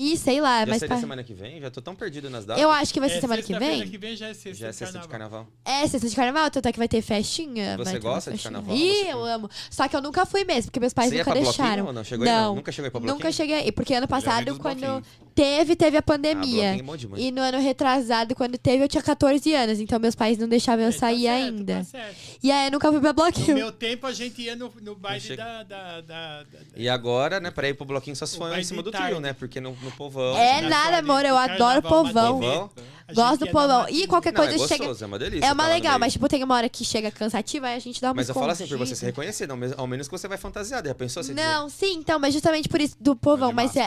[0.00, 0.74] Ih, sei lá, Já mas.
[0.78, 1.60] seria pra- semana que vem?
[1.60, 2.62] Já tô tão perdido nas datas.
[2.62, 3.88] Eu acho que vai ser É, semana que vem.
[3.90, 5.48] que vem já é sexta, Já é de sexta de carnaval.
[5.64, 5.82] carnaval.
[5.82, 7.76] É, sexta de carnaval, é que vai ter festinha.
[7.76, 8.76] Você ter gosta de carnaval?
[8.76, 9.50] Ih, Você- eu amo.
[9.68, 11.86] Só que eu nunca fui mesmo, porque meus pais Você ia nunca pra bloquinho deixaram.
[11.86, 12.04] ou não?
[12.04, 13.18] Chegou aí, não, Nunca chegou aí pra bloquinho?
[13.18, 13.72] nunca cheguei aí.
[13.72, 15.04] Porque ano passado, quando bloquinhos.
[15.38, 16.74] Teve, teve a Ah, pandemia.
[16.74, 17.22] é bom demais.
[17.22, 19.78] e no ano retrasado, quando teve, eu tinha 14 anos.
[19.78, 21.74] Então meus pais não deixavam eu É, tá sair certo, ainda.
[21.76, 22.16] tá certo.
[22.42, 23.54] E aí eu nunca fui pra No bloquinho.
[23.54, 27.38] meu tempo, a gente ia no, no baile chega- da, da, da, da- E agora,
[27.38, 29.02] né, pra ir pro bloquinho só se O for em baile cima de do trio,
[29.04, 29.20] tarde.
[29.20, 29.32] né?
[29.32, 30.36] Porque no, no povão.
[30.36, 31.24] É na nada, amor.
[31.24, 32.40] Eu do adoro carnaval, povão.
[32.40, 32.70] Povão?
[33.08, 33.78] A Gosto do ia na povão.
[33.82, 34.02] matinê.
[34.02, 34.78] E qualquer Não, coisa é chega.
[34.84, 35.46] gostoso, é uma delícia.
[35.46, 36.00] É uma tá lá no legal, meio.
[36.00, 38.34] mas tipo, tem uma hora que chega cansativa, aí a gente dá uma Mas eu
[38.34, 39.06] falo assim por você se escondida.
[39.06, 40.88] reconhecer, não, mas ao menos que você vai fantasiado.
[40.88, 41.32] Já pensou assim?
[41.32, 43.50] Não, sim, então, mas justamente por isso, do povão.
[43.52, 43.80] Mas é,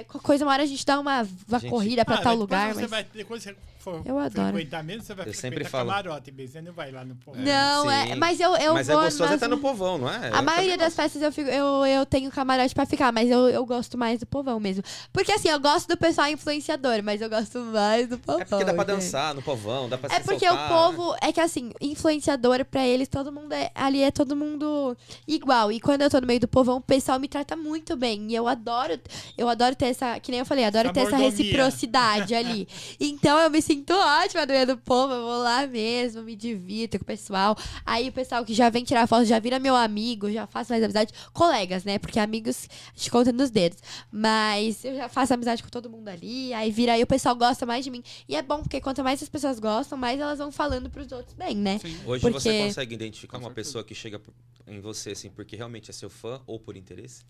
[0.00, 0.04] é.
[0.22, 1.70] Coisa, uma hora a gente dá uma, uma Gente.
[1.70, 2.74] corrida pra Ah, tal mas depois lugar.
[2.74, 2.90] Você mas...
[2.90, 4.48] vai, depois você for Eu adoro.
[4.54, 5.88] frequentar mesmo, você vai Eu sempre falo.
[5.88, 7.40] camarote, você não vai lá no povão.
[7.42, 8.14] Não, é.
[8.16, 9.00] Mas eu, eu mas vou.
[9.00, 10.30] é gostoso é nas- estar no povão, não é?
[10.32, 13.48] A Eu maioria das festas eu, fico, eu, eu tenho camarote pra ficar, mas eu,
[13.48, 14.82] eu gosto mais do povão mesmo.
[15.12, 18.40] Porque assim, eu gosto do pessoal influenciador, mas eu gosto mais do povão.
[18.42, 18.94] É porque dá pra gente.
[19.04, 21.16] dançar no povão, dá pra É se porque soltar, o povo.
[21.22, 23.70] É que assim, influenciador pra eles, todo mundo é.
[23.74, 24.96] Ali é todo mundo
[25.26, 25.70] igual.
[25.72, 28.26] E quando eu tô no meio do povão, o pessoal me trata muito bem.
[28.30, 28.98] E eu adoro.
[29.36, 30.18] Eu adoro ter essa.
[30.20, 32.68] Que nem eu falei, adoro ter essa reciprocidade ali.
[33.00, 35.12] Então eu me sinto ótima meio do povo.
[35.12, 37.56] Eu vou lá mesmo, me divirto com o pessoal.
[37.84, 40.82] Aí o pessoal que já vem tirar foto já vira meu amigo, já faço mais
[40.82, 41.12] amizade.
[41.32, 41.98] Colegas, né?
[41.98, 43.78] Porque amigos a gente conta nos dedos.
[44.10, 46.52] Mas eu já faço amizade com todo mundo ali.
[46.54, 48.02] Aí vira aí o pessoal gosta mais de mim.
[48.28, 51.34] E é bom, porque quanto mais as pessoas gostam, mais elas vão falando pros outros
[51.34, 51.78] bem, né?
[51.78, 51.96] Sim.
[52.06, 54.20] Hoje Porque- você consegue identificar uma pessoa que chega
[54.66, 57.22] em você, assim, porque realmente é seu fã ou por interesse?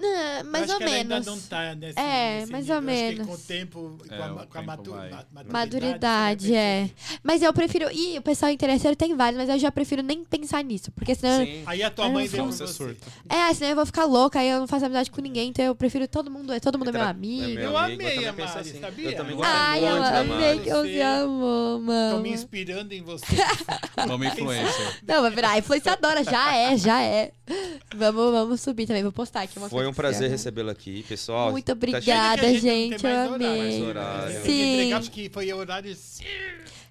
[0.00, 1.12] Não, Eu mais acho ou que ela menos.
[1.12, 2.76] ainda não tá nesse, É, nesse mais nível.
[2.76, 3.26] ou Eu menos.
[3.26, 5.10] com o tempo, com É, a, o com a matu- vai.
[5.50, 6.90] Maturidade, vai é.
[7.22, 7.90] Mas eu prefiro.
[7.90, 10.92] Ih, o pessoal interesseiro tem vários, mas eu já prefiro nem pensar nisso.
[10.92, 11.44] Porque senão.
[11.44, 11.62] Sim.
[11.66, 12.72] Aí a tua mãe eu você você.
[12.72, 13.06] surta.
[13.28, 15.48] É, senão eu vou ficar louca, aí eu não faço amizade com ninguém.
[15.48, 16.52] Então eu prefiro todo mundo.
[16.52, 17.42] É todo mundo meu Tra- amigo.
[17.44, 18.80] é meu Eu amigo, amei também a Mari, assim.
[18.80, 19.10] sabia?
[19.10, 22.20] Eu também Eu gosto Ai, muito eu amei que você amou, Tô mano.
[22.20, 23.26] me inspirando em você.
[24.06, 24.98] Nome influencer.
[25.06, 26.22] Não, vai virar influenciadora.
[26.22, 27.32] Já é, já é.
[27.96, 29.02] Vamos, vamos subir também.
[29.02, 31.50] Vou postar aqui uma Foi um que prazer recebê-lo aqui, pessoal.
[31.50, 32.96] Muito Tá obrigada, que não gente.
[32.96, 33.34] tem Eu mais horário.
[33.34, 33.58] amei.
[33.78, 34.42] Mais horário.
[34.42, 35.00] Tem que Sim.
[35.10, 35.96] porque foi horário.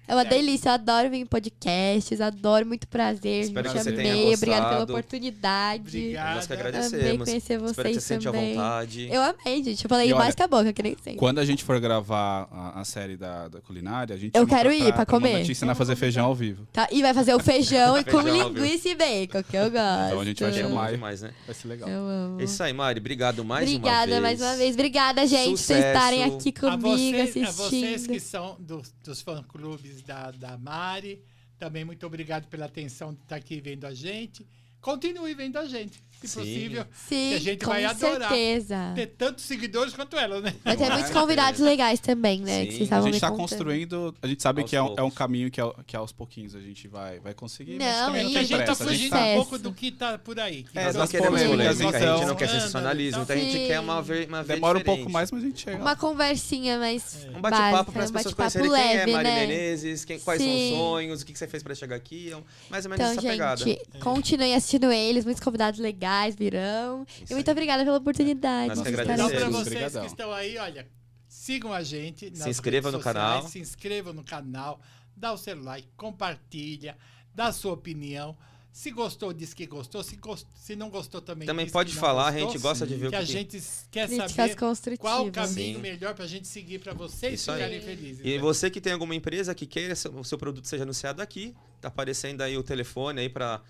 [0.08, 4.12] É uma delícia, eu adoro vir em podcasts, adoro, muito prazer, Espero que você tenha
[4.14, 4.92] amei, obrigada pela gostado.
[4.92, 5.82] oportunidade.
[5.98, 6.34] Obrigado.
[6.34, 7.24] Nós que Amei agradecemos.
[7.28, 8.54] conhecer vocês Espero que você sente à também.
[8.54, 9.08] vontade.
[9.12, 11.16] Eu amei, gente, eu falei E olha, mais que a boca, que nem sempre.
[11.18, 14.72] Quando a gente for gravar a, a série da, da culinária, a gente Eu quero
[14.72, 15.28] ir pra comer.
[15.30, 16.66] Uma ensinar a fazer feijão ao vivo.
[16.72, 16.88] Tá?
[16.90, 20.06] E vai fazer o feijão e com linguiça e bacon, que eu gosto.
[20.06, 20.90] Então a gente vai É chamar.
[20.90, 21.32] demais, né?
[21.44, 21.88] Vai ser legal.
[21.88, 22.40] Eu amo.
[22.40, 22.98] É isso aí, Mari.
[23.00, 24.22] Obrigado mais Obrigada uma vez.
[24.22, 24.74] mais uma vez.
[24.74, 25.86] Obrigada, gente, por vocês Sucesso.
[25.86, 28.12] estarem aqui A comigo vocês, a vocês assistindo.
[28.12, 31.22] que são dos, dos fã-clubes da, da Mari,
[31.58, 34.46] também muito obrigado pela atenção de estar aqui vendo a gente.
[34.80, 36.40] Continue vendo a gente, se Sim.
[36.40, 36.84] possível.
[37.08, 38.28] Sim, que a gente com vai adorar.
[38.30, 38.92] certeza.
[38.94, 40.54] Ter tantos seguidores quanto ela, né?
[40.64, 42.62] Vai ter muitos convidados legais também, né?
[42.62, 42.66] Sim.
[42.66, 43.40] Que vocês A gente tá contando.
[43.48, 46.12] construindo, a gente sabe Aos que é um, é um caminho que, ao- que aos
[46.12, 47.78] pouquinhos a gente vai, vai conseguir.
[47.78, 50.18] mas Não, também e a gente tá gente fugindo tá um pouco do que tá
[50.18, 50.64] por aí.
[50.64, 52.26] que É, nós queremos polêmicas, polêmica, a gente então.
[52.28, 55.42] não quer sensacionalismo, então a gente quer uma ver, uma Demora um pouco mais, mas
[55.42, 55.76] a gente chega.
[55.78, 59.40] Uma conversinha mais Um bate-papo para as um pessoas conhecerem quem é Mari né?
[59.46, 62.36] Menezes, quem, quais são os sonhos, o que você fez para chegar aqui, é
[62.70, 63.64] mais ou menos Então, essa pegada.
[63.64, 67.04] gente, continuem assistindo eles, muitos convidados legais virão.
[67.22, 67.52] Isso e muito aí.
[67.52, 68.68] obrigada pela oportunidade.
[68.68, 69.50] Nós que de estar Então, para aqui.
[69.52, 70.00] vocês Obrigadão.
[70.02, 70.88] que estão aí, olha,
[71.28, 72.30] sigam a gente.
[72.30, 73.48] nas inscrevam redes no canal.
[73.48, 74.80] Se inscrevam no canal,
[75.16, 76.96] dá o seu like, compartilha,
[77.34, 78.36] dá a sua opinião.
[78.72, 80.04] Se gostou, diz que gostou.
[80.04, 81.46] Se, gost- se não gostou também.
[81.46, 82.52] Também diz pode que não falar, a gostou.
[82.52, 85.32] gente gosta de ver o Que que, a que- gente quer Críticas saber qual o
[85.32, 85.82] caminho Sim.
[85.82, 87.56] melhor pra gente seguir pra vocês Isso aí.
[87.58, 88.20] ficarem felizes.
[88.24, 88.38] E né?
[88.38, 91.88] você que tem alguma empresa que queira que o seu produto seja anunciado aqui, tá
[91.88, 93.60] aparecendo aí o telefone aí para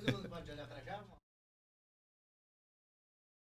[0.06, 0.29] tchau.